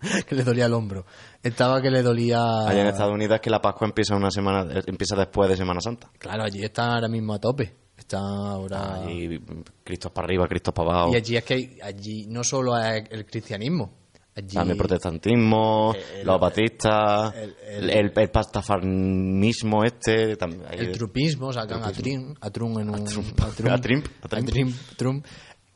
que 0.28 0.36
le 0.36 0.44
dolía 0.44 0.66
el 0.66 0.74
hombro. 0.74 1.06
Estaba 1.42 1.82
que 1.82 1.90
le 1.90 2.02
dolía. 2.02 2.68
Allá 2.68 2.82
en 2.82 2.88
Estados 2.88 3.14
Unidos 3.14 3.36
es 3.36 3.42
que 3.42 3.50
la 3.50 3.62
Pascua 3.62 3.88
empieza 3.88 4.16
una 4.16 4.32
semana, 4.32 4.82
empieza 4.86 5.16
después 5.16 5.50
de 5.50 5.58
Semana 5.58 5.82
Santa. 5.82 6.10
Claro, 6.18 6.44
allí 6.44 6.64
está 6.64 6.94
ahora 6.94 7.08
mismo 7.08 7.34
a 7.34 7.40
tope. 7.40 7.74
Está 7.98 8.20
ahora. 8.20 9.04
Allí 9.04 9.40
Cristo 9.84 10.12
para 10.12 10.26
arriba, 10.26 10.48
Cristo 10.48 10.74
para 10.74 10.92
abajo. 10.92 11.14
Y 11.14 11.16
allí 11.16 11.38
es 11.38 11.44
que 11.44 11.80
allí 11.82 12.26
no 12.28 12.44
solo 12.44 12.78
es 12.78 13.04
el 13.10 13.26
cristianismo. 13.26 13.94
Allí... 14.36 14.56
También 14.56 14.72
el 14.72 14.78
protestantismo, 14.78 15.94
los 16.24 16.40
batistas, 16.40 17.36
el, 17.36 17.90
el, 17.90 18.12
el, 18.16 18.32
pastafarmismo 18.32 19.84
este. 19.84 20.36
También, 20.38 20.64
el 20.72 20.92
trupismo, 20.92 21.54
sacan 21.54 21.84
a 21.84 21.92
Trump, 21.92 22.38
a 22.42 22.50
Trump 22.50 22.80
en 22.80 22.90
un. 22.90 22.96
A 22.96 23.04
Trump. 23.04 23.40
A 23.70 23.78
Trump. 23.80 24.08
A 24.24 24.28
Trump. 24.28 24.76
Trump 24.98 25.26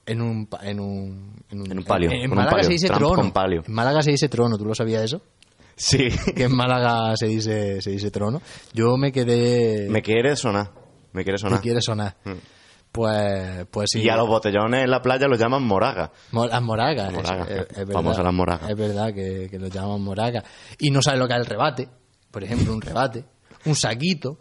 en 0.07 0.21
un, 0.21 0.49
en 0.61 0.79
un, 0.79 1.35
en 1.51 1.77
un, 1.77 1.83
palio. 1.83 2.09
En, 2.11 2.33
Málaga 2.33 2.63
se 2.63 2.71
dice 2.71 2.87
trono. 2.87 3.21
En 3.21 3.73
Málaga 3.73 4.01
se 4.01 4.11
dice 4.11 4.29
trono, 4.29 4.57
¿tú 4.57 4.65
lo 4.65 4.73
sabías 4.73 5.03
eso? 5.03 5.21
Sí. 5.75 6.07
Que 6.35 6.45
en 6.45 6.55
Málaga 6.55 7.15
se 7.15 7.27
dice, 7.27 7.81
se 7.81 7.91
dice 7.91 8.09
trono. 8.09 8.41
Yo 8.73 8.97
me 8.97 9.11
quedé. 9.11 9.87
Me 9.89 10.01
quiere 10.01 10.35
sonar. 10.35 10.71
Me 11.11 11.23
quiere 11.23 11.37
sonar. 11.37 11.59
Me 11.59 11.61
quiere 11.61 11.81
sonar. 11.81 12.15
Mm. 12.23 12.31
Pues, 12.91 13.67
pues 13.69 13.91
sí. 13.91 14.01
Y 14.01 14.09
a 14.09 14.15
los 14.15 14.27
botellones 14.27 14.83
en 14.83 14.89
la 14.89 15.01
playa 15.01 15.27
los 15.27 15.37
llaman 15.37 15.61
moragas. 15.61 16.09
las 16.31 16.61
moragas. 16.63 17.13
Vamos 17.93 18.17
a 18.17 18.23
las 18.23 18.33
moragas. 18.33 18.69
Es 18.69 18.77
verdad 18.77 19.13
que, 19.13 19.49
que 19.51 19.59
los 19.59 19.69
llaman 19.69 20.01
moragas. 20.01 20.43
Y 20.79 20.89
no 20.89 21.01
sabes 21.01 21.19
lo 21.19 21.27
que 21.27 21.33
es 21.33 21.39
el 21.39 21.45
rebate. 21.45 21.87
Por 22.31 22.43
ejemplo, 22.43 22.73
un 22.73 22.81
rebate 22.81 23.25
un 23.67 23.75
saquito, 23.75 24.37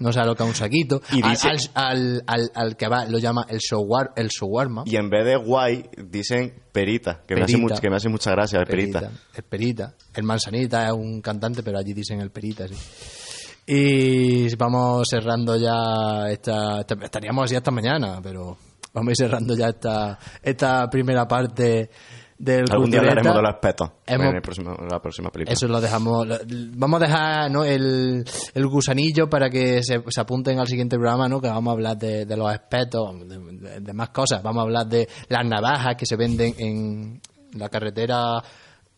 no 0.00 0.10
que 0.10 0.42
es 0.42 0.48
un 0.48 0.54
saquito, 0.54 1.00
y 1.12 1.22
al, 1.22 2.22
al, 2.26 2.50
al, 2.54 2.76
que 2.76 2.88
va 2.88 3.06
lo 3.06 3.18
llama 3.18 3.46
el, 3.48 3.58
showar, 3.58 4.12
el 4.16 4.28
shawarma. 4.28 4.84
Y 4.86 4.96
en 4.96 5.08
vez 5.08 5.24
de 5.24 5.36
guay 5.36 5.88
dicen 6.08 6.54
perita, 6.72 7.22
que, 7.26 7.36
me, 7.36 7.42
hace 7.42 7.58
que 7.80 7.90
me 7.90 7.96
hace 7.96 8.08
mucha 8.08 8.30
gracia, 8.32 8.60
el 8.60 8.66
perita. 8.66 9.10
El 9.34 9.42
perita. 9.44 9.94
El 10.14 10.24
manzanita 10.24 10.86
es 10.86 10.92
un 10.92 11.20
cantante, 11.20 11.62
pero 11.62 11.78
allí 11.78 11.92
dicen 11.92 12.20
el 12.20 12.30
perita, 12.30 12.66
sí. 12.66 12.74
Y 13.66 14.54
vamos 14.56 15.08
cerrando 15.08 15.56
ya 15.56 16.30
esta, 16.30 16.80
estaríamos 16.80 17.44
así 17.44 17.56
hasta 17.56 17.70
mañana, 17.70 18.20
pero 18.22 18.58
vamos 18.92 19.08
a 19.08 19.10
ir 19.12 19.16
cerrando 19.16 19.56
ya 19.56 19.68
esta, 19.68 20.18
esta 20.42 20.90
primera 20.90 21.26
parte 21.26 21.90
del 22.38 22.64
Algún 22.70 22.90
día 22.90 23.00
hablaremos 23.00 23.34
de 23.34 23.42
los 23.42 23.50
aspectos 23.50 23.90
en, 24.06 24.20
la 24.20 25.00
próxima 25.00 25.30
película. 25.30 25.52
Eso 25.52 25.68
lo 25.68 25.80
dejamos. 25.80 26.26
Vamos 26.76 27.00
a 27.00 27.04
dejar 27.04 27.50
¿no? 27.50 27.64
el, 27.64 28.24
el 28.54 28.66
gusanillo 28.66 29.28
para 29.28 29.48
que 29.50 29.82
se, 29.82 30.02
se, 30.06 30.20
apunten 30.20 30.58
al 30.58 30.66
siguiente 30.66 30.96
programa, 30.96 31.28
¿no? 31.28 31.40
que 31.40 31.48
vamos 31.48 31.70
a 31.70 31.74
hablar 31.74 31.98
de, 31.98 32.26
de 32.26 32.36
los 32.36 32.50
aspectos, 32.50 33.28
de, 33.28 33.92
más 33.92 34.10
cosas. 34.10 34.42
Vamos 34.42 34.60
a 34.60 34.64
hablar 34.64 34.86
de 34.86 35.08
las 35.28 35.46
navajas 35.46 35.94
que 35.96 36.06
se 36.06 36.16
venden 36.16 36.54
en 36.58 37.20
la 37.52 37.68
carretera 37.68 38.42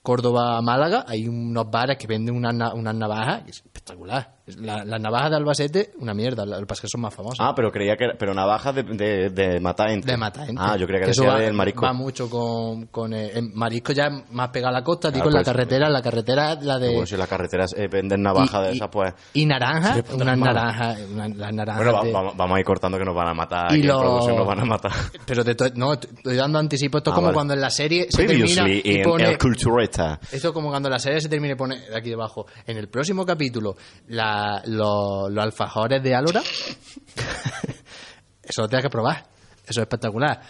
Córdoba-Málaga. 0.02 1.04
Hay 1.06 1.28
unos 1.28 1.70
bares 1.70 1.98
que 1.98 2.06
venden 2.06 2.34
unas 2.34 2.72
una 2.72 2.92
navajas 2.92 3.48
espectacular. 3.48 4.35
La, 4.46 4.84
las 4.84 5.00
navajas 5.00 5.30
de 5.30 5.36
Albacete, 5.36 5.90
una 5.98 6.14
mierda. 6.14 6.46
Las 6.46 6.80
que 6.80 6.86
son 6.86 7.00
más 7.00 7.12
famosas. 7.12 7.38
Ah, 7.40 7.52
pero 7.54 7.72
creía 7.72 7.96
que 7.96 8.10
pero 8.16 8.32
navajas 8.32 8.76
de, 8.76 8.84
de, 8.84 9.30
de 9.30 9.58
mataente. 9.58 10.12
De 10.12 10.16
mataente. 10.16 10.54
Ah, 10.56 10.76
yo 10.76 10.86
creía 10.86 11.00
que, 11.00 11.06
decía 11.08 11.34
del 11.34 11.52
marisco. 11.52 11.84
Va 11.84 11.92
mucho 11.92 12.30
con, 12.30 12.86
con 12.86 13.12
el, 13.12 13.50
marisco 13.54 13.92
ya 13.92 14.08
más 14.30 14.50
pegado 14.50 14.76
a 14.76 14.78
la 14.78 14.84
costa, 14.84 15.10
digo, 15.10 15.26
en 15.26 15.32
la 15.32 15.38
pues, 15.38 15.46
carretera, 15.46 15.88
la 15.88 16.00
carretera 16.00 16.54
la 16.62 16.78
de... 16.78 16.90
Bueno, 16.90 17.06
si 17.06 17.16
la 17.16 17.26
carretera 17.26 17.64
eh, 17.76 17.88
venden 17.90 18.22
navajas 18.22 18.68
de 18.68 18.72
esas, 18.74 18.88
pues... 18.88 19.14
Y 19.34 19.46
naranja, 19.46 19.96
unas 20.14 20.38
naranjas, 20.38 21.00
las 21.10 21.52
naranjas 21.52 21.84
Bueno, 21.84 22.32
vamos, 22.36 22.56
a 22.56 22.60
ir 22.60 22.64
cortando 22.64 22.98
que 22.98 23.04
nos 23.04 23.16
van 23.16 23.28
a 23.28 23.34
matar, 23.34 23.74
y 23.74 23.82
lo... 23.82 23.94
en 23.94 24.00
producción 24.00 24.36
nos 24.36 24.46
van 24.46 24.60
a 24.60 24.64
matar. 24.64 24.92
Pero 25.26 25.44
te 25.44 25.50
estoy, 25.50 25.72
no, 25.74 25.94
estoy 25.94 26.36
dando 26.36 26.60
anticipo, 26.60 26.98
esto 26.98 27.10
es 27.10 27.14
ah, 27.14 27.16
como 27.16 27.32
cuando 27.32 27.52
en 27.52 27.60
la 27.60 27.70
serie 27.70 28.06
se 28.10 28.24
termina 28.24 28.68
y 28.68 29.02
pone... 29.02 29.30
El 29.30 29.38
Cultureta. 29.38 30.20
Esto 30.30 30.48
es 30.48 30.54
como 30.54 30.68
cuando 30.70 30.88
en 30.88 30.92
la 30.92 31.00
serie 31.00 31.20
se 31.20 31.28
termina 31.28 31.54
y 31.54 31.56
pone, 31.56 31.78
aquí 31.92 32.10
debajo, 32.10 32.46
en 32.64 32.76
el 32.76 32.88
próximo 32.88 33.26
capítulo, 33.26 33.74
la 34.06 34.35
los, 34.66 35.36
alfajores 35.36 36.02
de 36.02 36.14
Alora. 36.14 36.42
Eso 38.42 38.62
lo 38.62 38.68
tienes 38.68 38.84
que 38.84 38.90
probar. 38.90 39.26
Eso 39.64 39.80
es 39.80 39.82
espectacular. 39.84 40.40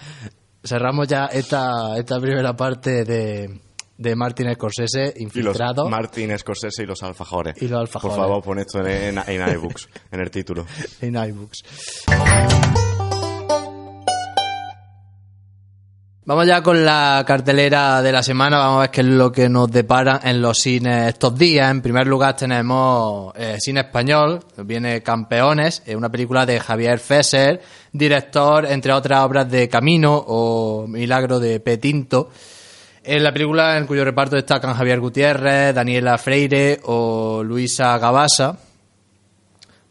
Cerramos 0.63 1.09
ya 1.09 1.27
esta, 1.27 1.97
esta 1.97 2.21
primera 2.21 2.55
parte 2.55 3.05
de, 3.05 3.61
de 3.97 4.17
Martin 4.17 4.53
Scorsese, 4.55 5.15
infiltrado. 5.17 5.89
Martin 5.89 6.39
Scorsese 6.39 6.83
y 6.83 6.87
los 6.87 7.03
alfajores. 7.03 7.61
Y 7.63 7.69
los 7.69 7.81
alfajores. 7.81 8.17
Por 8.17 8.25
favor, 8.25 8.43
pon 8.43 8.59
esto 8.59 8.87
en, 8.87 9.19
en 9.19 9.55
iBooks, 9.55 9.89
en 10.11 10.21
el 10.21 10.31
título. 10.31 10.67
en 11.01 11.17
iBooks. 11.17 11.63
Vamos 16.29 16.45
ya 16.45 16.61
con 16.61 16.85
la 16.85 17.23
cartelera 17.25 18.03
de 18.03 18.11
la 18.11 18.21
semana, 18.21 18.59
vamos 18.59 18.79
a 18.79 18.81
ver 18.81 18.91
qué 18.91 19.01
es 19.03 19.07
lo 19.07 19.31
que 19.31 19.49
nos 19.49 19.71
depara 19.71 20.21
en 20.25 20.43
los 20.43 20.59
cines 20.59 21.11
estos 21.11 21.39
días. 21.39 21.71
En 21.71 21.81
primer 21.81 22.09
lugar 22.09 22.35
tenemos 22.35 23.33
eh, 23.37 23.59
cine 23.61 23.83
español, 23.83 24.41
viene 24.65 25.05
Campeones, 25.05 25.85
una 25.95 26.11
película 26.11 26.45
de 26.45 26.59
Javier 26.59 26.99
Fesser, 26.99 27.63
director, 27.93 28.67
entre 28.67 28.93
otras 28.93 29.21
obras 29.21 29.49
de 29.49 29.69
Camino 29.69 30.17
o 30.27 30.89
Milagro 30.89 31.39
de 31.39 31.61
Petinto. 31.61 32.31
En 33.05 33.23
la 33.23 33.33
película 33.33 33.79
en 33.79 33.87
cuyo 33.87 34.05
reparto 34.05 34.35
destacan 34.35 34.75
Javier 34.75 34.99
Gutiérrez, 34.99 35.73
Daniela 35.77 36.19
Freire 36.19 36.81
o 36.87 37.45
Luisa 37.45 37.97
Gabasa. 37.99 38.66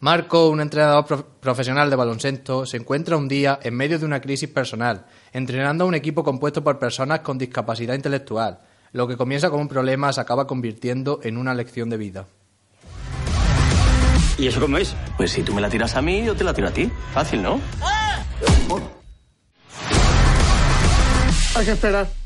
Marco, 0.06 0.50
un 0.50 0.60
entrenador 0.60 1.26
profesional 1.40 1.90
de 1.90 1.96
baloncesto, 1.96 2.64
se 2.64 2.76
encuentra 2.76 3.16
un 3.16 3.26
día 3.26 3.58
en 3.60 3.74
medio 3.74 3.98
de 3.98 4.04
una 4.04 4.20
crisis 4.20 4.48
personal, 4.48 5.04
entrenando 5.32 5.82
a 5.82 5.88
un 5.88 5.96
equipo 5.96 6.22
compuesto 6.22 6.62
por 6.62 6.78
personas 6.78 7.22
con 7.22 7.38
discapacidad 7.38 7.92
intelectual. 7.92 8.60
Lo 8.92 9.08
que 9.08 9.16
comienza 9.16 9.50
como 9.50 9.62
un 9.62 9.68
problema 9.68 10.12
se 10.12 10.20
acaba 10.20 10.46
convirtiendo 10.46 11.18
en 11.24 11.36
una 11.36 11.54
lección 11.54 11.90
de 11.90 11.96
vida. 11.96 12.26
¿Y 14.38 14.46
eso 14.46 14.60
cómo 14.60 14.78
es? 14.78 14.94
Pues 15.16 15.32
si 15.32 15.42
tú 15.42 15.52
me 15.52 15.60
la 15.60 15.68
tiras 15.68 15.96
a 15.96 16.02
mí, 16.02 16.24
yo 16.24 16.36
te 16.36 16.44
la 16.44 16.54
tiro 16.54 16.68
a 16.68 16.70
ti. 16.70 16.88
Fácil, 17.12 17.42
¿no? 17.42 17.60
Hay 21.56 21.64
que 21.64 21.72
esperar. 21.72 22.25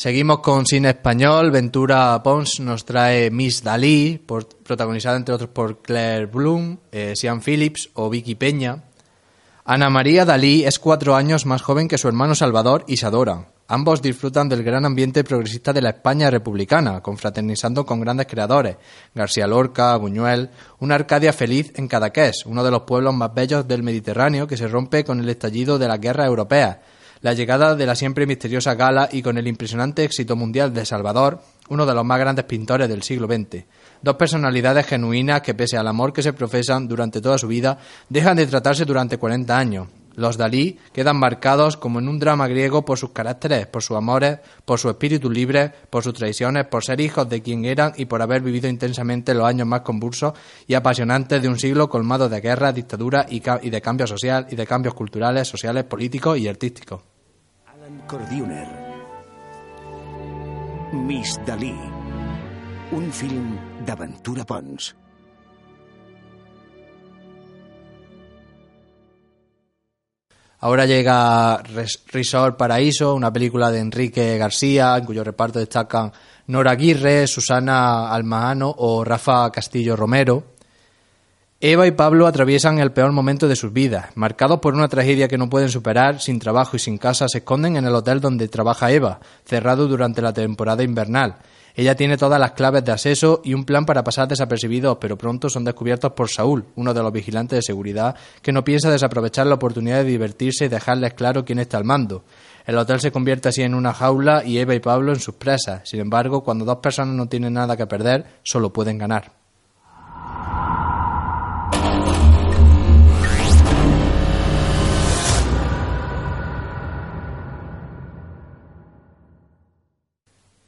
Seguimos 0.00 0.38
con 0.38 0.64
cine 0.64 0.88
español. 0.88 1.50
Ventura 1.50 2.22
Pons 2.22 2.60
nos 2.60 2.86
trae 2.86 3.30
Miss 3.30 3.62
Dalí, 3.62 4.16
protagonizada 4.64 5.18
entre 5.18 5.34
otros 5.34 5.50
por 5.50 5.82
Claire 5.82 6.24
Bloom, 6.24 6.78
eh, 6.90 7.12
Sean 7.14 7.42
Phillips 7.42 7.90
o 7.92 8.08
Vicky 8.08 8.34
Peña. 8.34 8.84
Ana 9.62 9.90
María 9.90 10.24
Dalí 10.24 10.64
es 10.64 10.78
cuatro 10.78 11.16
años 11.16 11.44
más 11.44 11.60
joven 11.60 11.86
que 11.86 11.98
su 11.98 12.08
hermano 12.08 12.34
Salvador 12.34 12.82
y 12.88 12.96
se. 12.96 13.48
Ambos 13.68 14.00
disfrutan 14.00 14.48
del 14.48 14.62
gran 14.62 14.86
ambiente 14.86 15.22
progresista 15.22 15.74
de 15.74 15.82
la 15.82 15.90
España 15.90 16.30
republicana, 16.30 17.02
confraternizando 17.02 17.84
con 17.84 18.00
grandes 18.00 18.26
creadores, 18.26 18.78
García 19.14 19.46
Lorca, 19.46 19.94
Buñuel, 19.98 20.48
una 20.78 20.94
Arcadia 20.94 21.34
feliz 21.34 21.74
en 21.76 21.88
Cadaqués, 21.88 22.46
uno 22.46 22.64
de 22.64 22.70
los 22.70 22.84
pueblos 22.84 23.12
más 23.12 23.34
bellos 23.34 23.68
del 23.68 23.82
Mediterráneo 23.82 24.46
que 24.46 24.56
se 24.56 24.66
rompe 24.66 25.04
con 25.04 25.20
el 25.20 25.28
estallido 25.28 25.78
de 25.78 25.88
la 25.88 25.98
guerra 25.98 26.24
europea 26.24 26.80
la 27.22 27.34
llegada 27.34 27.74
de 27.74 27.86
la 27.86 27.94
siempre 27.94 28.26
misteriosa 28.26 28.74
gala 28.74 29.08
y 29.12 29.22
con 29.22 29.36
el 29.36 29.46
impresionante 29.46 30.04
éxito 30.04 30.36
mundial 30.36 30.72
de 30.72 30.86
Salvador, 30.86 31.40
uno 31.68 31.86
de 31.86 31.94
los 31.94 32.04
más 32.04 32.18
grandes 32.18 32.46
pintores 32.46 32.88
del 32.88 33.02
siglo 33.02 33.26
XX. 33.26 33.64
Dos 34.02 34.16
personalidades 34.16 34.86
genuinas 34.86 35.42
que, 35.42 35.54
pese 35.54 35.76
al 35.76 35.88
amor 35.88 36.12
que 36.12 36.22
se 36.22 36.32
profesan 36.32 36.88
durante 36.88 37.20
toda 37.20 37.38
su 37.38 37.46
vida, 37.46 37.78
dejan 38.08 38.36
de 38.36 38.46
tratarse 38.46 38.84
durante 38.84 39.18
40 39.18 39.58
años. 39.58 39.88
Los 40.16 40.36
Dalí 40.36 40.78
quedan 40.92 41.16
marcados 41.16 41.76
como 41.76 41.98
en 41.98 42.08
un 42.08 42.18
drama 42.18 42.48
griego 42.48 42.84
por 42.84 42.98
sus 42.98 43.10
caracteres, 43.10 43.66
por 43.66 43.82
sus 43.82 43.96
amores, 43.96 44.38
por 44.64 44.78
su 44.78 44.90
espíritu 44.90 45.30
libre, 45.30 45.72
por 45.88 46.02
sus 46.02 46.14
traiciones, 46.14 46.66
por 46.66 46.84
ser 46.84 47.00
hijos 47.00 47.28
de 47.28 47.42
quien 47.42 47.64
eran 47.64 47.92
y 47.96 48.06
por 48.06 48.20
haber 48.20 48.42
vivido 48.42 48.68
intensamente 48.68 49.34
los 49.34 49.46
años 49.46 49.68
más 49.68 49.82
convulsos 49.82 50.32
y 50.66 50.74
apasionantes 50.74 51.40
de 51.40 51.48
un 51.48 51.58
siglo 51.58 51.88
colmado 51.88 52.28
de 52.28 52.40
guerra, 52.40 52.72
dictadura 52.72 53.26
y, 53.28 53.40
de 53.40 53.80
cambio 53.80 54.06
social 54.06 54.46
y 54.50 54.56
de 54.56 54.66
cambios 54.66 54.94
culturales, 54.94 55.46
sociales, 55.46 55.84
políticos 55.84 56.38
y 56.38 56.48
artísticos. 56.48 57.09
Miss 60.92 61.38
Dalí. 61.46 61.76
Un 62.90 63.12
film 63.12 63.52
d'aventura 63.86 64.42
Pons. 64.44 64.96
Ahora 70.58 70.86
llega 70.86 71.62
Resort 71.62 72.56
Paraíso, 72.56 73.14
una 73.14 73.32
película 73.32 73.70
de 73.70 73.78
Enrique 73.78 74.36
García, 74.36 74.96
en 74.96 75.04
cuyo 75.04 75.22
reparto 75.22 75.60
destacan 75.60 76.12
Nora 76.48 76.72
Aguirre, 76.72 77.28
Susana 77.28 78.10
Almahano 78.10 78.74
o 78.76 79.04
Rafa 79.04 79.52
Castillo 79.52 79.94
Romero. 79.94 80.56
Eva 81.62 81.86
y 81.86 81.90
Pablo 81.90 82.26
atraviesan 82.26 82.78
el 82.78 82.90
peor 82.90 83.12
momento 83.12 83.46
de 83.46 83.54
sus 83.54 83.70
vidas. 83.70 84.06
Marcados 84.14 84.60
por 84.60 84.72
una 84.72 84.88
tragedia 84.88 85.28
que 85.28 85.36
no 85.36 85.50
pueden 85.50 85.68
superar, 85.68 86.18
sin 86.18 86.38
trabajo 86.38 86.76
y 86.76 86.78
sin 86.78 86.96
casa, 86.96 87.28
se 87.28 87.38
esconden 87.38 87.76
en 87.76 87.84
el 87.84 87.94
hotel 87.94 88.18
donde 88.18 88.48
trabaja 88.48 88.90
Eva, 88.90 89.20
cerrado 89.44 89.86
durante 89.86 90.22
la 90.22 90.32
temporada 90.32 90.82
invernal. 90.82 91.36
Ella 91.74 91.94
tiene 91.94 92.16
todas 92.16 92.40
las 92.40 92.52
claves 92.52 92.82
de 92.86 92.92
acceso 92.92 93.42
y 93.44 93.52
un 93.52 93.66
plan 93.66 93.84
para 93.84 94.02
pasar 94.02 94.26
desapercibidos, 94.26 94.96
pero 94.98 95.18
pronto 95.18 95.50
son 95.50 95.64
descubiertos 95.64 96.12
por 96.12 96.30
Saúl, 96.30 96.64
uno 96.76 96.94
de 96.94 97.02
los 97.02 97.12
vigilantes 97.12 97.58
de 97.58 97.62
seguridad, 97.62 98.16
que 98.40 98.52
no 98.52 98.64
piensa 98.64 98.90
desaprovechar 98.90 99.46
la 99.46 99.56
oportunidad 99.56 99.98
de 99.98 100.04
divertirse 100.04 100.64
y 100.64 100.68
dejarles 100.68 101.12
claro 101.12 101.44
quién 101.44 101.58
está 101.58 101.76
al 101.76 101.84
mando. 101.84 102.24
El 102.64 102.78
hotel 102.78 103.00
se 103.00 103.12
convierte 103.12 103.50
así 103.50 103.60
en 103.60 103.74
una 103.74 103.92
jaula 103.92 104.42
y 104.46 104.56
Eva 104.56 104.74
y 104.74 104.80
Pablo 104.80 105.12
en 105.12 105.20
sus 105.20 105.34
presas. 105.34 105.86
Sin 105.86 106.00
embargo, 106.00 106.42
cuando 106.42 106.64
dos 106.64 106.78
personas 106.78 107.14
no 107.14 107.26
tienen 107.26 107.52
nada 107.52 107.76
que 107.76 107.86
perder, 107.86 108.24
solo 108.44 108.72
pueden 108.72 108.96
ganar. 108.96 109.32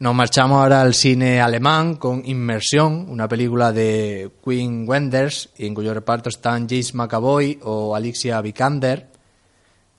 Nos 0.03 0.17
marchamos 0.17 0.61
ahora 0.61 0.83
al 0.83 0.95
cine 0.95 1.41
alemán 1.41 1.95
con 1.95 2.23
Inmersión, 2.25 3.07
una 3.09 3.29
película 3.29 3.71
de 3.71 4.33
Quinn 4.45 4.85
Wenders, 4.85 5.51
en 5.59 5.75
cuyo 5.75 5.95
reparto 5.95 6.29
están 6.29 6.69
James 6.69 6.93
McAvoy 6.93 7.61
o 7.63 7.95
Alicia 7.95 8.41
Vikander. 8.41 9.07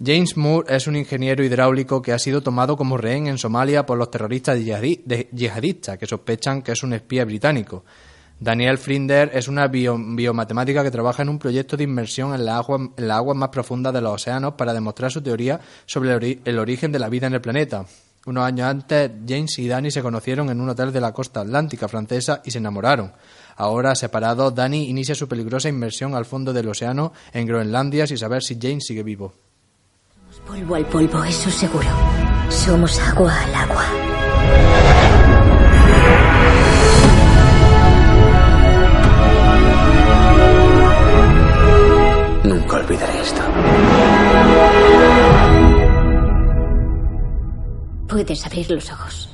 James 0.06 0.36
Moore 0.36 0.76
es 0.76 0.88
un 0.88 0.98
ingeniero 0.98 1.42
hidráulico 1.42 2.02
que 2.02 2.12
ha 2.12 2.20
sido 2.20 2.44
tomado 2.44 2.76
como 2.76 2.98
rehén 2.98 3.28
en 3.28 3.38
Somalia 3.38 3.86
por 3.86 3.98
los 3.98 4.12
terroristas 4.12 4.60
yihadistas 4.60 5.98
que 5.98 6.06
sospechan 6.06 6.62
que 6.64 6.74
es 6.74 6.84
un 6.84 6.92
espía 6.92 7.24
británico. 7.24 7.86
Daniel 8.42 8.80
Frinder 8.80 9.32
es 9.34 9.48
una 9.48 9.68
biomatemática 9.68 10.84
que 10.84 10.92
trabaja 10.92 11.22
en 11.24 11.30
un 11.30 11.40
proyecto 11.40 11.78
de 11.78 11.86
inmersión 11.86 12.34
en 12.34 12.44
las 12.44 12.66
aguas 12.68 13.38
más 13.38 13.50
profundas 13.54 13.94
de 13.94 14.02
los 14.02 14.16
océanos 14.16 14.56
para 14.56 14.74
demostrar 14.74 15.12
su 15.14 15.22
teoría 15.22 15.62
sobre 15.86 16.42
el 16.44 16.60
origen 16.60 16.92
de 16.92 17.00
la 17.00 17.08
vida 17.08 17.28
en 17.28 17.36
el 17.36 17.42
planeta. 17.42 17.86
Unos 18.26 18.46
años 18.46 18.68
antes, 18.68 19.12
James 19.28 19.60
y 19.60 19.68
Danny 19.68 19.92
se 19.92 20.02
conocieron 20.02 20.50
en 20.50 20.62
un 20.62 20.70
hotel 20.70 20.94
de 20.94 21.02
la 21.02 21.12
costa 21.12 21.42
atlántica 21.42 21.90
francesa 21.90 22.42
y 22.46 22.52
se 22.52 22.60
enamoraron. 22.60 23.12
Ahora, 23.58 23.96
separados, 23.96 24.56
Danny 24.56 24.90
inicia 24.90 25.14
su 25.14 25.28
peligrosa 25.28 25.68
inmersión 25.68 26.16
al 26.16 26.26
fondo 26.26 26.54
del 26.54 26.70
océano 26.70 27.12
en 27.34 27.46
Groenlandia 27.46 28.08
sin 28.08 28.18
saber 28.18 28.42
si 28.42 28.58
James 28.62 28.86
sigue 28.86 29.04
vivo. 29.04 29.34
Somos 30.32 30.40
polvo 30.48 30.76
al 30.76 30.86
polvo, 30.86 31.24
eso 31.26 31.52
seguro. 31.52 31.88
Somos 32.50 32.98
agua 33.00 33.44
al 33.44 33.56
agua. 33.56 33.86
Nunca 42.46 42.78
olvidaré 42.78 43.22
esto. 43.22 43.42
Puedes 48.14 48.46
abrir 48.46 48.70
los 48.70 48.92
ojos. 48.92 49.28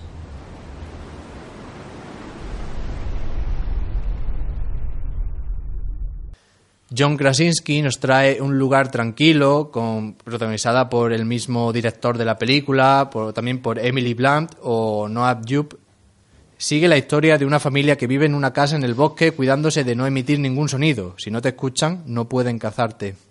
John 6.97 7.17
Krasinski 7.17 7.81
nos 7.81 7.99
trae 7.99 8.41
un 8.41 8.57
lugar 8.57 8.89
tranquilo, 8.89 9.69
con, 9.69 10.13
protagonizada 10.13 10.89
por 10.89 11.11
el 11.11 11.25
mismo 11.25 11.73
director 11.73 12.17
de 12.17 12.23
la 12.23 12.37
película, 12.37 13.09
también 13.35 13.61
por 13.61 13.79
Emily 13.79 14.13
Blunt 14.13 14.53
o 14.61 15.09
Noah 15.09 15.41
Jupe. 15.45 15.75
Sigue 16.57 16.87
la 16.87 16.97
historia 16.97 17.37
de 17.37 17.45
una 17.45 17.59
familia 17.59 17.97
que 17.97 18.07
vive 18.07 18.27
en 18.27 18.33
una 18.33 18.53
casa 18.53 18.77
en 18.77 18.83
el 18.83 18.93
bosque 18.93 19.33
cuidándose 19.33 19.83
de 19.83 19.95
no 19.97 20.07
emitir 20.07 20.39
ningún 20.39 20.69
sonido. 20.69 21.15
Si 21.17 21.29
no 21.29 21.41
te 21.41 21.49
escuchan, 21.49 22.03
no 22.05 22.29
pueden 22.29 22.57
cazarte. 22.57 23.28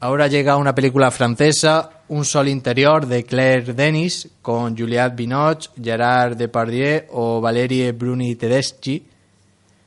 Ahora 0.00 0.28
llega 0.28 0.56
una 0.56 0.74
película 0.74 1.10
francesa, 1.10 1.90
Un 2.08 2.24
sol 2.24 2.48
interior, 2.48 3.06
de 3.06 3.24
Claire 3.24 3.74
Denis, 3.74 4.28
con 4.40 4.76
Juliette 4.76 5.16
Binoche, 5.16 5.70
Gerard 5.82 6.36
Depardieu 6.36 7.04
o 7.10 7.40
Valerie 7.40 7.92
Bruni 7.92 8.36
Tedeschi. 8.36 9.04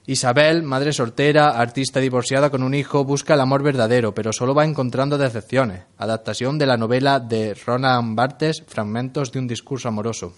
Isabel, 0.08 0.64
madre 0.64 0.92
soltera, 0.92 1.52
artista 1.52 2.02
divorciada 2.02 2.50
con 2.50 2.62
un 2.62 2.74
hijo, 2.74 3.06
busca 3.06 3.36
el 3.36 3.40
amor 3.40 3.64
verdadero, 3.64 4.14
pero 4.14 4.34
solo 4.34 4.54
va 4.54 4.66
encontrando 4.66 5.18
decepciones. 5.18 5.84
Adaptación 5.98 6.58
de 6.58 6.66
la 6.66 6.76
novela 6.76 7.22
de 7.22 7.54
Ronan 7.54 8.14
Barthes, 8.14 8.64
Fragmentos 8.68 9.32
de 9.32 9.40
un 9.40 9.48
discurso 9.48 9.88
amoroso. 9.88 10.34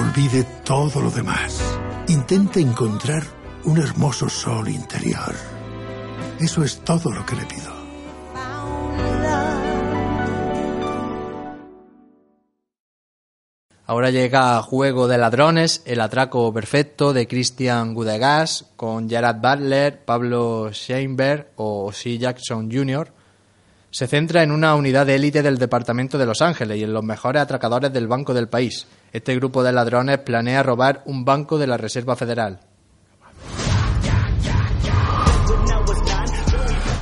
Olvide 0.00 0.44
todo 0.64 1.02
lo 1.02 1.10
demás. 1.10 1.60
Intente 2.08 2.60
encontrar 2.60 3.22
un 3.64 3.78
hermoso 3.78 4.28
sol 4.30 4.68
interior. 4.68 5.34
Eso 6.40 6.64
es 6.64 6.78
todo 6.78 7.10
lo 7.12 7.24
que 7.26 7.36
le 7.36 7.44
pido. 7.44 7.75
Ahora 13.88 14.10
llega 14.10 14.60
Juego 14.62 15.06
de 15.06 15.16
Ladrones, 15.16 15.82
El 15.84 16.00
Atraco 16.00 16.52
Perfecto 16.52 17.12
de 17.12 17.28
Christian 17.28 17.94
Gudegas 17.94 18.66
con 18.74 19.08
Gerard 19.08 19.40
Butler, 19.40 20.04
Pablo 20.04 20.70
Scheinberg 20.72 21.52
o 21.54 21.92
C. 21.92 22.18
Jackson 22.18 22.68
Jr. 22.68 23.12
Se 23.92 24.08
centra 24.08 24.42
en 24.42 24.50
una 24.50 24.74
unidad 24.74 25.06
de 25.06 25.14
élite 25.14 25.40
del 25.40 25.58
Departamento 25.58 26.18
de 26.18 26.26
Los 26.26 26.42
Ángeles 26.42 26.78
y 26.78 26.82
en 26.82 26.92
los 26.92 27.04
mejores 27.04 27.40
atracadores 27.40 27.92
del 27.92 28.08
banco 28.08 28.34
del 28.34 28.48
país. 28.48 28.88
Este 29.12 29.36
grupo 29.36 29.62
de 29.62 29.72
ladrones 29.72 30.18
planea 30.18 30.64
robar 30.64 31.02
un 31.06 31.24
banco 31.24 31.56
de 31.56 31.68
la 31.68 31.76
Reserva 31.76 32.16
Federal. 32.16 32.58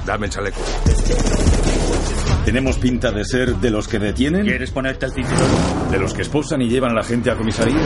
Dame 0.05 0.27
el 0.27 0.33
chaleco. 0.33 0.61
¿Tenemos 2.45 2.77
pinta 2.79 3.11
de 3.11 3.25
ser 3.25 3.57
de 3.57 3.71
los 3.71 3.89
que 3.89 3.99
detienen? 3.99 4.45
¿Quieres 4.45 4.71
ponerte 4.71 5.07
el 5.07 5.13
cinturón? 5.13 5.91
¿De 5.91 5.99
los 5.99 6.13
que 6.13 6.23
esposan 6.23 6.61
y 6.63 6.69
llevan 6.69 6.93
a 6.93 6.95
la 6.95 7.03
gente 7.03 7.31
a 7.31 7.37
comisaría? 7.37 7.81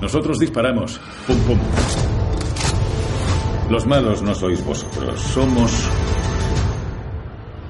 Nosotros 0.00 0.38
disparamos. 0.38 1.00
Pum, 1.26 1.38
pum. 1.40 1.58
Los 3.70 3.86
malos 3.86 4.22
no 4.22 4.34
sois 4.34 4.62
vosotros, 4.64 5.20
somos 5.20 5.72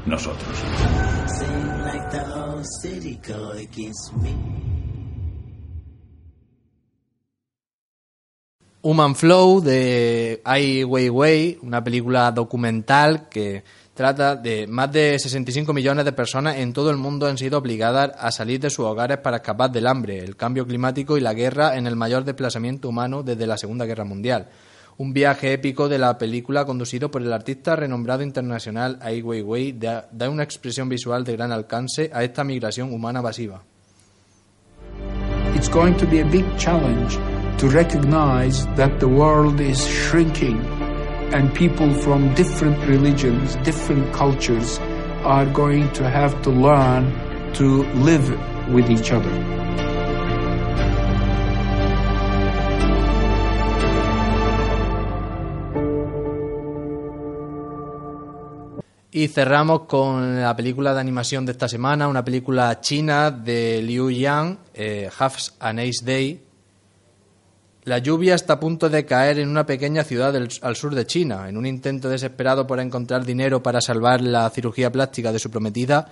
nosotros. 0.05 0.59
Human 8.87 9.15
Flow 9.15 9.63
de 9.63 10.43
Ai 10.45 10.85
Weiwei, 10.85 11.59
una 11.63 11.83
película 11.83 12.31
documental 12.33 13.31
que 13.31 13.65
trata 13.95 14.37
de 14.37 14.67
más 14.67 14.93
de 14.93 15.19
65 15.19 15.73
millones 15.73 16.05
de 16.05 16.13
personas 16.13 16.59
en 16.59 16.75
todo 16.75 16.91
el 16.91 16.99
mundo 16.99 17.27
han 17.27 17.39
sido 17.39 17.57
obligadas 17.57 18.13
a 18.19 18.31
salir 18.31 18.61
de 18.61 18.69
sus 18.69 18.85
hogares 18.85 19.17
para 19.19 19.39
escapar 19.39 19.73
del 19.73 19.87
hambre, 19.87 20.19
el 20.19 20.37
cambio 20.37 20.67
climático 20.67 21.17
y 21.17 21.23
la 21.23 21.33
guerra 21.33 21.79
en 21.79 21.87
el 21.87 21.97
mayor 21.97 22.25
desplazamiento 22.25 22.91
humano 22.91 23.23
desde 23.23 23.47
la 23.47 23.57
Segunda 23.57 23.87
Guerra 23.87 24.05
Mundial. 24.05 24.49
Un 24.99 25.15
viaje 25.15 25.55
épico 25.55 25.89
de 25.89 25.99
la 25.99 26.19
película 26.19 26.67
conducido 26.67 27.11
por 27.11 27.23
el 27.23 27.33
artista 27.33 27.77
renombrado 27.77 28.23
internacional 28.23 28.99
Ai 29.01 29.23
Weiwei 29.23 29.73
da, 29.73 30.11
una 30.29 30.43
expresión 30.43 30.91
visual 30.91 31.25
de 31.25 31.33
gran 31.33 31.53
alcance 31.53 32.11
a 32.13 32.23
esta 32.23 32.45
migración 32.45 32.93
humana 32.93 33.23
masiva. 33.23 33.63
It's 35.57 35.71
going 35.71 35.95
to 35.95 36.07
challenge 36.59 37.19
to 37.59 37.69
recognize 37.69 38.67
that 38.77 39.01
the 39.01 39.09
world 39.09 39.61
is 39.61 39.87
shrinking 39.87 40.61
and 41.33 41.53
people 41.55 41.93
from 41.95 42.33
different 42.35 42.79
religions, 42.87 43.57
different 43.65 44.13
cultures 44.13 44.79
are 45.25 45.47
going 45.47 45.91
to 45.93 46.09
have 46.09 46.41
to 46.43 46.51
learn 46.51 47.13
to 47.55 47.85
live 47.95 48.29
with 48.73 48.91
each 48.91 49.11
other. 49.13 49.33
Y 59.17 59.29
cerramos 59.29 59.83
con 59.87 60.43
la 60.43 60.57
película 60.57 60.93
de 60.93 60.99
animación 60.99 61.47
de 61.47 61.53
esta 61.53 61.69
semana, 61.69 62.09
una 62.09 62.25
película 62.25 62.81
china 62.81 63.31
de 63.31 63.81
Liu 63.81 64.11
Yang, 64.11 64.59
eh, 64.75 65.09
Half 65.17 65.51
a 65.61 65.73
Nice 65.73 66.05
Day, 66.05 66.41
la 67.85 67.99
lluvia 67.99 68.35
está 68.35 68.55
a 68.55 68.61
punto 68.61 68.89
de 68.89 69.05
caer 69.05 69.39
en 69.39 69.49
una 69.49 69.67
pequeña 69.67 70.05
ciudad 70.05 70.35
al 70.35 70.77
sur 70.77 70.95
de 70.95 71.07
China. 71.07 71.49
En 71.49 71.59
un 71.59 71.67
intento 71.67 72.09
desesperado 72.09 72.67
por 72.67 72.81
encontrar 72.81 73.27
dinero 73.27 73.63
para 73.63 73.83
salvar 73.83 74.23
la 74.23 74.49
cirugía 74.49 74.91
plástica 74.91 75.33
de 75.33 75.39
su 75.39 75.51
prometida, 75.51 76.09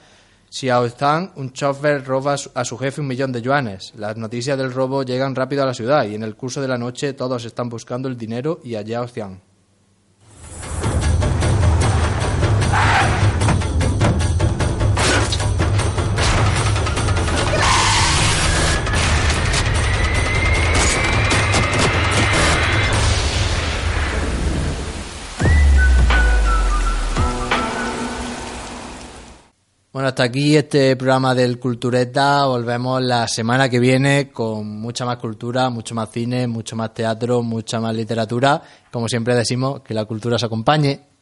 Xiao 0.51 0.87
Zhang, 0.91 1.33
un 1.37 1.55
chofer, 1.55 2.05
roba 2.05 2.35
a 2.35 2.65
su 2.67 2.77
jefe 2.77 3.01
un 3.01 3.07
millón 3.07 3.33
de 3.33 3.41
yuanes. 3.41 3.95
Las 3.97 4.19
noticias 4.19 4.59
del 4.59 4.71
robo 4.71 5.03
llegan 5.03 5.35
rápido 5.35 5.63
a 5.63 5.67
la 5.67 5.73
ciudad 5.73 6.05
y 6.05 6.15
en 6.15 6.23
el 6.23 6.37
curso 6.37 6.61
de 6.61 6.69
la 6.69 6.77
noche 6.77 7.15
todos 7.15 7.47
están 7.47 7.71
buscando 7.71 8.07
el 8.07 8.19
dinero 8.19 8.61
y 8.63 8.75
a 8.75 8.85
Xiao 8.85 9.09
Zhang. 9.09 9.52
Bueno, 29.93 30.09
hasta 30.09 30.23
aquí 30.23 30.57
este 30.57 30.97
programa 30.97 31.35
del 31.35 31.59
Cultureta. 31.59 32.47
Volvemos 32.47 33.03
la 33.03 33.29
semana 33.29 33.69
que 33.69 33.79
viene 33.79 34.31
con 34.31 34.67
mucha 34.81 35.05
más 35.05 35.19
cultura, 35.19 35.69
mucho 35.69 35.95
más 35.95 36.09
cine, 36.11 36.47
mucho 36.47 36.75
más 36.77 36.95
teatro, 36.95 37.43
mucha 37.43 37.79
más 37.79 37.95
literatura. 37.95 38.63
Como 38.91 39.07
siempre 39.07 39.35
decimos, 39.35 39.83
que 39.83 39.93
la 39.93 40.07
cultura 40.07 40.39
se 40.39 40.47
acompañe. 40.47 41.13